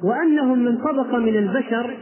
وأنهم 0.03 0.59
من 0.59 0.77
طبقة 0.77 1.17
من 1.17 1.35
البشر 1.35 1.95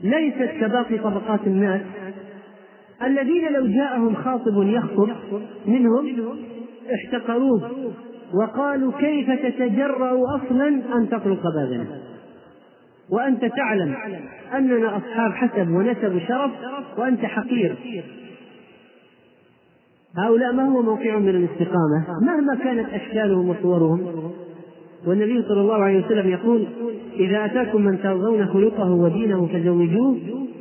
ليست 0.00 0.48
كباقي 0.60 0.98
طبقات 0.98 1.40
الناس 1.46 1.80
الذين 3.02 3.52
لو 3.52 3.66
جاءهم 3.66 4.14
خاطب 4.14 4.62
يخطب 4.68 5.10
منهم 5.66 6.06
احتقروه 6.94 7.70
وقالوا 8.36 8.92
كيف 9.00 9.30
تتجرأ 9.30 10.36
أصلا 10.36 10.68
أن 10.68 11.08
تطرق 11.10 11.42
بابنا 11.54 11.86
وأنت 13.10 13.44
تعلم 13.44 13.94
أننا 14.54 14.96
أصحاب 14.96 15.32
حسب 15.32 15.68
ونسب 15.70 16.14
وشرف 16.16 16.50
وأنت 16.98 17.24
حقير 17.24 17.76
هؤلاء 20.16 20.52
ما 20.52 20.68
هو 20.68 20.82
موقع 20.82 21.18
من 21.18 21.28
الاستقامة 21.28 22.04
مهما 22.22 22.54
كانت 22.64 22.88
أشكالهم 22.94 23.48
وصورهم 23.48 24.30
والنبي 25.06 25.42
صلى 25.48 25.60
الله 25.60 25.74
عليه 25.74 26.04
وسلم 26.06 26.28
يقول 26.28 26.64
إذا 27.12 27.44
أتاكم 27.44 27.80
من 27.82 28.02
ترضون 28.02 28.46
خلقه 28.46 28.90
ودينه 28.90 29.46
فزوجوه 29.46 30.16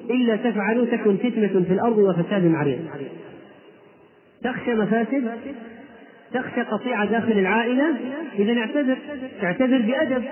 إلا 0.10 0.36
تفعلوا 0.36 0.86
تكن 0.86 1.18
فتنة 1.18 1.64
في 1.64 1.74
الأرض 1.74 1.98
وفساد 1.98 2.52
عريض 2.56 2.80
تخشى 4.44 4.76
مفاسد 4.76 5.32
تخشى 6.36 6.62
قطيعة 6.62 7.06
داخل 7.06 7.32
العائلة 7.32 7.94
إذا 8.40 8.60
اعتذر 8.60 8.98
اعتذر 9.44 9.82
بأدب 9.82 10.24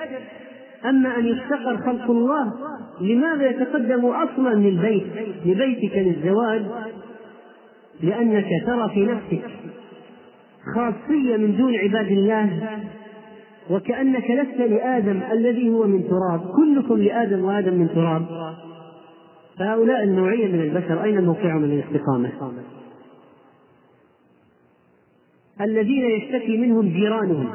أما 0.85 1.17
أن 1.19 1.25
يفتقر 1.25 1.77
خلق 1.77 2.11
الله 2.11 2.53
لماذا 3.01 3.49
يتقدم 3.49 4.05
أصلا 4.05 4.53
للبيت 4.53 5.03
لبيتك 5.45 5.95
للزواج 5.97 6.61
لأنك 8.03 8.45
ترى 8.65 8.89
في 8.93 9.05
نفسك 9.05 9.49
خاصية 10.75 11.37
من 11.37 11.55
دون 11.57 11.75
عباد 11.75 12.11
الله 12.11 12.49
وكأنك 13.69 14.31
لست 14.31 14.59
لآدم 14.69 15.19
الذي 15.31 15.69
هو 15.69 15.87
من 15.87 16.03
تراب 16.09 16.41
كلكم 16.55 16.95
لآدم 16.97 17.45
وآدم 17.45 17.73
من 17.73 17.89
تراب 17.95 18.21
فهؤلاء 19.59 20.03
النوعية 20.03 20.47
من 20.47 20.61
البشر 20.61 21.03
أين 21.03 21.23
موقعهم 21.23 21.57
من 21.61 21.79
الاستقامة؟ 21.87 22.29
الذين 25.61 26.05
يشتكي 26.09 26.57
منهم 26.57 26.89
جيرانهم 26.93 27.49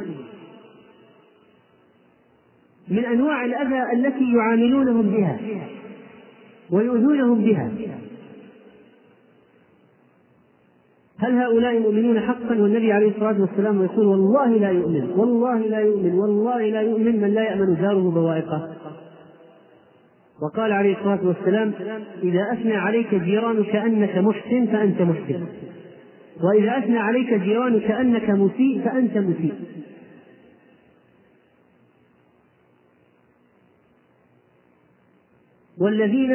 من 2.88 3.04
انواع 3.04 3.44
الاذى 3.44 3.82
التي 3.92 4.32
يعاملونهم 4.36 5.02
بها 5.02 5.40
ويؤذونهم 6.70 7.44
بها 7.44 7.70
هل 11.20 11.32
هؤلاء 11.38 11.78
مؤمنون 11.78 12.20
حقا 12.20 12.50
والنبي 12.62 12.92
عليه 12.92 13.08
الصلاه 13.08 13.40
والسلام 13.40 13.84
يقول 13.84 14.06
والله 14.06 14.48
لا 14.50 14.70
يؤمن 14.70 15.10
والله 15.16 15.58
لا 15.58 15.78
يؤمن 15.78 16.12
والله 16.14 16.58
لا 16.70 16.80
يؤمن 16.80 17.20
من 17.20 17.34
لا 17.34 17.42
يامن 17.50 17.74
جاره 17.74 18.10
بوائقه 18.10 18.76
وقال 20.42 20.72
عليه 20.72 20.96
الصلاه 20.98 21.26
والسلام 21.28 21.72
اذا 22.22 22.52
اثنى 22.52 22.74
عليك 22.76 23.14
جيرانك 23.14 23.76
انك 23.76 24.18
محسن 24.18 24.66
فانت 24.66 25.02
محسن 25.02 25.46
وإذا 26.42 26.78
أثنى 26.78 26.98
عليك 26.98 27.34
جيرانك 27.34 27.90
أنك 27.90 28.30
مسيء 28.30 28.80
فأنت 28.84 29.18
مسيء 29.18 29.54
والذين 35.78 36.30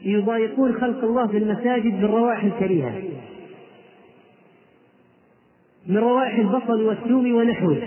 يضايقون 0.00 0.80
خلق 0.80 1.04
الله 1.04 1.26
في 1.26 1.36
المساجد 1.36 2.00
بالروائح 2.00 2.44
الكريهة 2.44 3.02
من 5.86 5.98
روائح 5.98 6.34
البصل 6.38 6.82
والثوم 6.82 7.34
ونحوه 7.34 7.82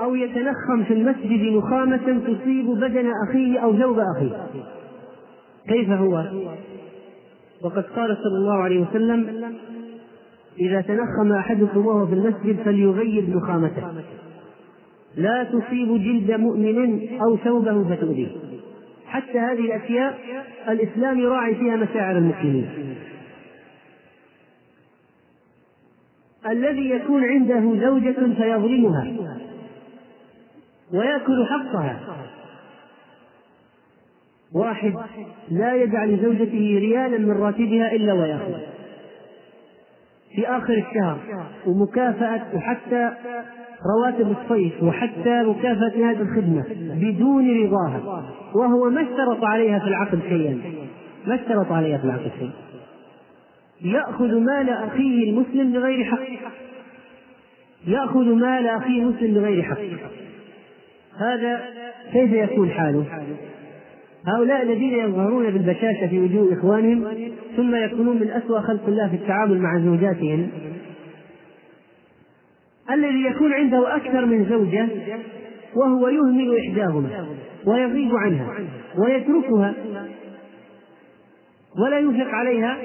أو 0.00 0.14
يتنخم 0.14 0.84
في 0.88 0.92
المسجد 0.94 1.40
نخامة 1.56 2.20
تصيب 2.26 2.66
بدن 2.66 3.12
أخيه 3.28 3.58
أو 3.58 3.78
ثوب 3.78 3.98
أخيه 4.16 4.46
كيف 5.68 5.90
هو؟ 5.90 6.24
وقد 7.64 7.84
قال 7.96 8.16
صلى 8.22 8.36
الله 8.38 8.54
عليه 8.62 8.78
وسلم 8.80 9.52
إذا 10.60 10.80
تنخم 10.80 11.32
أحدكم 11.32 11.86
وهو 11.86 12.06
في 12.06 12.14
المسجد 12.14 12.56
فليغيب 12.64 13.36
نخامته 13.36 13.82
لا 15.16 15.44
تصيب 15.44 16.00
جلد 16.02 16.30
مؤمن 16.30 17.08
أو 17.20 17.36
ثوبه 17.36 17.84
فتؤذيه 17.96 18.28
حتى 19.06 19.38
هذه 19.38 19.60
الأشياء 19.60 20.18
الإسلام 20.68 21.18
يراعي 21.18 21.54
فيها 21.54 21.76
مشاعر 21.76 22.18
المسلمين 22.18 22.68
الذي 26.48 26.90
يكون 26.90 27.24
عنده 27.24 27.80
زوجة 27.90 28.12
فيظلمها 28.36 29.14
ويأكل 30.92 31.44
حقها 31.46 32.00
واحد 34.54 34.94
لا 35.50 35.74
يدع 35.74 36.04
لزوجته 36.04 36.76
ريالا 36.80 37.18
من 37.18 37.30
راتبها 37.32 37.92
إلا 37.92 38.12
ويأخذ 38.12 38.60
في 40.34 40.48
آخر 40.48 40.72
الشهر 40.74 41.18
ومكافأة 41.66 42.42
وحتى 42.54 43.10
رواتب 43.96 44.36
الصيف 44.42 44.82
وحتى 44.82 45.42
مكافأة 45.42 45.92
نهاية 45.98 46.16
الخدمة 46.20 46.64
بدون 47.02 47.62
رضاها 47.64 48.22
وهو 48.54 48.90
ما 48.90 49.02
اشترط 49.02 49.44
عليها 49.44 49.78
في 49.78 49.84
العقد 49.86 50.18
شيئا 50.28 50.60
ما 51.26 51.34
اشترط 51.34 51.72
عليها 51.72 51.98
في 51.98 52.04
العقد 52.04 52.30
شيئا 52.38 52.52
يأخذ 53.96 54.38
مال 54.38 54.70
أخيه 54.70 55.30
المسلم 55.30 55.72
بغير 55.72 56.04
حق 56.04 56.20
يأخذ 57.86 58.24
مال 58.34 58.66
أخيه 58.66 59.02
المسلم 59.02 59.34
بغير 59.34 59.62
حق 59.62 59.78
هذا 61.24 61.62
كيف 62.12 62.32
يكون 62.32 62.70
حاله؟ 62.70 63.04
هؤلاء 64.26 64.62
الذين 64.62 64.94
يظهرون 64.94 65.44
بالبشاشة 65.50 66.06
في 66.06 66.18
وجوه 66.18 66.54
إخوانهم 66.58 67.04
ثم 67.56 67.74
يكونون 67.74 68.16
من 68.16 68.30
أسوأ 68.30 68.60
خلق 68.60 68.80
الله 68.88 69.08
في 69.08 69.14
التعامل 69.16 69.58
مع 69.60 69.78
زوجاتهم 69.80 70.48
الذي 72.90 73.22
يكون 73.24 73.52
عنده 73.52 73.96
أكثر 73.96 74.26
من 74.26 74.44
زوجة 74.50 74.88
وهو 75.74 76.08
يهمل 76.08 76.56
إحداهما 76.58 77.26
ويغيب 77.66 78.14
عنها 78.16 78.54
ويتركها 78.98 79.74
ولا 81.84 81.98
ينفق 81.98 82.28
عليها 82.30 82.76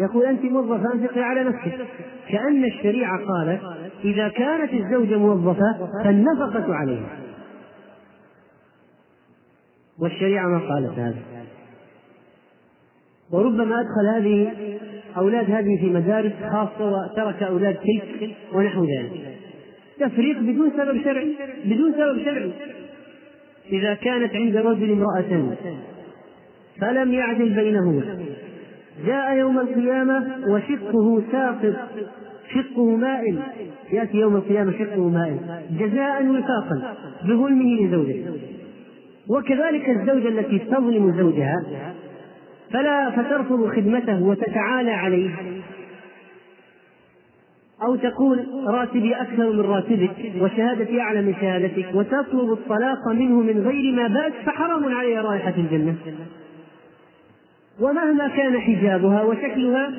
يقول 0.00 0.26
أنت 0.26 0.44
موظفة 0.44 0.92
أنفقي 0.94 1.20
على 1.20 1.44
نفسك 1.44 1.86
كأن 2.32 2.64
الشريعة 2.64 3.18
قالت 3.24 3.60
إذا 4.04 4.28
كانت 4.28 4.72
الزوجة 4.72 5.18
موظفة 5.18 5.88
فالنفقة 6.04 6.74
عليها 6.74 7.18
والشريعة 9.98 10.46
ما 10.48 10.58
قالت 10.58 10.98
هذا 10.98 11.16
وربما 13.32 13.80
أدخل 13.80 14.08
هذه 14.16 14.52
أولاد 15.16 15.50
هذه 15.50 15.76
في 15.80 15.86
مدارس 15.90 16.32
خاصة 16.52 16.92
وترك 17.04 17.42
أولاد 17.42 17.74
تلك 17.76 18.30
ونحو 18.52 18.84
ذلك 18.84 19.38
تفريق 20.00 20.38
بدون 20.38 20.70
سبب 20.76 21.02
شرعي 21.04 21.32
بدون 21.64 21.92
سبب 21.92 22.22
شرعي 22.24 22.50
إذا 23.72 23.94
كانت 23.94 24.34
عند 24.34 24.56
رجل 24.56 24.92
امرأة 24.92 25.46
فلم 26.80 27.12
يعدل 27.14 27.48
بينهما 27.50 28.24
جاء 29.06 29.36
يوم 29.36 29.58
القيامة 29.58 30.28
وشقه 30.48 31.22
ساقط 31.32 31.74
شقه 32.54 32.84
مائل 32.96 33.38
يأتي 33.92 34.16
يوم 34.16 34.36
القيامة 34.36 34.72
شقه 34.72 35.08
مائل 35.08 35.36
جزاء 35.80 36.26
وفاقا 36.30 36.94
بظلمه 37.24 37.80
لزوجته 37.86 38.34
وكذلك 39.28 39.88
الزوجة 39.88 40.28
التي 40.28 40.58
تظلم 40.58 41.14
زوجها 41.18 41.62
فلا 42.70 43.10
فترفض 43.10 43.68
خدمته 43.76 44.22
وتتعالى 44.22 44.90
عليه 44.90 45.30
أو 47.82 47.96
تقول 47.96 48.46
راتبي 48.66 49.14
أكثر 49.14 49.52
من 49.52 49.60
راتبك 49.60 50.16
وشهادتي 50.40 51.00
أعلى 51.00 51.22
من 51.22 51.34
شهادتك 51.40 51.86
وتطلب 51.94 52.52
الطلاق 52.52 53.08
منه 53.14 53.40
من 53.40 53.64
غير 53.66 53.92
ما 53.92 54.06
بات 54.08 54.32
فحرام 54.46 54.94
عليها 54.94 55.22
رائحة 55.22 55.54
الجنة 55.56 55.94
ومهما 57.80 58.28
كان 58.28 58.60
حجابها 58.60 59.22
وشكلها 59.22 59.90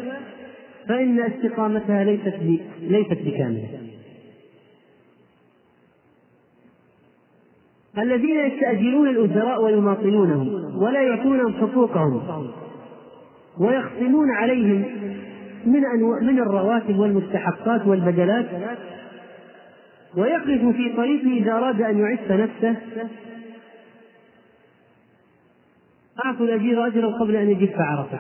فإن 0.89 1.19
استقامتها 1.19 2.03
ليست 2.03 2.33
ليست 2.81 3.17
بكاملة 3.25 3.67
الذين 7.97 8.39
يستأجرون 8.39 9.09
الأجراء 9.09 9.61
ويماطلونهم 9.61 10.77
ولا 10.83 11.01
يعطونهم 11.01 11.53
حقوقهم 11.53 12.21
ويخصمون 13.59 14.31
عليهم 14.31 14.83
من 15.65 15.83
أنو... 15.85 16.15
من 16.21 16.39
الرواتب 16.39 16.99
والمستحقات 16.99 17.87
والبدلات 17.87 18.45
ويقف 20.17 20.75
في 20.75 20.93
طريقه 20.97 21.27
إذا 21.27 21.51
أراد 21.51 21.81
أن 21.81 21.99
يعف 21.99 22.31
نفسه 22.31 22.75
أعطوا 26.25 26.45
الأجير 26.45 26.87
أجرا 26.87 27.07
قبل 27.07 27.35
أن 27.35 27.49
يجف 27.49 27.79
عرفه 27.79 28.19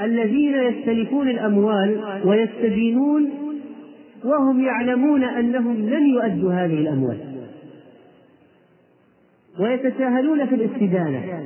الذين 0.00 0.54
يستلفون 0.54 1.28
الأموال 1.28 2.20
ويستدينون 2.24 3.30
وهم 4.24 4.64
يعلمون 4.64 5.24
أنهم 5.24 5.76
لن 5.90 6.06
يؤدوا 6.06 6.52
هذه 6.52 6.74
الأموال 6.78 7.18
ويتساهلون 9.60 10.46
في 10.46 10.54
الاستدانة 10.54 11.44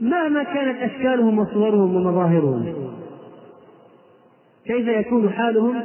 مهما 0.00 0.42
كانت 0.42 0.82
أشكالهم 0.82 1.38
وصورهم 1.38 1.96
ومظاهرهم 1.96 2.74
كيف 4.66 4.86
يكون 4.88 5.30
حالهم 5.30 5.82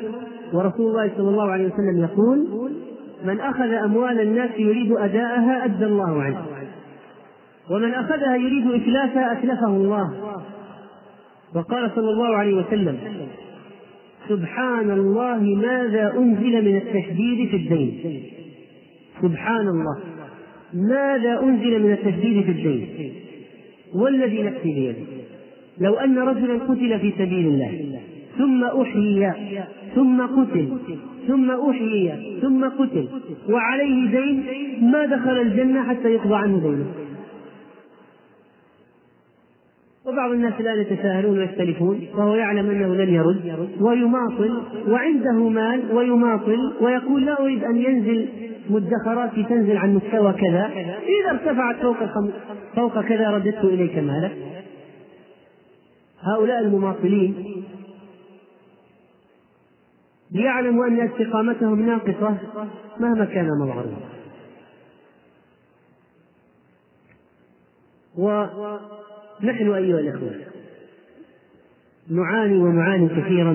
ورسول 0.53 0.88
الله 0.91 1.11
صلى 1.17 1.29
الله 1.29 1.51
عليه 1.51 1.65
وسلم 1.65 2.01
يقول 2.11 2.47
من 3.25 3.39
أخذ 3.39 3.71
أموال 3.71 4.21
الناس 4.21 4.49
يريد 4.57 4.91
أداءها 4.91 5.65
أدى 5.65 5.86
الله 5.86 6.21
عنه 6.21 6.45
ومن 7.71 7.93
أخذها 7.93 8.36
يريد 8.36 8.71
إتلافها 8.82 9.32
أتلفه 9.32 9.67
الله 9.67 10.34
وقال 11.55 11.91
صلى 11.95 12.09
الله 12.11 12.36
عليه 12.36 12.53
وسلم 12.65 12.97
سبحان 14.30 14.91
الله 14.91 15.39
ماذا 15.39 16.13
أنزل 16.17 16.65
من 16.69 16.76
التشديد 16.78 17.49
في 17.49 17.55
الدين 17.55 17.93
سبحان 19.22 19.67
الله 19.67 19.99
ماذا 20.74 21.39
أنزل 21.43 21.84
من 21.84 21.91
التشديد 21.91 22.43
في 22.43 22.51
الدين 22.51 23.11
والذي 23.95 24.43
نفسي 24.43 24.63
بيده 24.74 25.22
لو 25.78 25.93
أن 25.93 26.19
رجلا 26.19 26.53
قتل 26.55 26.99
في 26.99 27.11
سبيل 27.17 27.47
الله 27.47 27.95
ثم 28.38 28.63
أحيي 28.63 29.34
ثم 29.95 30.22
قتل 30.22 30.78
ثم 31.28 31.51
أحيي 31.69 32.11
ثم 32.41 32.63
قتل 32.69 33.07
وعليه 33.49 34.11
دين 34.19 34.43
ما 34.91 35.05
دخل 35.05 35.41
الجنة 35.41 35.84
حتى 35.89 36.07
يقضى 36.13 36.36
عنه 36.36 36.59
دينه 36.61 36.86
وبعض 40.05 40.31
الناس 40.31 40.53
الان 40.59 40.81
يتساهلون 40.81 41.39
ويختلفون 41.39 42.07
وهو 42.15 42.35
يعلم 42.35 42.69
انه 42.69 42.95
لن 43.03 43.13
يرد 43.13 43.71
ويماطل 43.81 44.63
وعنده 44.87 45.31
مال 45.31 45.95
ويماطل 45.95 46.73
ويقول 46.81 47.25
لا 47.25 47.41
اريد 47.41 47.63
ان 47.63 47.75
ينزل 47.77 48.29
مدخراتي 48.69 49.43
تنزل 49.43 49.77
عن 49.77 49.95
مستوى 49.95 50.33
كذا 50.33 50.69
اذا 51.05 51.29
ارتفعت 51.31 51.75
فوق 51.75 51.97
فوق 52.75 53.01
كذا 53.05 53.29
رددت 53.31 53.63
اليك 53.65 53.97
مالك 53.97 54.31
هؤلاء 56.21 56.59
المماطلين 56.59 57.63
ليعلموا 60.31 60.87
ان 60.87 60.99
استقامتهم 60.99 61.81
ناقصه 61.85 62.37
مهما 62.99 63.25
كان 63.25 63.47
مظهرهم 63.63 63.99
نحن 69.43 69.71
أيها 69.71 69.99
الإخوة 69.99 70.31
نعاني 72.09 72.57
ونعاني 72.57 73.07
كثيرا 73.09 73.53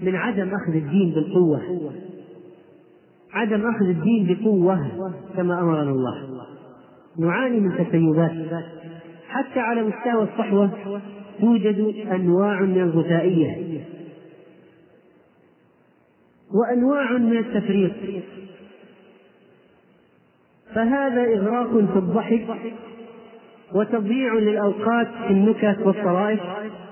من 0.00 0.14
عدم 0.16 0.48
أخذ 0.48 0.74
الدين 0.76 1.10
بالقوة 1.14 1.92
عدم 3.32 3.68
أخذ 3.74 3.84
الدين 3.86 4.26
بقوة 4.36 4.90
كما 5.36 5.60
أمرنا 5.60 5.90
الله 5.90 6.28
نعاني 7.18 7.60
من 7.60 7.84
تسيبات 7.86 8.64
حتى 9.28 9.60
على 9.60 9.82
مستوى 9.82 10.22
الصحوة 10.22 10.70
توجد 11.40 11.94
أنواع 12.12 12.60
من 12.60 12.78
الغثائية 12.80 13.80
وأنواع 16.54 17.12
من 17.18 17.36
التفريط 17.36 17.92
فهذا 20.74 21.22
إغراق 21.34 21.66
في 21.92 21.98
الضحك 21.98 22.72
وتضييع 23.74 24.32
للأوقات 24.34 25.08
في 25.26 25.30
النكت 25.32 25.78
والطرائف 25.84 26.40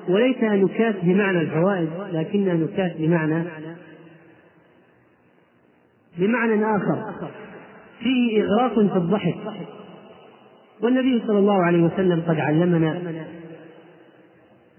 وليس 0.09 0.37
نكات 0.43 0.95
بمعنى 1.03 1.41
الفوائد 1.41 1.89
لكنها 2.13 2.55
نكات 2.55 2.97
بمعنى 2.99 3.45
بمعنى 6.19 6.77
آخر 6.77 7.13
فيه 8.01 8.43
إغراق 8.43 8.75
في 8.75 8.97
الضحك 8.97 9.35
والنبي 10.83 11.23
صلى 11.27 11.39
الله 11.39 11.63
عليه 11.65 11.83
وسلم 11.83 12.23
قد 12.29 12.41
علمنا 12.41 12.99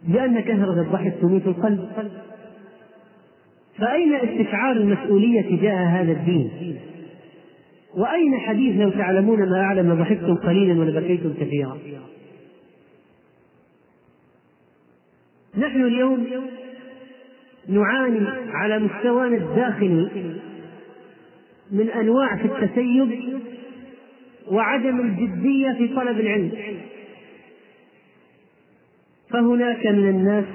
بأن 0.04 0.40
كثرة 0.40 0.82
الضحك 0.82 1.14
تميت 1.22 1.48
القلب 1.48 1.90
فأين 3.78 4.16
استشعار 4.16 4.76
المسؤولية 4.76 5.42
تجاه 5.58 5.86
هذا 5.86 6.12
الدين 6.12 6.78
وأين 7.98 8.40
حديث 8.40 8.80
لو 8.82 8.90
تعلمون 8.90 9.40
ما 9.50 9.62
أعلم 9.62 9.94
لضحكتم 9.94 10.36
قليلا 10.36 10.80
ولبكيتم 10.80 11.34
كثيرا 11.40 11.78
نحن 15.58 15.82
اليوم 15.84 16.28
نعاني 17.68 18.28
على 18.54 18.80
مستوانا 18.80 19.38
الداخلي 19.38 20.12
من 21.72 21.90
أنواع 21.90 22.36
في 22.36 22.46
التسيب 22.46 23.40
وعدم 24.52 25.00
الجدية 25.00 25.74
في 25.78 25.88
طلب 25.88 26.20
العلم 26.20 26.52
فهناك 29.30 29.88
من 29.88 30.10
الناس 30.10 30.46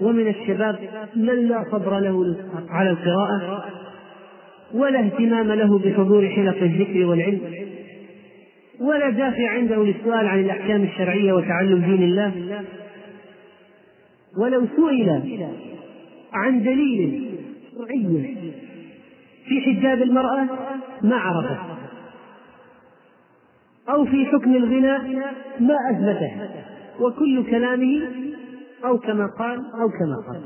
ومن 0.00 0.28
الشباب 0.28 0.78
من 1.16 1.48
لا 1.48 1.64
صبر 1.70 1.98
له 1.98 2.36
على 2.68 2.90
القراءة 2.90 3.64
ولا 4.74 5.00
اهتمام 5.00 5.52
له 5.52 5.78
بحضور 5.78 6.28
حلق 6.28 6.56
الذكر 6.62 7.04
والعلم 7.04 7.40
ولا 8.80 9.08
دافع 9.10 9.48
عنده 9.50 9.84
للسؤال 9.84 10.26
عن 10.26 10.40
الأحكام 10.40 10.82
الشرعية 10.82 11.32
وتعلم 11.32 11.78
دين 11.80 12.02
الله 12.02 12.32
ولو 14.38 14.66
سئل 14.76 15.48
عن 16.32 16.62
دليل 16.62 17.30
شرعي 17.76 18.34
في 19.48 19.60
حجاب 19.60 20.02
المرأة 20.02 20.46
ما 21.02 21.16
عرفه 21.16 21.56
أو 23.88 24.04
في 24.04 24.26
حكم 24.26 24.54
الغناء 24.56 25.00
ما 25.60 25.74
أثبته 25.90 26.32
وكل 27.00 27.44
كلامه 27.50 28.02
أو 28.84 28.98
كما 28.98 29.26
قال 29.38 29.56
أو 29.80 29.88
كما 29.88 30.16
قال 30.28 30.42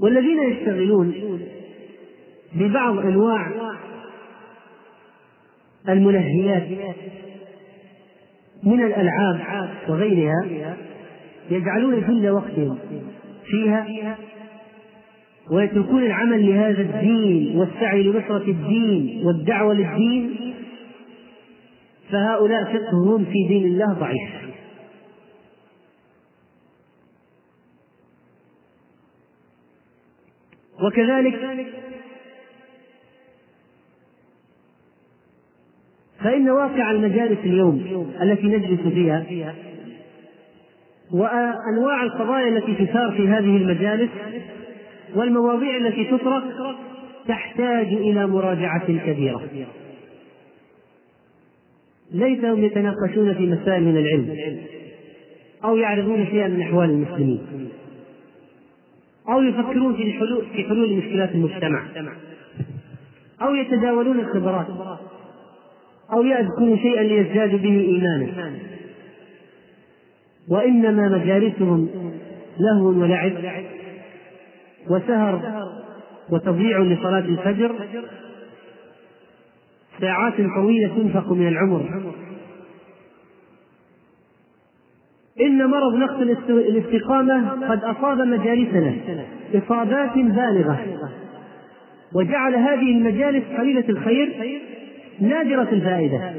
والذين 0.00 0.42
يشتغلون 0.52 1.14
ببعض 2.54 2.98
انواع 2.98 3.46
المنهيات 5.88 6.68
من 8.62 8.82
الالعاب 8.84 9.68
وغيرها 9.88 10.76
يجعلون 11.50 12.00
كل 12.06 12.28
وقتهم 12.28 12.78
فيها 13.50 14.16
ويتركون 15.50 16.02
العمل 16.02 16.46
لهذا 16.46 16.82
الدين 16.82 17.56
والسعي 17.58 18.02
لنصرة 18.02 18.50
الدين 18.50 19.26
والدعوة 19.26 19.74
للدين 19.74 20.36
فهؤلاء 22.10 22.64
فقههم 22.64 23.24
في 23.24 23.48
دين 23.48 23.64
الله 23.64 23.92
ضعيف 23.92 24.45
وكذلك 30.82 31.64
فإن 36.24 36.48
واقع 36.50 36.90
المجالس 36.90 37.38
اليوم 37.44 38.10
التي 38.22 38.46
نجلس 38.46 38.80
فيها 38.80 39.24
وأنواع 41.12 42.02
القضايا 42.02 42.48
التي 42.48 42.74
تثار 42.86 43.12
في 43.16 43.28
هذه 43.28 43.56
المجالس 43.56 44.08
والمواضيع 45.14 45.76
التي 45.76 46.04
تطرق 46.04 46.76
تحتاج 47.28 47.86
إلى 47.86 48.26
مراجعة 48.26 48.86
كبيرة 49.06 49.42
ليس 52.12 52.44
هم 52.44 52.64
يتناقشون 52.64 53.34
في 53.34 53.46
مسائل 53.46 53.82
من 53.82 53.96
العلم 53.96 54.56
أو 55.64 55.76
يعرضون 55.76 56.26
شيئا 56.26 56.48
من 56.48 56.60
أحوال 56.62 56.90
المسلمين 56.90 57.68
أو 59.28 59.42
يفكرون 59.42 59.96
في 59.96 60.02
الحلول 60.02 60.44
في 60.54 60.64
حلول 60.64 60.90
مشكلات 60.96 61.30
المجتمع 61.30 61.82
أو 63.42 63.54
يتداولون 63.54 64.20
الخبرات 64.20 64.66
أو 66.12 66.22
يذكروا 66.22 66.76
شيئا 66.76 67.02
ليزدادوا 67.02 67.58
به 67.58 67.80
إيمانا 67.80 68.56
وإنما 70.48 71.08
مجالسهم 71.18 71.88
لهو 72.60 72.86
ولعب 72.86 73.32
وسهر 74.90 75.62
وتضييع 76.30 76.78
لصلاة 76.78 77.18
الفجر 77.18 77.74
ساعات 80.00 80.34
طويلة 80.56 80.88
تنفق 80.88 81.32
من 81.32 81.48
العمر 81.48 82.12
إن 85.40 85.66
مرض 85.66 85.94
نقص 85.94 86.20
الاستقامة 86.48 87.66
قد 87.70 87.84
أصاب 87.84 88.18
مجالسنا 88.20 88.94
إصابات 89.54 90.14
بالغة 90.14 90.80
وجعل 92.14 92.54
هذه 92.54 92.92
المجالس 92.98 93.44
قليلة 93.58 93.84
الخير 93.88 94.58
نادرة 95.20 95.68
الفائدة 95.72 96.32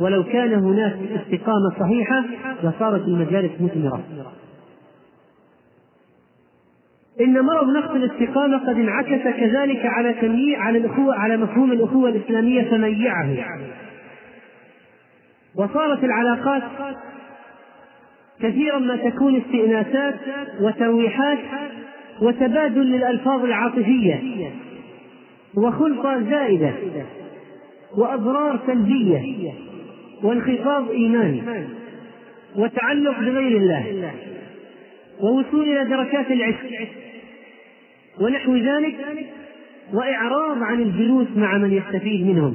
ولو 0.00 0.24
كان 0.24 0.52
هناك 0.54 0.96
استقامة 1.20 1.70
صحيحة 1.80 2.24
لصارت 2.64 3.04
المجالس 3.04 3.50
مثمرة 3.60 4.00
إن 7.20 7.40
مرض 7.40 7.68
نقص 7.68 7.90
الاستقامة 7.90 8.58
قد 8.58 8.74
انعكس 8.78 9.22
كذلك 9.22 9.80
على 9.86 10.14
على 10.56 10.78
الأخوة 10.78 11.14
على 11.18 11.36
مفهوم 11.36 11.72
الأخوة 11.72 12.08
الإسلامية 12.10 12.62
فميعه 12.70 13.36
وصارت 15.56 16.04
العلاقات 16.04 16.62
كثيرا 18.40 18.78
ما 18.78 18.96
تكون 18.96 19.36
استئناسات 19.36 20.14
وترويحات 20.60 21.38
وتبادل 22.22 22.82
للألفاظ 22.86 23.44
العاطفية 23.44 24.22
وخلطة 25.56 26.30
زائدة 26.30 26.70
وأضرار 27.96 28.58
سلبية 28.66 29.20
وانخفاض 30.22 30.90
إيماني 30.90 31.42
وتعلق 32.56 33.18
بغير 33.18 33.56
الله 33.56 34.12
ووصول 35.20 35.62
إلى 35.68 35.84
دركات 35.84 36.30
العشق 36.30 36.66
ونحو 38.20 38.56
ذلك 38.56 38.94
وإعراض 39.92 40.62
عن 40.62 40.80
الجلوس 40.82 41.26
مع 41.36 41.58
من 41.58 41.72
يستفيد 41.72 42.26
منهم 42.26 42.54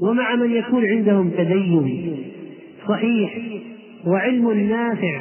ومع 0.00 0.34
من 0.34 0.56
يكون 0.56 0.86
عندهم 0.90 1.30
تدين 1.30 2.16
صحيح 2.88 3.38
وعلم 4.06 4.50
نافع 4.52 5.20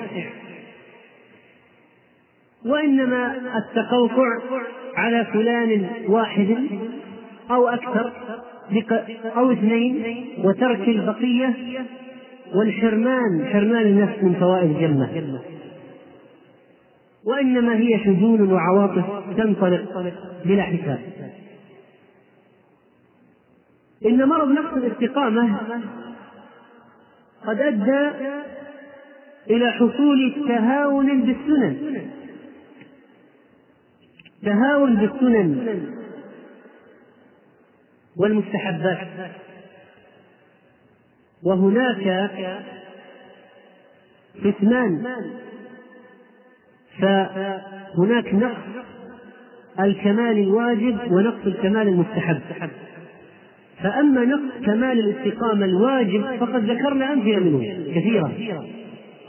وإنما 2.66 3.36
التقوقع 3.58 4.40
على 4.96 5.26
فلان 5.34 5.90
واحد 6.08 6.56
أو 7.52 7.68
أكثر 7.68 8.14
أو 9.38 9.52
اثنين 9.52 10.26
وترك 10.44 10.88
البقية 10.90 11.54
والحرمان 12.56 13.46
حرمان 13.54 13.82
النفس 13.88 14.24
من 14.24 14.34
فوائد 14.40 14.70
الجنة 14.76 15.40
وإنما 17.26 17.78
هي 17.80 18.00
شجون 18.00 18.54
وعواطف 18.54 19.06
تنطلق 19.38 20.14
بلا 20.46 20.62
حساب 20.64 21.00
إن 24.06 24.24
مرض 24.28 24.48
نقص 24.48 24.74
الاستقامة 24.74 25.58
قد 27.48 27.62
أدى 27.62 28.10
إلى 29.50 29.72
حصول 29.72 30.46
تهاون 30.48 31.22
بالسنن 31.22 32.02
تهاون 34.44 34.96
بالسنن 34.96 35.80
والمستحبات 38.18 39.08
وهناك 41.44 42.32
كتمان 44.44 45.06
فهناك 47.02 48.34
نقص 48.34 48.58
الكمال 49.80 50.38
الواجب 50.38 51.12
ونقص 51.12 51.46
الكمال 51.46 51.88
المستحب 51.88 52.42
فأما 53.84 54.26
نقص 54.26 54.66
كمال 54.66 55.00
الاستقامة 55.00 55.66
الواجب 55.66 56.24
فقد 56.40 56.70
ذكرنا 56.72 57.14
أمثلة 57.14 57.40
منه 57.40 57.78
كثيرة 57.96 58.32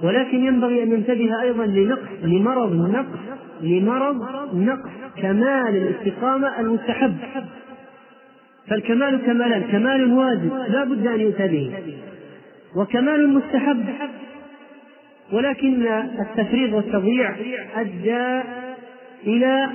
ولكن 0.03 0.45
ينبغي 0.45 0.83
أن 0.83 0.89
ننتبه 0.91 1.43
أيضا 1.43 1.67
لنقص 1.67 2.09
لمرض 2.25 2.75
نقص 2.91 3.09
لمرض 3.61 4.17
نقص 4.55 4.91
كمال 5.17 5.77
الاستقامة 5.77 6.61
المستحب 6.61 7.15
فالكمال 8.69 9.21
كمالان 9.27 9.63
كمال 9.73 10.13
واجب 10.19 10.53
لا 10.73 10.85
بد 10.85 11.07
أن 11.07 11.21
يؤتى 11.21 11.47
به 11.49 11.71
وكمال 12.77 13.29
مستحب 13.29 13.85
ولكن 15.33 15.87
التفريط 16.21 16.73
والتضييع 16.75 17.35
أدى 17.77 18.43
إلى 19.27 19.69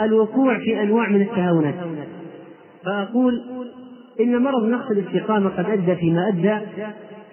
الوقوع 0.00 0.58
في 0.58 0.82
أنواع 0.82 1.08
من 1.08 1.20
التهاونات 1.20 1.74
فأقول 2.84 3.34
إن 4.20 4.38
مرض 4.42 4.64
نقص 4.64 4.90
الاستقامة 4.90 5.50
قد 5.50 5.70
أدى 5.70 5.94
فيما 5.96 6.28
أدى 6.28 6.58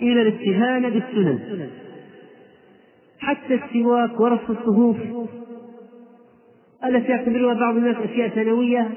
إلى 0.02 0.22
الاستهانة 0.22 0.90
بالسنن 0.90 1.40
حتى 3.20 3.54
السواك 3.66 4.20
ورص 4.20 4.40
الصفوف 4.50 4.98
التي 6.86 7.12
يعتبرها 7.12 7.54
بعض 7.54 7.76
الناس 7.78 7.96
أشياء 8.12 8.28
ثانوية 8.30 8.90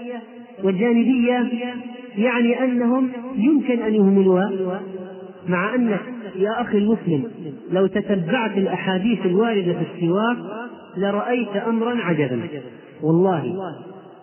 وجانبية 0.64 1.47
يعني 2.18 2.64
أنهم 2.64 3.09
يمكن 3.36 3.82
أن 3.82 3.95
يهملوها 3.95 4.53
مع 5.49 5.74
أنك 5.74 6.01
يا 6.36 6.61
أخي 6.61 6.78
المسلم 6.78 7.24
لو 7.72 7.86
تتبعت 7.86 8.57
الأحاديث 8.57 9.26
الواردة 9.26 9.72
في 9.72 9.82
السواك 9.95 10.36
لرأيت 10.97 11.49
أمرا 11.57 11.95
عجبا 12.03 12.41
والله 13.03 13.55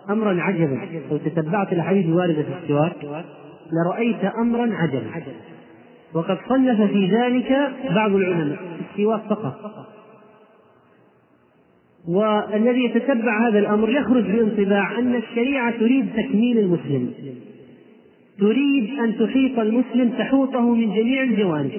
أمرا 0.09 0.41
عجبا 0.41 0.79
لو 1.11 1.17
تتبعت 1.17 1.73
الأحاديث 1.73 2.05
الواردة 2.05 2.43
في 2.43 2.47
السواك 2.63 3.25
لرأيت 3.73 4.23
أمرا 4.39 4.75
عدلا 4.75 5.07
وقد 6.13 6.37
صنف 6.49 6.81
في 6.81 7.07
ذلك 7.07 7.73
بعض 7.95 8.11
العلماء 8.15 8.57
السواك 8.91 9.21
فقط 9.29 9.87
والذي 12.07 12.83
يتتبع 12.83 13.47
هذا 13.49 13.59
الأمر 13.59 13.89
يخرج 13.89 14.23
بانطباع 14.23 14.99
أن 14.99 15.15
الشريعة 15.15 15.71
تريد 15.79 16.05
تكميل 16.17 16.57
المسلم 16.59 17.11
تريد 18.39 18.99
أن 18.99 19.17
تحيط 19.19 19.59
المسلم 19.59 20.09
تحوطه 20.09 20.69
من 20.75 20.95
جميع 20.95 21.23
الجوانب 21.23 21.71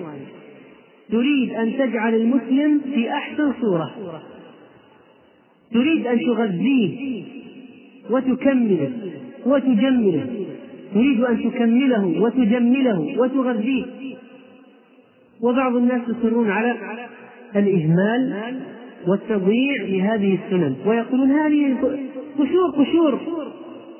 تريد 1.12 1.52
أن 1.54 1.72
تجعل 1.78 2.14
المسلم 2.14 2.80
في 2.94 3.10
أحسن 3.12 3.52
صورة 3.60 3.90
تريد 5.72 6.06
أن 6.06 6.18
تغذيه 6.20 7.22
وتكمله 8.10 8.90
وتجمله 9.46 10.45
تريد 10.94 11.24
أن 11.24 11.50
تكمله 11.50 12.22
وتجمله 12.22 13.14
وتغذيه 13.18 13.84
وبعض 15.42 15.76
الناس 15.76 16.00
يصرون 16.08 16.50
على 16.50 16.76
الإهمال 17.56 18.56
والتضييع 19.08 19.82
لهذه 19.82 20.38
السنن 20.44 20.76
ويقولون 20.86 21.30
هذه 21.30 21.76
قشور 22.38 22.70
قشور 22.84 23.20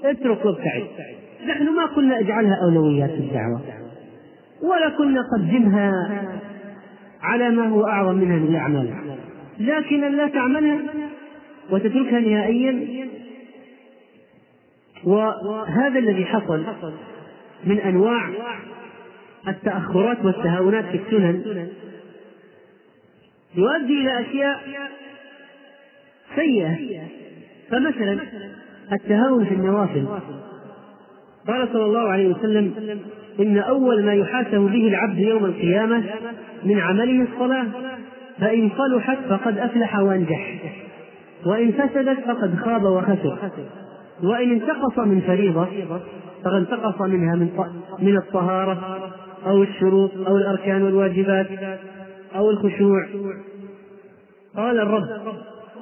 اترك 0.04 0.44
وابتعد 0.44 0.84
نحن 1.48 1.64
ما 1.68 1.86
كنا 1.86 2.18
اجعلها 2.20 2.56
أولويات 2.64 3.10
الدعوة 3.10 3.60
ولا 4.72 4.88
كنا 4.98 5.20
قدمها 5.38 5.92
على 7.22 7.50
ما 7.50 7.68
هو 7.68 7.84
أعظم 7.86 8.14
منها 8.18 8.36
من 8.36 8.48
الأعمال 8.50 8.88
لكن 9.60 10.04
أن 10.04 10.12
لا 10.16 10.28
تعملها 10.28 10.78
وتتركها 11.70 12.20
نهائيا 12.20 12.88
وهذا 15.04 15.98
الذي 15.98 16.24
حصل 16.26 16.62
من 17.64 17.78
انواع 17.78 18.30
التاخرات 19.48 20.24
والتهاونات 20.24 20.84
في 20.84 20.96
السنن 21.06 21.38
يؤدي 23.54 24.00
الى 24.00 24.20
اشياء 24.20 24.60
سيئه 26.34 26.74
فمثلا 27.70 28.18
التهاون 28.92 29.44
في 29.44 29.54
النوافل 29.54 30.04
قال 31.46 31.68
صلى 31.72 31.84
الله 31.84 32.08
عليه 32.12 32.28
وسلم 32.34 32.74
ان 33.40 33.58
اول 33.58 34.04
ما 34.04 34.14
يحاسب 34.14 34.58
به 34.60 34.88
العبد 34.88 35.18
يوم 35.18 35.44
القيامه 35.44 36.04
من 36.64 36.78
عمله 36.80 37.26
الصلاه 37.32 37.66
فان 38.40 38.70
صلحت 38.78 39.18
فقد 39.28 39.58
افلح 39.58 39.98
وانجح 39.98 40.54
وان 41.46 41.72
فسدت 41.72 42.20
فقد 42.20 42.56
خاب 42.64 42.82
وخسر 42.84 43.38
وإن 44.22 44.50
انتقص 44.52 44.98
من 44.98 45.20
فريضة 45.26 45.66
فقد 46.44 46.54
انتقص 46.54 47.00
منها 47.00 47.34
من 47.36 47.48
من 47.98 48.16
الطهارة 48.16 49.00
أو 49.46 49.62
الشروط 49.62 50.10
أو 50.26 50.36
الأركان 50.36 50.82
والواجبات 50.82 51.46
أو 52.36 52.50
الخشوع 52.50 53.06
قال 54.56 54.78
الرب 54.80 55.08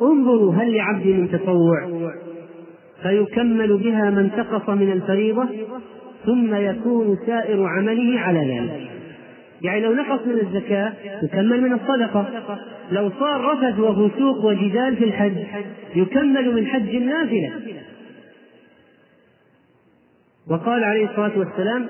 انظروا 0.03 0.53
هل 0.55 0.75
لعبدي 0.77 1.13
من 1.15 1.31
تطوع 1.31 1.75
فيكمل 3.03 3.77
بها 3.77 4.11
ما 4.11 4.21
انتقص 4.21 4.69
من 4.71 4.93
الفريضة 4.93 5.49
ثم 6.27 6.55
يكون 6.55 7.19
سائر 7.27 7.65
عمله 7.67 8.21
على 8.21 8.39
ذلك 8.39 8.91
يعني 9.63 9.81
لو 9.81 9.93
نقص 9.95 10.27
من 10.27 10.41
الزكاة 10.47 10.93
يكمل 11.23 11.61
من 11.61 11.73
الصدقة 11.73 12.29
لو 12.93 13.11
صار 13.21 13.41
رفث 13.45 13.79
وفسوق 13.79 14.45
وجدال 14.45 14.97
في 14.97 15.05
الحج 15.05 15.33
يكمل 15.97 16.55
من 16.55 16.67
حج 16.67 16.95
النافلة 16.97 17.51
وقال 20.51 20.85
عليه 20.85 21.11
الصلاة 21.11 21.33
والسلام 21.39 21.89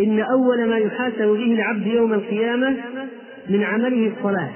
إن 0.00 0.20
أول 0.20 0.68
ما 0.68 0.78
يحاسب 0.78 1.28
به 1.28 1.52
العبد 1.54 1.86
يوم 1.86 2.12
القيامة 2.14 2.76
من 3.50 3.62
عمله 3.62 4.12
الصلاة 4.18 4.50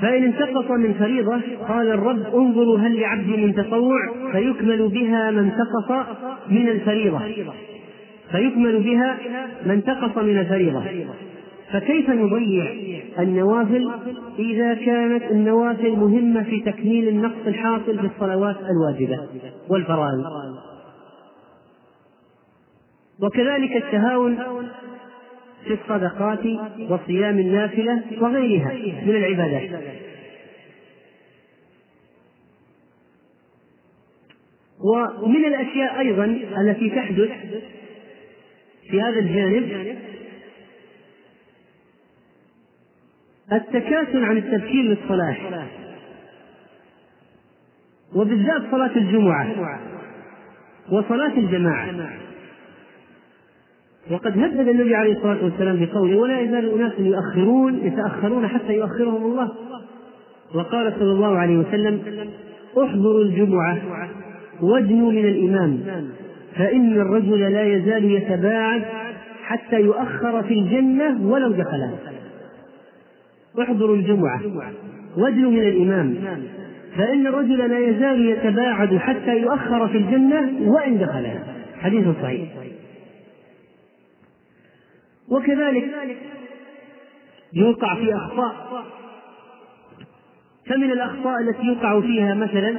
فإن 0.00 0.24
انتقص 0.24 0.70
من 0.70 0.94
فريضة 0.94 1.40
قال 1.68 1.86
الرب 1.90 2.34
انظروا 2.34 2.78
هل 2.78 3.00
لعبدي 3.00 3.36
من 3.36 3.54
تطوع 3.54 4.08
فيكمل 4.32 4.88
بها 4.88 5.30
ما 5.30 5.40
انتقص 5.40 6.06
من 6.48 6.68
الفريضة 6.68 7.20
فيكمل 8.32 8.80
بها 8.82 9.18
ما 9.66 9.72
انتقص 9.72 10.16
من 10.18 10.38
الفريضة 10.38 10.84
فكيف 11.72 12.10
نضيع 12.10 12.72
النوافل 13.18 13.90
إذا 14.38 14.74
كانت 14.74 15.22
النوافل 15.30 15.90
مهمة 15.96 16.42
في 16.42 16.60
تكميل 16.60 17.08
النقص 17.08 17.46
الحاصل 17.46 17.98
في 17.98 18.06
الصلوات 18.06 18.56
الواجبة 18.70 19.26
والفرائض 19.68 20.24
وكذلك 23.22 23.76
التهاون 23.76 24.36
في 25.64 25.78
الصدقات 25.82 26.46
وصيام 26.90 27.38
النافلة 27.38 28.02
وغيرها 28.20 28.72
من 29.06 29.14
العبادات 29.16 29.80
ومن 35.20 35.44
الأشياء 35.44 35.98
أيضا 35.98 36.24
التي 36.60 36.90
تحدث 36.90 37.30
في 38.90 39.02
هذا 39.02 39.18
الجانب 39.18 39.96
التكاسل 43.52 44.24
عن 44.24 44.36
التفكير 44.36 44.82
للصلاة 44.84 45.36
وبالذات 48.14 48.62
صلاة 48.70 48.96
الجمعة 48.96 49.48
وصلاة 50.92 51.32
الجماعة 51.38 51.86
وقد 54.10 54.32
هدد 54.38 54.68
النبي 54.68 54.94
عليه 54.94 55.16
الصلاة 55.16 55.44
والسلام 55.44 55.84
بقوله 55.86 56.16
ولا 56.16 56.40
يزال 56.40 56.74
أناس 56.80 56.92
يؤخرون 56.98 57.78
يتأخرون 57.82 58.46
حتى 58.48 58.74
يؤخرهم 58.74 59.24
الله 59.24 59.50
وقال 60.54 60.92
صلى 60.98 61.12
الله 61.12 61.38
عليه 61.38 61.56
وسلم 61.56 62.00
احضروا 62.84 63.22
الجمعة 63.24 63.78
واجنوا 64.62 65.12
من 65.12 65.24
الإمام 65.24 65.80
فإن 66.56 66.92
الرجل 66.92 67.38
لا 67.40 67.62
يزال 67.74 68.04
يتباعد 68.04 68.82
حتى 69.42 69.80
يؤخر 69.80 70.42
في 70.42 70.54
الجنة 70.58 71.26
ولو 71.26 71.48
دخلها 71.50 71.94
احضروا 73.58 73.96
الجمعة 73.96 74.40
وادنوا 75.16 75.50
من 75.50 75.68
الإمام 75.68 76.16
فإن 76.96 77.26
الرجل 77.26 77.70
لا 77.70 77.78
يزال 77.78 78.26
يتباعد 78.26 78.96
حتى 78.96 79.38
يؤخر 79.42 79.88
في 79.88 79.98
الجنة 79.98 80.56
وإن 80.72 80.98
دخلها 80.98 81.46
حديث 81.80 82.06
صحيح 82.22 82.48
وكذلك 85.28 85.90
يوقع 87.52 87.94
في 87.94 88.14
أخطاء 88.16 88.54
فمن 90.66 90.90
الأخطاء 90.92 91.40
التي 91.40 91.62
يوقع 91.62 92.00
فيها 92.00 92.34
مثلا 92.34 92.76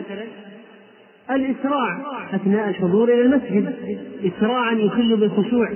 الإسراع 1.32 2.00
أثناء 2.36 2.70
الحضور 2.70 3.14
إلى 3.14 3.22
المسجد 3.22 3.76
إسراعا 4.24 4.72
يخل 4.74 5.18
بالخشوع 5.18 5.70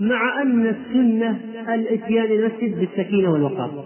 مع 0.00 0.42
أن 0.42 0.66
السنة 0.76 1.38
الإتيان 1.74 2.24
المسجد 2.24 2.78
بالسكينة 2.80 3.32
والوقار 3.32 3.84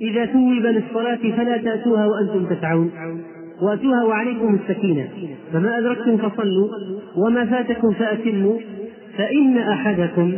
إذا 0.00 0.26
ثوب 0.26 0.50
للصلاة 0.52 1.18
فلا 1.36 1.56
تأتوها 1.56 2.06
وأنتم 2.06 2.54
تسعون 2.54 2.90
وأتوها 3.62 4.04
وعليكم 4.04 4.54
السكينة 4.64 5.08
فما 5.52 5.78
أدركتم 5.78 6.16
فصلوا 6.16 6.68
وما 7.16 7.44
فاتكم 7.44 7.92
فأتموا 7.92 8.58
فإن 9.18 9.58
أحدكم 9.58 10.32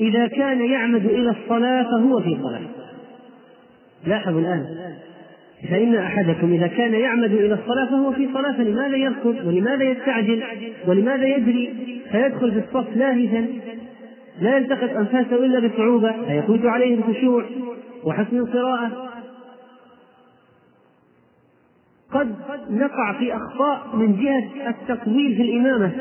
إذا 0.00 0.26
كان 0.26 0.60
يعمد 0.64 1.06
إلى 1.06 1.30
الصلاة 1.44 1.82
فهو 1.82 2.20
في 2.20 2.36
صلاة 2.42 2.60
لاحظوا 4.06 4.40
الآن 4.40 4.64
فإن 5.70 5.94
أحدكم 5.94 6.52
إذا 6.52 6.66
كان 6.66 6.94
يعمد 6.94 7.32
إلى 7.32 7.54
الصلاة 7.64 7.84
فهو 7.86 8.12
في 8.12 8.28
صلاة 8.34 8.52
فلماذا 8.52 8.96
يركض 8.96 9.34
ولماذا 9.46 9.84
يستعجل 9.84 10.42
ولماذا 10.86 11.24
يجري 11.26 11.70
فيدخل 12.12 12.52
في 12.52 12.58
الصف 12.58 12.96
لاهثا 12.96 13.44
لا 14.40 14.56
يلتقط 14.56 14.96
أنفاسه 14.96 15.36
إلا 15.44 15.68
بصعوبة 15.68 16.14
فيفوت 16.28 16.64
عليه 16.66 16.94
الخشوع 16.98 17.44
وحسن 18.04 18.36
القراءة 18.38 18.90
قد 22.12 22.34
نقع 22.70 23.12
في 23.12 23.36
أخطاء 23.36 23.86
من 23.94 24.16
جهة 24.22 24.70
التطويل 24.88 25.36
في 25.36 25.42
الإمامة 25.42 25.92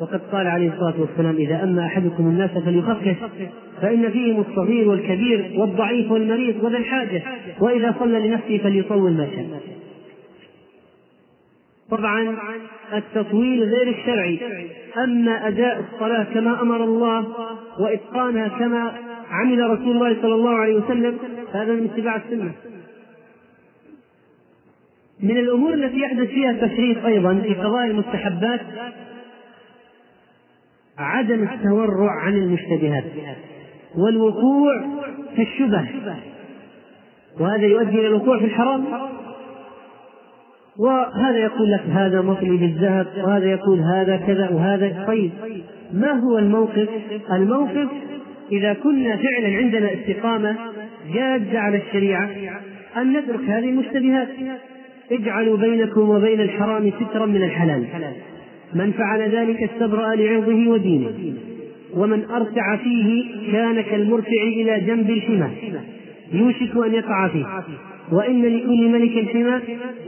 وقد 0.00 0.20
قال 0.32 0.46
عليه 0.46 0.72
الصلاة 0.72 0.94
والسلام 1.00 1.36
إذا 1.36 1.62
أما 1.62 1.86
أحدكم 1.86 2.26
الناس 2.26 2.50
فليخفف 2.50 3.16
فإن 3.82 4.10
فيهم 4.10 4.44
الصغير 4.50 4.88
والكبير 4.88 5.54
والضعيف 5.60 6.10
والمريض 6.10 6.56
وذا 6.64 6.76
الحاجة 6.78 7.22
وإذا 7.60 7.94
صلى 7.98 8.28
لنفسه 8.28 8.58
فليطول 8.58 9.12
ما 9.12 9.26
شاء 9.26 9.46
طبعا 11.90 12.36
التطويل 12.92 13.62
غير 13.62 13.88
الشرعي 13.98 14.38
أما 15.04 15.48
أداء 15.48 15.80
الصلاة 15.92 16.24
كما 16.34 16.62
أمر 16.62 16.84
الله 16.84 17.34
وإتقانها 17.80 18.48
كما 18.48 18.92
عمل 19.30 19.70
رسول 19.70 19.96
الله 19.96 20.16
صلى 20.22 20.34
الله 20.34 20.54
عليه 20.54 20.74
وسلم 20.74 21.18
هذا 21.52 21.72
من 21.74 21.90
اتباع 21.92 22.16
السنة 22.16 22.50
من 25.20 25.38
الأمور 25.38 25.74
التي 25.74 26.00
يحدث 26.00 26.28
فيها 26.28 26.50
التشريف 26.50 27.06
أيضا 27.06 27.34
في 27.34 27.54
قضاء 27.54 27.86
المستحبات 27.86 28.60
عدم 30.98 31.42
التورع 31.48 32.10
عن 32.10 32.34
المشتبهات 32.36 33.04
والوقوع 33.98 34.80
في 35.36 35.42
الشبه 35.42 35.88
وهذا 37.40 37.66
يؤدي 37.66 37.98
إلى 38.00 38.06
الوقوع 38.06 38.38
في 38.38 38.44
الحرام 38.44 38.84
وهذا 40.78 41.36
يقول 41.38 41.70
لك 41.72 41.80
هذا 41.90 42.20
مطلي 42.20 42.56
بالذهب 42.56 43.06
وهذا 43.24 43.46
يقول 43.52 43.80
هذا 43.80 44.16
كذا 44.16 44.48
وهذا 44.52 45.04
طيب 45.06 45.30
ما 45.94 46.10
هو 46.12 46.38
الموقف؟ 46.38 46.88
الموقف 47.32 47.88
إذا 48.52 48.72
كنا 48.72 49.16
فعلا 49.16 49.56
عندنا 49.56 49.88
استقامة 49.94 50.56
جادة 51.14 51.60
على 51.60 51.78
الشريعة 51.86 52.30
أن 52.96 53.12
نترك 53.12 53.40
هذه 53.48 53.68
المشتبهات 53.68 54.28
اجعلوا 55.12 55.56
بينكم 55.56 56.08
وبين 56.10 56.40
الحرام 56.40 56.90
سترا 57.00 57.26
من 57.26 57.42
الحلال 57.42 57.84
من 58.74 58.92
فعل 58.92 59.20
ذلك 59.22 59.62
استبرأ 59.70 60.14
لعرضه 60.14 60.68
ودينه 60.68 61.10
ومن 61.94 62.24
أرتع 62.30 62.76
فيه 62.76 63.24
كان 63.52 63.80
كالمرتع 63.80 64.28
إلى 64.42 64.80
جنب 64.80 65.10
الحمى 65.10 65.48
يوشك 66.32 66.76
أن 66.86 66.94
يقع 66.94 67.28
فيه 67.28 67.44
وإن 68.12 68.42
لكل 68.46 68.88
ملك 68.88 69.28
حمى 69.28 69.60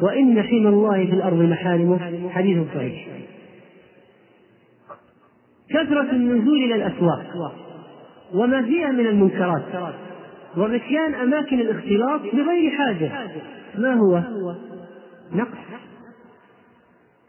وإن 0.02 0.42
حمى 0.42 0.68
الله 0.68 1.06
في 1.06 1.12
الأرض 1.12 1.42
محارمه 1.42 1.98
حديث 2.30 2.58
صحيح 2.74 3.06
كثرة 5.70 6.10
النزول 6.10 6.64
إلى 6.64 6.74
الأسواق 6.74 7.26
وما 8.34 8.62
فيها 8.62 8.92
من 8.92 9.06
المنكرات 9.06 9.62
ومكيان 10.56 11.14
أماكن 11.14 11.60
الاختلاط 11.60 12.20
بغير 12.32 12.70
حاجة 12.70 13.10
ما 13.78 13.94
هو؟ 13.94 14.22
نقص 15.32 15.58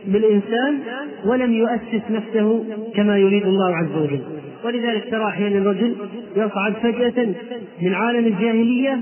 بالإنسان 0.07 0.79
ولم 1.25 1.53
يؤسس 1.53 2.03
نفسه 2.11 2.65
كما 2.95 3.19
يريد 3.19 3.47
الله 3.47 3.77
عز 3.77 3.93
وجل 3.97 4.21
ولذلك 4.65 5.11
ترى 5.11 5.25
أحيانا 5.25 5.59
الرجل 5.59 5.95
يصعد 6.37 6.73
فجأة 6.75 7.35
من 7.83 7.95
عالم 7.95 8.27
الجاهلية 8.27 8.99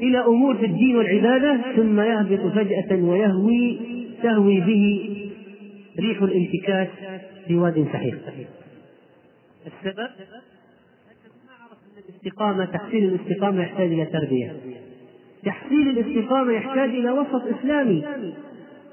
إلى 0.00 0.18
أمور 0.18 0.56
في 0.56 0.66
الدين 0.66 0.96
والعبادة 0.96 1.58
ثم 1.76 2.00
يهبط 2.00 2.52
فجأة 2.54 2.92
ويهوي 2.96 3.78
تهوي 4.22 4.60
به 4.60 5.10
ريح 6.00 6.22
الانتكاس 6.22 6.88
في 7.46 7.54
واد 7.56 7.86
سحيق 7.92 8.18
السبب 9.66 10.06
الاستقامة 12.08 12.64
تحصيل 12.64 13.04
الاستقامة 13.04 13.62
يحتاج 13.62 13.86
إلى 13.92 14.04
تربية 14.04 14.56
تحصيل 15.44 15.88
الاستقامة 15.98 16.52
يحتاج 16.52 16.88
إلى 16.90 17.10
وسط 17.10 17.42
إسلامي 17.58 18.02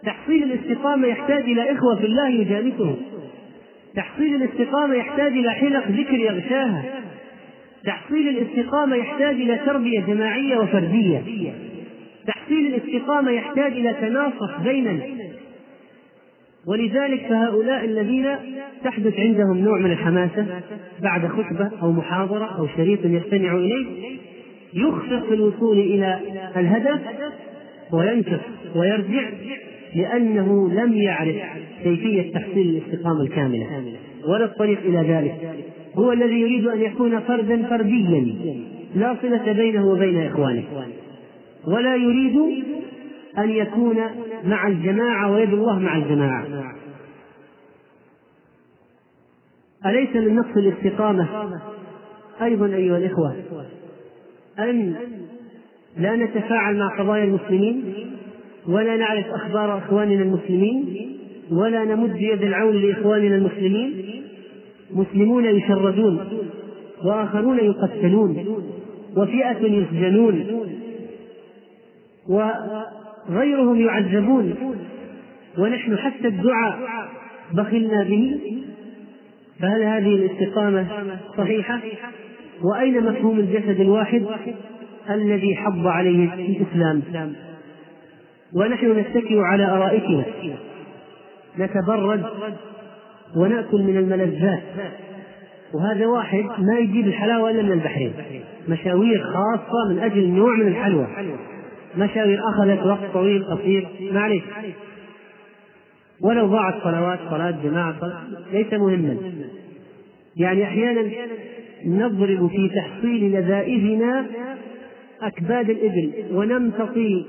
تحصيل 0.06 0.44
الاستقامة 0.52 1.08
يحتاج 1.08 1.42
إلى 1.44 1.72
إخوة 1.72 1.96
في 2.00 2.06
الله 2.06 2.30
يجالسهم 2.30 2.96
تحصيل 3.96 4.36
الاستقامة 4.44 4.96
يحتاج 4.96 5.32
إلى 5.32 5.52
حلق 5.52 5.88
ذكر 5.88 6.14
يغشاها 6.16 6.84
تحصيل 7.86 8.30
الاستقامة 8.30 8.96
يحتاج 8.96 9.32
إلى 9.36 9.60
تربية 9.66 10.00
جماعية 10.00 10.58
وفردية 10.58 11.22
تحصيل 12.28 12.74
الاستقامة 12.74 13.32
يحتاج 13.32 13.72
إلى 13.72 13.94
تناصح 14.02 14.60
بيننا 14.64 15.04
ولذلك 16.68 17.26
فهؤلاء 17.30 17.86
الذين 17.86 18.26
تحدث 18.84 19.20
عندهم 19.20 19.58
نوع 19.58 19.78
من 19.78 19.92
الحماسة 19.92 20.46
بعد 21.02 21.28
خطبة 21.28 21.72
أو 21.82 21.92
محاضرة 21.92 22.46
أو 22.60 22.68
شريط 22.78 23.06
يستمع 23.06 23.52
إليه 23.54 23.86
يخفق 24.74 25.26
في 25.28 25.34
الوصول 25.34 25.80
إلى 25.80 26.20
الهدف 26.56 27.00
وينكف 27.94 28.40
ويرجع 28.76 29.30
لأنه 29.96 30.70
لم 30.74 30.94
يعرف 30.94 31.36
كيفية 31.84 32.34
تحصيل 32.34 32.70
الاستقامة 32.70 33.22
الكاملة 33.22 33.68
ولا 34.30 34.46
الطريق 34.46 34.80
إلى 34.80 34.98
ذلك 35.14 35.56
هو 35.96 36.12
الذي 36.12 36.34
يريد 36.40 36.68
أن 36.68 36.82
يكون 36.82 37.20
فردا 37.20 37.68
فرديا 37.70 38.36
لا 38.96 39.16
صلة 39.22 39.52
بينه 39.54 39.86
وبين 39.88 40.20
إخوانه 40.28 40.64
ولا 41.68 41.96
يريد 41.96 42.64
أن 43.38 43.50
يكون 43.50 43.98
مع 44.46 44.68
الجماعة 44.68 45.32
ويد 45.32 45.54
الله 45.54 45.80
مع 45.80 45.98
الجماعة 45.98 46.48
أليس 49.86 50.16
من 50.16 50.36
نقص 50.36 50.58
الاستقامة 50.58 51.52
أيضا 52.42 52.66
أيها 52.66 52.98
الإخوة 52.98 53.36
أن 54.60 54.96
لا 55.98 56.16
نتفاعل 56.16 56.78
مع 56.80 56.98
قضايا 57.00 57.24
المسلمين 57.24 57.84
ولا 58.68 58.96
نعرف 58.98 59.26
أخبار 59.30 59.78
إخواننا 59.78 60.22
المسلمين 60.24 60.96
ولا 61.52 61.84
نمد 61.84 62.16
يد 62.22 62.44
العون 62.44 62.76
لإخواننا 62.82 63.36
المسلمين 63.36 64.06
مسلمون 64.94 65.46
يشردون 65.46 66.20
وآخرون 67.06 67.58
يقتلون 67.60 68.62
وفئة 69.18 69.62
يسجنون 69.64 70.46
وغيرهم 72.28 73.82
يعذبون 73.82 74.76
ونحن 75.58 75.98
حتى 75.98 76.28
الدعاء 76.28 76.80
بخلنا 77.54 78.04
به 78.04 78.38
فهل 79.60 79.84
هذه 79.84 80.16
الاستقامة 80.16 80.88
صحيحة؟ 81.38 81.80
وأين 82.62 83.04
مفهوم 83.04 83.40
الجسد 83.40 83.80
الواحد 83.82 84.26
الذي 85.10 85.56
حض 85.56 85.88
عليه 85.88 86.34
الإسلام؟ 86.34 87.02
ونحن 88.56 88.92
نتكئ 89.00 89.40
على 89.40 89.66
أرائكنا 89.66 90.26
نتبرد 91.60 92.24
ونأكل 93.36 93.82
من 93.84 93.98
الملذات 93.98 94.64
وهذا 95.74 96.06
واحد 96.06 96.46
ما 96.58 96.78
يجيب 96.80 97.08
الحلاوة 97.08 97.52
إلا 97.52 97.62
من 97.64 97.72
البحرين 97.72 98.14
مشاوير 98.70 99.24
خاصة 99.24 99.90
من 99.90 100.00
أجل 100.00 100.28
نوع 100.30 100.56
من 100.56 100.68
الحلوى 100.68 101.08
مشاوير 101.98 102.40
أخذت 102.50 102.86
وقت 102.86 103.12
طويل 103.14 103.46
قصير 103.46 103.88
معليش 104.14 104.44
ولو 106.22 106.48
ضاعت 106.48 106.74
صلوات 106.84 107.20
صلاة 107.30 107.56
جماعة 107.64 107.96
ليس 108.54 108.74
مهما 108.74 109.18
يعني 110.38 110.64
أحيانا 110.64 111.04
نضرب 111.86 112.48
في 112.48 112.70
تحصيل 112.70 113.32
لذائذنا 113.36 114.26
أكباد 115.22 115.70
الإبل 115.70 116.12
ونمتطي 116.34 117.26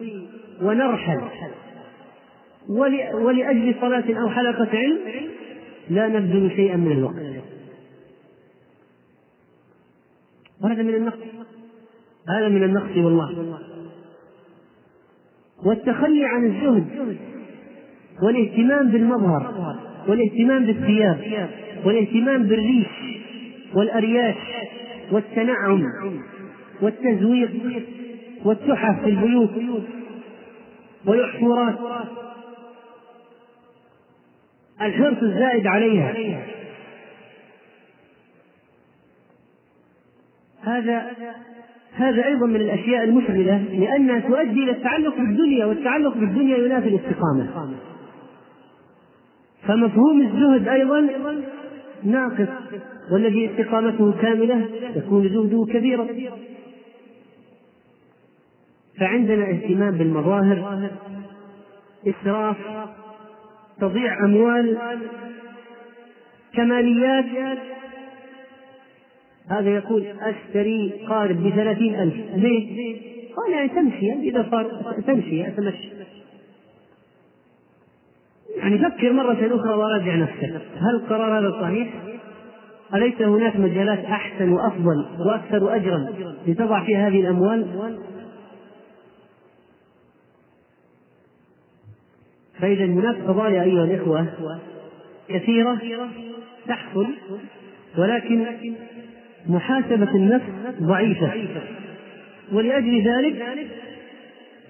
ونرحل 0.62 1.20
ولأجل 3.14 3.74
صلاة 3.81 4.05
أو 4.22 4.28
حلقة 4.28 4.68
علم 4.78 4.98
لا 5.90 6.09
نبذل 6.09 6.52
شيئا 6.56 6.76
من 6.76 6.93
الوقت 6.93 7.44
وهذا 10.62 10.82
من 10.82 10.94
النقص 10.94 11.18
هذا 12.28 12.48
من 12.48 12.62
النقص 12.62 12.97
والله 12.97 13.59
والتخلي 15.64 16.24
عن 16.24 16.44
الزهد 16.47 16.85
والاهتمام 18.22 18.89
بالمظهر 18.89 19.74
والاهتمام 20.09 20.64
بالثياب 20.64 21.48
والاهتمام 21.85 22.43
بالريش 22.43 23.20
والأرياش 23.74 24.36
والتنعم 25.12 25.82
والتزويق 26.82 27.51
والتحف 28.44 29.01
في 29.02 29.10
البيوت 29.10 29.51
والأحفورات 31.06 31.74
الحرص 34.82 35.18
الزائد 35.22 35.66
عليها 35.66 36.14
هذا 40.62 41.10
هذا 41.93 42.24
أيضا 42.24 42.47
من 42.47 42.56
الأشياء 42.56 43.05
المشغلة 43.05 43.59
لأنها 43.72 44.18
تؤدي 44.20 44.62
إلى 44.62 44.70
التعلق 44.70 45.16
بالدنيا 45.16 45.64
والتعلق 45.66 46.14
بالدنيا 46.14 46.56
ينافي 46.59 46.89
الاستقامة 46.89 47.74
فمفهوم 49.66 50.20
الزهد 50.22 50.68
أيضا 50.68 51.09
ناقص 52.02 52.48
والذي 53.12 53.51
استقامته 53.51 54.12
كاملة 54.22 54.68
يكون 54.97 55.28
زهده 55.28 55.66
كبيرا 55.74 56.06
فعندنا 58.98 59.50
اهتمام 59.50 59.98
بالمظاهر 59.98 60.90
إسراف 62.06 62.56
تضيع 63.80 64.24
أموال 64.24 64.78
كماليات 66.56 67.58
هذا 69.50 69.70
يقول 69.70 70.04
أشتري 70.20 70.92
قارب 71.08 71.36
بثلاثين 71.44 71.94
ألف 71.94 72.14
ليه؟ 72.36 72.94
قال 73.36 73.52
يعني 73.52 73.68
تمشي 73.68 74.12
إذا 74.12 74.46
صار 74.50 74.92
تمشي 75.06 75.46
أتمشى 75.48 75.88
يعني 78.56 78.78
فكر 78.78 79.12
مرة 79.12 79.32
أخرى 79.60 79.74
وراجع 79.74 80.14
نفسك 80.16 80.44
هل 80.78 80.94
القرار 80.94 81.38
هذا 81.38 81.50
صحيح؟ 81.60 81.88
أليس 82.94 83.22
هناك 83.22 83.56
مجالات 83.56 84.04
أحسن 84.04 84.48
وأفضل 84.52 85.04
وأكثر 85.26 85.76
أجرا 85.76 86.06
لتضع 86.46 86.84
فيها 86.84 87.08
هذه 87.08 87.20
الأموال؟ 87.20 87.66
فإذا 92.64 92.84
هناك 92.84 93.16
قضايا 93.28 93.62
أيها 93.62 93.84
الإخوة 93.84 94.26
كثيرة 95.28 95.78
تحصل 96.68 97.06
ولكن 97.98 98.44
محاسبة 99.48 100.14
النفس 100.14 100.44
ضعيفة 100.82 101.30
ولأجل 102.52 103.02
ذلك 103.02 103.38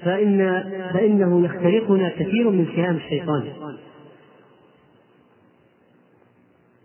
فإن 0.05 0.63
فإنه 0.95 1.45
يخترقنا 1.45 2.09
كثير 2.09 2.51
من 2.51 2.67
سهام 2.77 2.97
الشيطان 2.97 3.43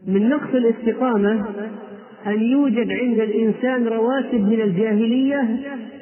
من 0.08 0.30
نقص 0.30 0.54
الاستقامة 0.54 1.32
أن 2.28 2.42
يوجد 2.42 2.92
عند 2.92 3.20
الإنسان 3.20 3.88
رواسب 3.88 4.50
من 4.50 4.62
الجاهلية 4.62 5.50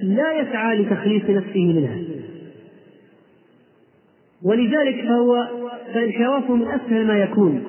لا 0.02 0.40
يسعى 0.42 0.82
لتخليص 0.82 1.24
نفسه 1.30 1.60
منها 1.74 1.96
ولذلك 4.44 5.08
فهو 5.08 5.44
فانحرافه 5.94 6.54
من 6.56 6.68
اسهل 6.68 7.08
ما 7.08 7.18
يكون 7.18 7.64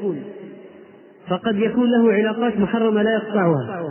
فقد 1.30 1.58
يكون 1.58 1.90
له 1.90 2.12
علاقات 2.12 2.56
محرمه 2.58 3.02
لا 3.02 3.14
يقطعها 3.14 3.84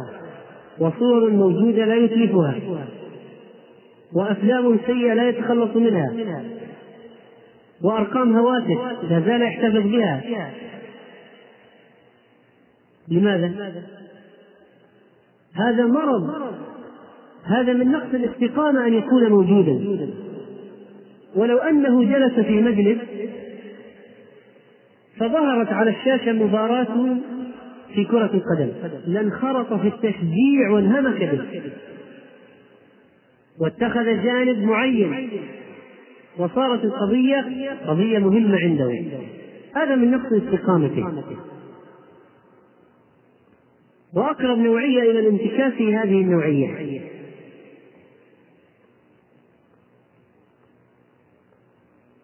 وصور 0.79 1.29
موجوده 1.29 1.85
لا 1.85 1.95
يتلفها 1.95 2.55
وافلام 4.15 4.79
سيئه 4.85 5.13
لا 5.13 5.29
يتخلص 5.29 5.75
منها 5.75 6.13
وارقام 7.83 8.35
هواتف 8.37 8.79
لا 9.09 9.19
زال 9.25 9.41
يحتفظ 9.41 9.77
بها 9.91 10.21
لماذا 13.07 13.51
هذا 15.53 15.85
مرض 15.85 16.33
هذا 17.43 17.73
من 17.73 17.91
نقص 17.91 18.09
الاستقامه 18.13 18.87
ان 18.87 18.93
يكون 18.93 19.29
موجودا 19.29 20.13
ولو 21.35 21.57
أنه 21.57 22.03
جلس 22.03 22.33
في 22.39 22.61
مجلس 22.61 22.97
فظهرت 25.19 25.67
على 25.73 25.89
الشاشة 25.89 26.31
مباراة 26.31 27.17
في 27.93 28.03
كرة 28.05 28.31
القدم 28.33 28.71
لانخرط 29.07 29.73
في 29.73 29.87
التشجيع 29.87 30.69
وانهمك 30.71 31.23
به 31.23 31.41
واتخذ 33.59 34.03
جانب 34.23 34.63
معين 34.63 35.29
وصارت 36.37 36.83
القضية 36.83 37.45
قضية 37.87 38.19
مهمة 38.19 38.57
عنده 38.57 39.01
هذا 39.75 39.95
من 39.95 40.11
نقص 40.11 40.33
استقامته 40.33 41.05
وأقرب 44.15 44.57
نوعية 44.57 45.11
إلى 45.11 45.19
الانتكاس 45.19 45.73
هذه 45.81 46.21
النوعية 46.21 46.99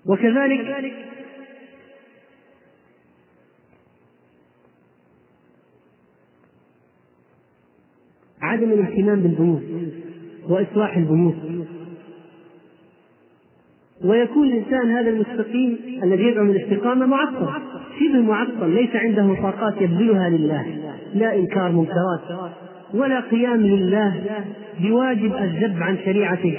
وكذلك 0.05 0.95
عدم 8.41 8.71
الاهتمام 8.71 9.19
بالبيوت 9.19 9.63
واصلاح 10.49 10.97
البيوت 10.97 11.35
ويكون 14.05 14.47
الانسان 14.47 14.91
هذا 14.91 15.09
المستقيم 15.09 15.77
الذي 16.03 16.23
يدعو 16.23 16.45
الاستقامة 16.45 17.05
معطل 17.05 17.49
شبه 17.99 18.19
معطل 18.21 18.69
ليس 18.69 18.95
عنده 18.95 19.35
طاقات 19.41 19.81
يبذلها 19.81 20.29
لله 20.29 20.93
لا 21.13 21.35
انكار 21.35 21.71
منكرات 21.71 22.51
ولا 22.93 23.19
قيام 23.19 23.61
لله 23.61 24.41
بواجب 24.79 25.35
الذب 25.35 25.77
عن 25.83 25.97
شريعته 26.05 26.57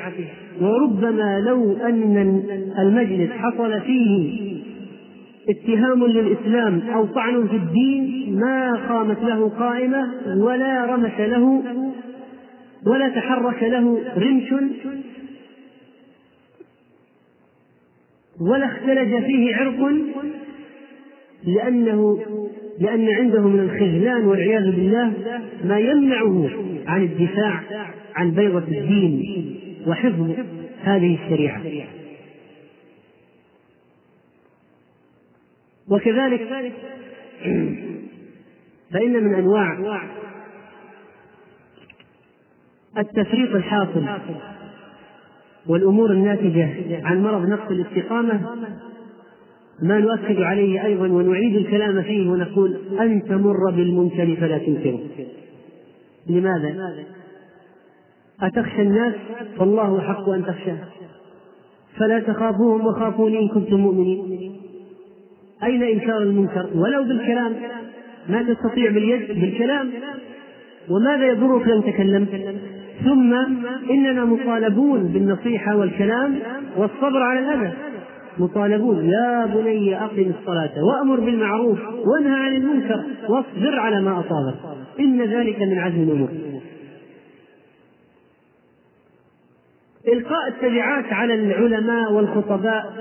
وربما 0.60 1.42
لو 1.46 1.72
أن 1.72 2.16
المجلس 2.78 3.30
حصل 3.30 3.80
فيه 3.80 4.36
اتهام 5.48 6.06
للإسلام 6.06 6.80
أو 6.94 7.04
طعن 7.06 7.48
في 7.48 7.56
الدين 7.56 8.34
ما 8.40 8.76
قامت 8.88 9.18
له 9.24 9.48
قائمة 9.48 10.08
ولا 10.36 10.84
رمش 10.84 11.18
له 11.18 11.62
ولا 12.86 13.08
تحرك 13.08 13.62
له 13.62 14.00
رمش 14.16 14.54
ولا 18.50 18.66
اختلج 18.66 19.22
فيه 19.24 19.56
عرق 19.56 19.90
لأنه 21.46 22.18
لأن 22.80 23.08
عنده 23.08 23.48
من 23.48 23.60
الخذلان 23.60 24.24
والعياذ 24.26 24.64
بالله 24.72 25.12
ما 25.64 25.78
يمنعه 25.78 26.48
عن 26.86 27.02
الدفاع 27.02 27.60
عن 28.14 28.30
بيضة 28.30 28.58
الدين 28.58 29.22
وحفظ 29.86 30.30
هذه 30.82 31.24
الشريعة 31.24 31.62
وكذلك 35.90 36.42
فإن 38.92 39.24
من 39.24 39.34
أنواع 39.34 40.06
التفريط 42.98 43.54
الحاصل 43.54 44.04
والأمور 45.66 46.10
الناتجة 46.10 46.70
عن 47.04 47.22
مرض 47.22 47.48
نقص 47.48 47.70
الاستقامة 47.70 48.54
ما 49.82 49.98
نؤكد 49.98 50.40
عليه 50.40 50.84
أيضا 50.84 51.08
ونعيد 51.08 51.56
الكلام 51.56 52.02
فيه 52.02 52.28
ونقول 52.28 52.80
أن 53.00 53.22
تمر 53.28 53.70
بالمنكر 53.70 54.36
فلا 54.40 54.58
تنكره 54.58 55.00
لماذا؟ 56.26 56.76
أتخشى 58.42 58.82
الناس 58.82 59.14
فالله 59.58 59.98
أحق 59.98 60.28
أن 60.28 60.44
تخشاه 60.44 60.78
فلا 61.96 62.18
تخافوهم 62.18 62.86
وخافوني 62.86 63.38
إن 63.42 63.48
كنتم 63.48 63.76
مؤمنين 63.76 64.52
أين 65.64 65.82
إنكار 65.82 66.22
المنكر 66.22 66.70
ولو 66.74 67.02
بالكلام 67.04 67.52
ما 68.28 68.42
تستطيع 68.42 68.90
باليد 68.90 69.28
بالكلام 69.28 69.90
وماذا 70.90 71.28
يضرك 71.28 71.68
لو 71.68 71.80
تكلمت 71.80 72.54
ثم 73.04 73.34
إننا 73.90 74.24
مطالبون 74.24 75.02
بالنصيحة 75.02 75.76
والكلام 75.76 76.34
والصبر 76.76 77.22
على 77.22 77.38
الأذى 77.38 77.72
مطالبون 78.38 79.08
يا 79.08 79.46
بني 79.54 80.02
أقم 80.04 80.32
الصلاة 80.40 80.70
وأمر 80.84 81.20
بالمعروف 81.20 81.78
وانهى 82.04 82.40
عن 82.40 82.52
المنكر 82.56 83.04
واصبر 83.28 83.78
على 83.78 84.00
ما 84.02 84.10
أصابك 84.20 84.78
إن 85.00 85.22
ذلك 85.22 85.60
من 85.62 85.78
عزم 85.78 86.02
الأمور 86.02 86.28
إلقاء 90.12 90.48
التبعات 90.48 91.12
على 91.12 91.34
العلماء 91.34 92.12
والخطباء 92.12 92.92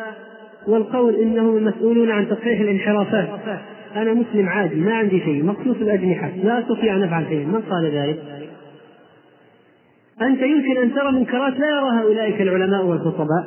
والقول 0.68 1.16
إنهم 1.16 1.66
مسؤولون 1.66 2.12
عن 2.12 2.30
تصحيح 2.30 2.60
الانحرافات 2.60 3.30
أنا 3.96 4.14
مسلم 4.14 4.50
عادي 4.50 4.76
ما 4.76 4.94
عندي 4.94 5.20
شيء 5.20 5.44
مخصوص 5.46 5.78
الأجنحة 5.82 6.30
لا 6.44 6.60
أستطيع 6.60 6.96
أن 6.96 7.04
أفعل 7.04 7.26
شيء 7.30 7.38
من 7.46 7.62
قال 7.70 7.86
ذلك؟ 7.92 8.20
أنت 10.22 10.42
يمكن 10.42 10.78
أن 10.78 10.94
ترى 10.96 11.12
منكرات 11.12 11.60
لا 11.60 11.70
يراها 11.70 12.02
أولئك 12.04 12.42
العلماء 12.42 12.86
والخطباء 12.86 13.46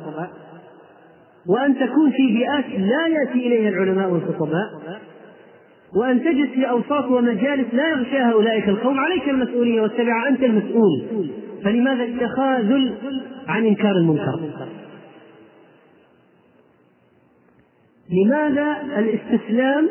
وأن 1.48 1.78
تكون 1.78 2.10
في 2.10 2.26
بيئات 2.26 2.64
لا 2.78 3.06
يأتي 3.06 3.32
إليها 3.46 3.68
العلماء 3.68 4.10
والخطباء 4.10 4.66
وأن 6.00 6.24
تجد 6.24 6.48
في 6.48 6.70
أوساط 6.70 7.06
ومجالس 7.10 7.66
لا 7.72 7.90
يغشاها 7.90 8.32
أولئك 8.32 8.68
القوم 8.68 9.00
عليك 9.00 9.28
المسؤولية 9.28 9.80
والتبعة 9.80 10.28
أنت 10.28 10.42
المسؤول 10.44 11.04
فلماذا 11.66 12.04
التخاذل 12.04 12.94
عن 13.48 13.66
إنكار 13.66 13.96
المنكر 13.96 14.40
لماذا 18.10 18.76
الاستسلام 18.98 19.90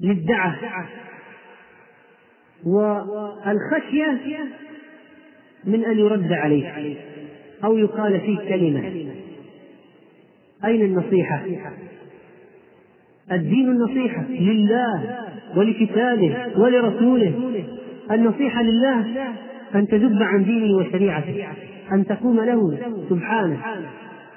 للدعة 0.00 0.58
والخشية 2.66 4.38
من 5.64 5.84
أن 5.84 5.98
يرد 5.98 6.32
عليه 6.32 6.96
أو 7.64 7.76
يقال 7.78 8.20
فيه 8.20 8.38
كلمة 8.38 9.12
أين 10.64 10.80
النصيحة؟ 10.84 11.44
الدين 13.32 13.68
النصيحة 13.68 14.22
لله 14.28 15.18
ولكتابه 15.56 16.56
ولرسوله 16.58 17.52
النصيحة 18.12 18.62
لله 18.62 18.98
أن 19.74 19.88
تذب 19.88 20.22
عن 20.22 20.44
دينه 20.44 20.76
وشريعته 20.76 21.48
أن 21.92 22.06
تقوم 22.06 22.40
له 22.40 22.78
سبحانه 23.10 23.60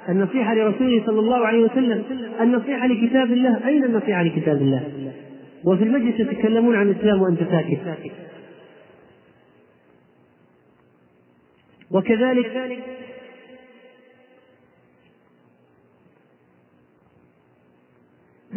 النصيحة 0.10 0.54
لرسوله 0.54 1.04
صلى 1.06 1.20
الله 1.20 1.48
عليه 1.48 1.60
وسلم 1.64 2.04
النصيحة 2.42 2.88
لكتاب 2.88 3.32
الله 3.32 3.68
أين 3.68 3.84
النصيحة 3.84 4.24
لكتاب 4.24 4.58
الله 4.62 4.84
وفي 5.64 5.84
المجلس 5.84 6.20
يتكلمون 6.20 6.76
عن 6.76 6.90
الإسلام 6.90 7.22
وأنت 7.22 7.40
ساكت 7.40 7.80
وكذلك 11.92 12.82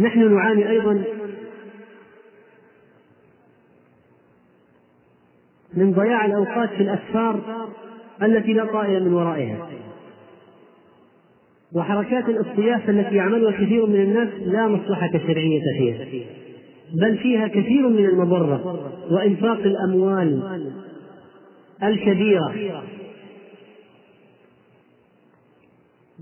نحن 0.01 0.35
نعاني 0.35 0.69
أيضا 0.71 1.05
من 5.75 5.93
ضياع 5.93 6.27
الأوقات 6.27 6.69
في 6.71 6.83
الأسفار 6.83 7.41
التي 8.23 8.53
لا 8.53 8.65
طائل 8.65 9.05
من 9.05 9.15
ورائها 9.15 9.69
وحركات 11.75 12.29
الاصطياف 12.29 12.91
التي 12.91 13.15
يعملها 13.15 13.53
كثير 13.53 13.87
من 13.87 14.01
الناس 14.01 14.29
لا 14.47 14.69
مصلحة 14.69 15.11
شرعية 15.27 15.63
فيها 15.79 16.05
بل 17.03 17.19
فيها 17.19 17.49
كثير 17.49 17.89
من 17.89 18.05
المضرة 18.07 18.83
وإنفاق 19.11 19.59
الأموال 19.59 20.43
الكبيرة 21.83 22.55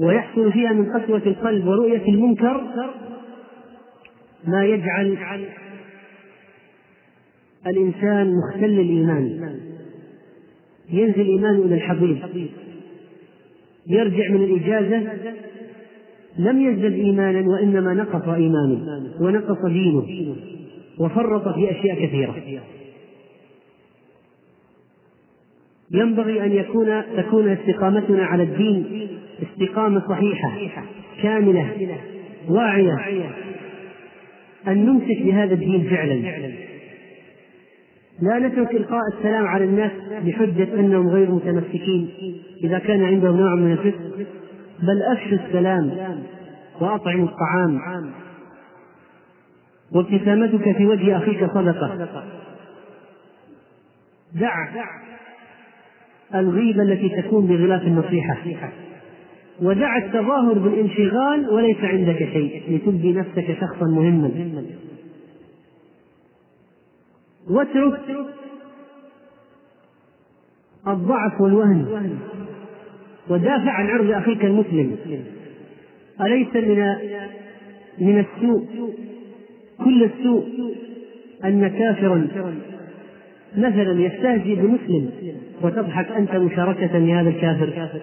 ويحصل 0.01 0.53
فيها 0.53 0.73
من 0.73 0.93
قسوة 0.93 1.23
القلب 1.27 1.67
ورؤية 1.67 2.09
المنكر 2.09 2.65
ما 4.47 4.65
يجعل 4.65 5.17
الإنسان 7.67 8.33
مختل 8.39 8.65
الإيمان 8.81 9.57
ينزل 10.93 11.27
إيمانه 11.27 11.59
إلى 11.65 11.75
الحضيض 11.75 12.19
يرجع 13.87 14.29
من 14.29 14.45
الإجازة 14.45 15.13
لم 16.39 16.61
يزدد 16.61 16.93
إيمانا 16.93 17.41
وإنما 17.49 17.95
نقص 17.95 18.29
إيمانه 18.29 19.13
ونقص 19.21 19.67
دينه 19.67 20.37
وفرط 20.99 21.55
في 21.55 21.71
أشياء 21.71 22.07
كثيرة 22.07 22.37
ينبغي 25.91 26.45
أن 26.45 26.53
يكون 26.53 27.03
تكون 27.17 27.49
استقامتنا 27.49 28.25
على 28.27 28.43
الدين 28.43 29.09
استقامة 29.43 30.03
صحيحة 30.09 30.53
كاملة 31.23 31.71
واعية 32.49 33.31
أن 34.69 34.87
نمسك 34.87 35.23
بهذا 35.23 35.55
الدين 35.55 35.83
فعلا 35.91 36.21
لا 38.23 38.39
نترك 38.39 38.71
إلقاء 38.75 39.01
السلام 39.19 39.47
على 39.47 39.65
الناس 39.65 39.93
بحجة 40.27 40.67
أنهم 40.75 41.09
غير 41.09 41.31
متمسكين 41.31 42.09
إذا 42.65 42.79
كان 42.79 43.05
عندهم 43.05 43.37
نوع 43.37 43.55
من 43.55 43.73
الفسق 43.73 44.27
بل 44.83 45.03
أفشوا 45.03 45.39
السلام 45.47 45.91
وأطعموا 46.81 47.29
الطعام 47.29 47.81
وابتسامتك 49.95 50.77
في 50.77 50.87
وجه 50.87 51.17
أخيك 51.17 51.51
صدقة 51.55 52.09
دع 54.41 54.55
الغيبة 56.35 56.83
التي 56.83 57.23
تكون 57.23 57.47
بغلاف 57.47 57.83
النصيحة 57.83 58.73
ودع 59.63 59.97
التظاهر 59.97 60.53
بالانشغال 60.59 61.51
وليس 61.51 61.77
عندك 61.85 62.19
شيء 62.33 62.63
لتبدي 62.75 63.13
نفسك 63.13 63.57
شخصا 63.61 63.85
مهما 63.87 64.31
واترك 67.49 68.01
الضعف 70.87 71.41
والوهن 71.41 72.09
ودافع 73.29 73.71
عن 73.71 73.87
عرض 73.87 74.11
اخيك 74.11 74.45
المسلم 74.45 74.97
اليس 76.21 76.57
من 76.57 76.95
من 77.99 78.19
السوء 78.19 78.95
كل 79.85 80.03
السوء 80.05 80.75
ان 81.45 81.69
كافرا 81.69 82.29
مثلا 83.57 83.93
يستهزئ 83.93 84.55
بمسلم 84.55 85.11
وتضحك 85.63 86.09
انت 86.13 86.35
مشاركه 86.37 86.99
لهذا 86.99 87.29
الكافر 87.31 88.01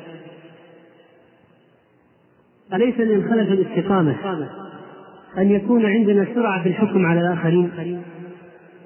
اليس 2.74 3.00
من 3.00 3.30
خلف 3.30 3.52
الاستقامه 3.52 4.16
ان 5.38 5.52
يكون 5.52 5.86
عندنا 5.86 6.28
سرعه 6.36 6.64
في 6.64 6.70
الحكم 6.70 7.06
على 7.06 7.20
الاخرين 7.22 8.02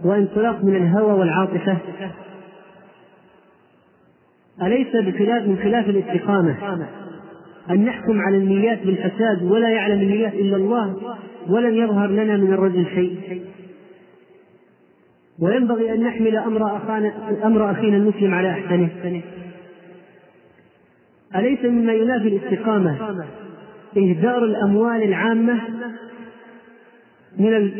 وانطلاق 0.04 0.64
من 0.64 0.76
الهوى 0.76 1.20
والعاطفة 1.20 1.78
أليس 4.62 4.88
بخلاف 4.96 5.48
من 5.48 5.58
خلاف 5.64 5.90
الاستقامة 5.90 6.56
أن 7.70 7.86
نحكم 7.86 8.22
على 8.22 8.38
النيات 8.38 8.80
بالفساد 8.82 9.44
ولا 9.44 9.70
يعلم 9.70 10.02
النيات 10.02 10.34
إلا 10.34 10.56
الله 10.58 11.16
ولن 11.50 11.74
يظهر 11.74 12.10
لنا 12.10 12.38
من 12.38 12.54
الرجل 12.54 12.86
شيء 12.96 13.42
وينبغي 15.40 15.94
أن 15.94 16.04
نحمل 16.04 16.36
أمر 16.36 16.78
أخانا 16.78 17.14
أمر 17.44 17.72
أخينا 17.72 17.98
المسلم 17.98 18.34
على 18.34 18.50
أحسنه 18.52 18.90
أليس 21.36 21.60
مما 21.66 21.94
ينافي 21.94 22.28
الاستقامة 22.28 22.96
إهدار 23.98 24.44
الأموال 24.46 25.04
العامة 25.04 25.60
من 27.40 27.72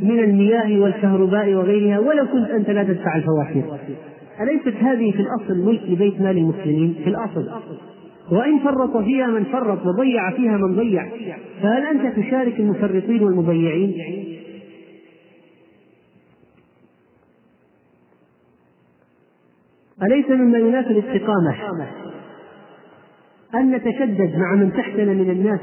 من 0.00 0.18
المياه 0.24 0.80
والكهرباء 0.80 1.54
وغيرها 1.54 1.98
ولو 1.98 2.26
كنت 2.26 2.48
انت 2.50 2.70
لا 2.70 2.82
تدفع 2.84 3.16
الفواتير 3.16 3.64
اليست 4.42 4.68
هذه 4.84 5.10
في 5.12 5.22
الاصل 5.22 5.58
ملك 5.58 5.82
لبيت 5.82 6.20
مال 6.20 6.36
المسلمين 6.38 6.94
في 7.04 7.10
الاصل 7.10 7.50
وان 8.32 8.58
فرط 8.58 8.96
فيها 8.96 9.26
من 9.26 9.44
فرط 9.44 9.86
وضيع 9.86 10.30
فيها 10.30 10.56
من 10.56 10.76
ضيع 10.76 11.08
فهل 11.62 11.86
انت 11.86 12.18
تشارك 12.18 12.60
المفرطين 12.60 13.22
والمضيعين 13.22 13.92
أليس 20.02 20.30
مما 20.30 20.58
ينافي 20.58 20.90
الاستقامة 20.90 21.56
أن 23.54 23.70
نتشدد 23.70 24.36
مع 24.36 24.54
من 24.54 24.72
تحتنا 24.72 25.04
من 25.12 25.30
الناس 25.30 25.60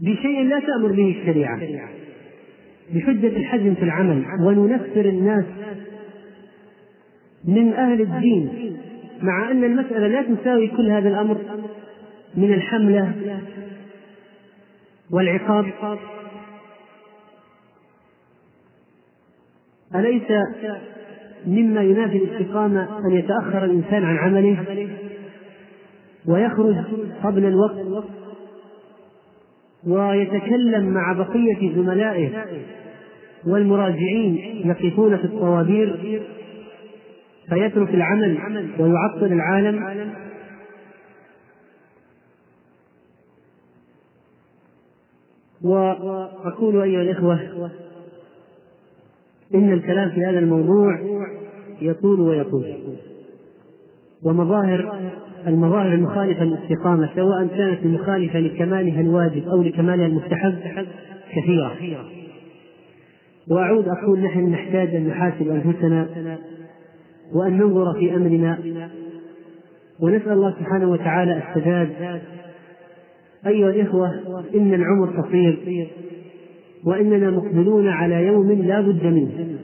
بشيء 0.00 0.42
لا 0.48 0.60
تأمر 0.60 0.92
به 0.92 1.16
الشريعة 1.20 1.60
بحجة 2.94 3.26
الحجم 3.26 3.74
في 3.74 3.82
العمل 3.82 4.22
وننفر 4.40 5.04
الناس 5.04 5.44
من 7.44 7.72
أهل 7.72 8.00
الدين 8.00 8.76
مع 9.22 9.50
أن 9.50 9.64
المسألة 9.64 10.06
لا 10.08 10.34
تساوي 10.34 10.68
كل 10.68 10.90
هذا 10.90 11.08
الأمر 11.08 11.36
من 12.34 12.52
الحملة 12.52 13.12
والعقاب 15.12 15.66
أليس 19.96 20.42
مما 21.46 21.82
ينافي 21.82 22.16
الاستقامة 22.18 22.82
أن 22.98 23.16
يتأخر 23.16 23.64
الإنسان 23.64 24.04
عن 24.04 24.16
عمله 24.18 24.88
ويخرج 26.26 26.74
قبل 27.24 27.44
الوقت 27.44 28.06
ويتكلم 29.86 30.84
مع 30.94 31.12
بقية 31.12 31.74
زملائه 31.74 32.44
والمراجعين 33.46 34.36
يقفون 34.70 35.16
في 35.16 35.24
الطوابير 35.24 36.20
فيترك 37.48 37.94
العمل 37.94 38.38
ويعطل 38.78 39.24
العالم 39.32 40.10
وأقول 45.62 46.80
أيها 46.82 47.02
الإخوة 47.02 47.70
إن 49.54 49.72
الكلام 49.72 50.10
في 50.10 50.24
هذا 50.24 50.38
الموضوع 50.38 51.00
يطول 51.80 52.20
ويطول 52.20 52.74
ومظاهر 54.22 55.10
المظاهر 55.46 55.94
المخالفة 55.94 56.44
للاستقامة 56.44 57.08
سواء 57.16 57.46
كانت 57.46 57.86
مخالفة 57.86 58.38
لكمالها 58.40 59.00
الواجب 59.00 59.48
أو 59.48 59.62
لكمالها 59.62 60.06
المستحب 60.06 60.54
كثيرة 61.36 61.72
وأعود 63.50 63.84
أقول 63.88 64.20
نحن 64.20 64.50
نحتاج 64.52 64.94
أن 64.94 65.08
نحاسب 65.08 65.48
أنفسنا 65.48 66.06
وأن 67.34 67.58
ننظر 67.58 67.94
في 67.98 68.14
أمرنا 68.16 68.58
ونسأل 70.00 70.32
الله 70.32 70.50
سبحانه 70.60 70.90
وتعالى 70.90 71.42
السداد 71.48 71.88
أيها 73.46 73.70
الإخوة 73.70 74.08
إن 74.54 74.74
العمر 74.74 75.20
قصير 75.20 75.58
وإننا 76.84 77.30
مقبلون 77.30 77.88
على 77.88 78.26
يوم 78.26 78.52
لا 78.52 78.80
بد 78.80 79.04
منه 79.04 79.56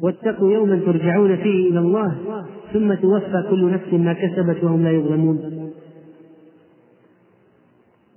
واتقوا 0.00 0.52
يوما 0.52 0.76
ترجعون 0.86 1.36
فيه 1.36 1.70
الى 1.70 1.78
الله 1.78 2.14
ثم 2.72 2.94
توفى 2.94 3.44
كل 3.50 3.70
نفس 3.72 3.92
ما 3.92 4.12
كسبت 4.12 4.64
وهم 4.64 4.82
لا 4.84 4.90
يظلمون 4.90 5.70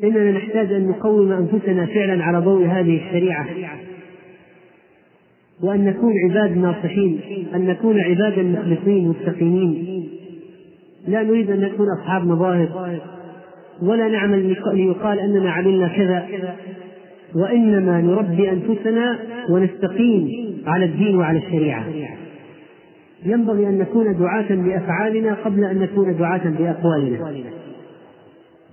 اننا 0.03 0.31
نحتاج 0.31 0.73
ان 0.73 0.87
نقوم 0.87 1.31
انفسنا 1.31 1.85
فعلا 1.85 2.23
على 2.23 2.37
ضوء 2.39 2.65
هذه 2.65 3.05
الشريعه 3.07 3.45
وان 5.61 5.85
نكون 5.85 6.13
عباد 6.25 6.57
ناصحين 6.57 7.19
ان 7.55 7.61
نكون 7.65 7.99
عبادا 7.99 8.41
مخلصين 8.43 9.07
مستقيمين 9.07 10.07
لا 11.07 11.23
نريد 11.23 11.51
ان 11.51 11.59
نكون 11.61 11.87
اصحاب 12.01 12.27
مظاهر 12.27 12.99
ولا 13.81 14.07
نعمل 14.07 14.55
ليقال 14.73 15.19
اننا 15.19 15.51
عملنا 15.51 15.87
كذا 15.87 16.27
وانما 17.35 18.01
نربي 18.01 18.49
انفسنا 18.51 19.19
ونستقيم 19.49 20.48
على 20.67 20.85
الدين 20.85 21.15
وعلى 21.17 21.37
الشريعه 21.37 21.85
ينبغي 23.25 23.67
ان 23.67 23.77
نكون 23.77 24.17
دعاه 24.17 24.47
بافعالنا 24.55 25.33
قبل 25.33 25.63
ان 25.63 25.79
نكون 25.79 26.17
دعاه 26.17 26.41
باقوالنا 26.49 27.39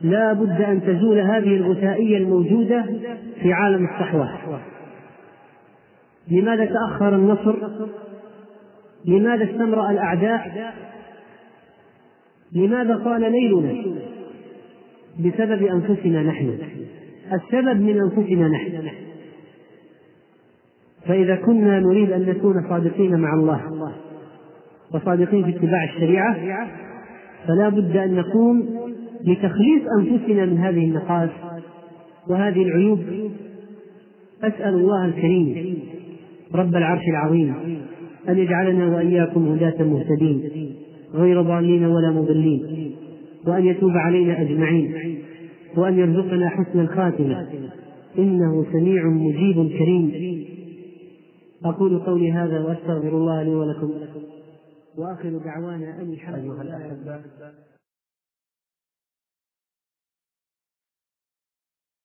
لا 0.03 0.33
بد 0.33 0.61
ان 0.63 0.83
تزول 0.83 1.19
هذه 1.19 1.57
الغثائيه 1.57 2.19
الموجوده 2.19 2.85
في 3.43 3.53
عالم 3.53 3.85
الصحوه 3.85 4.39
لماذا 6.31 6.65
تاخر 6.65 7.15
النصر 7.17 7.57
لماذا 9.09 9.45
استمرأ 9.45 9.91
الأعداء؟ 9.91 10.73
لماذا 12.53 13.01
طال 13.05 13.21
ليلنا؟ 13.33 13.73
بسبب 15.21 15.63
أنفسنا 15.63 16.23
نحن، 16.23 16.59
السبب 17.33 17.81
من 17.83 18.01
أنفسنا 18.01 18.49
نحن، 18.49 18.73
فإذا 21.09 21.37
كنا 21.37 21.81
نريد 21.81 22.13
أن 22.13 22.23
نكون 22.27 22.65
صادقين 22.69 23.19
مع 23.21 23.35
الله 23.35 23.61
وصادقين 24.95 25.45
في 25.45 25.51
اتباع 25.51 25.85
الشريعة 25.85 26.37
فلا 27.49 27.69
بد 27.69 27.97
أن 27.97 28.15
نقوم 28.15 28.69
بتخليص 29.21 29.83
أنفسنا 30.01 30.47
من 30.47 30.59
هذه 30.59 30.85
النقائص 30.85 31.31
وهذه 32.29 32.63
العيوب 32.63 32.99
أسأل 34.45 34.75
الله 34.75 35.05
الكريم 35.07 35.79
رب 36.55 36.77
العرش 36.77 37.03
العظيم 37.11 37.55
أن 38.29 38.39
يجعلنا 38.39 38.97
وإياكم 38.97 39.49
هداة 39.53 39.85
مهتدين 39.85 40.43
غير 41.15 41.43
ضالين 41.43 41.85
ولا 41.85 42.11
مضلين 42.11 42.93
وأن 43.47 43.65
يتوب 43.67 43.93
علينا 43.97 44.43
أجمعين 44.43 44.93
وأن 45.77 45.99
يرزقنا 45.99 46.49
حسن 46.49 46.81
الخاتمة 46.81 47.47
إنه 48.19 48.67
سميع 48.73 49.03
مجيب 49.05 49.69
كريم 49.79 50.13
أقول 51.71 51.99
قولي 51.99 52.33
هذا 52.33 52.65
وأستغفر 52.65 53.09
الله 53.09 53.43
لي 53.43 53.55
ولكم 53.55 53.91
وآخر 54.97 55.39
دعوانا 55.45 56.01
أن 56.01 56.13
الحمد 56.13 56.45
لله 56.45 57.76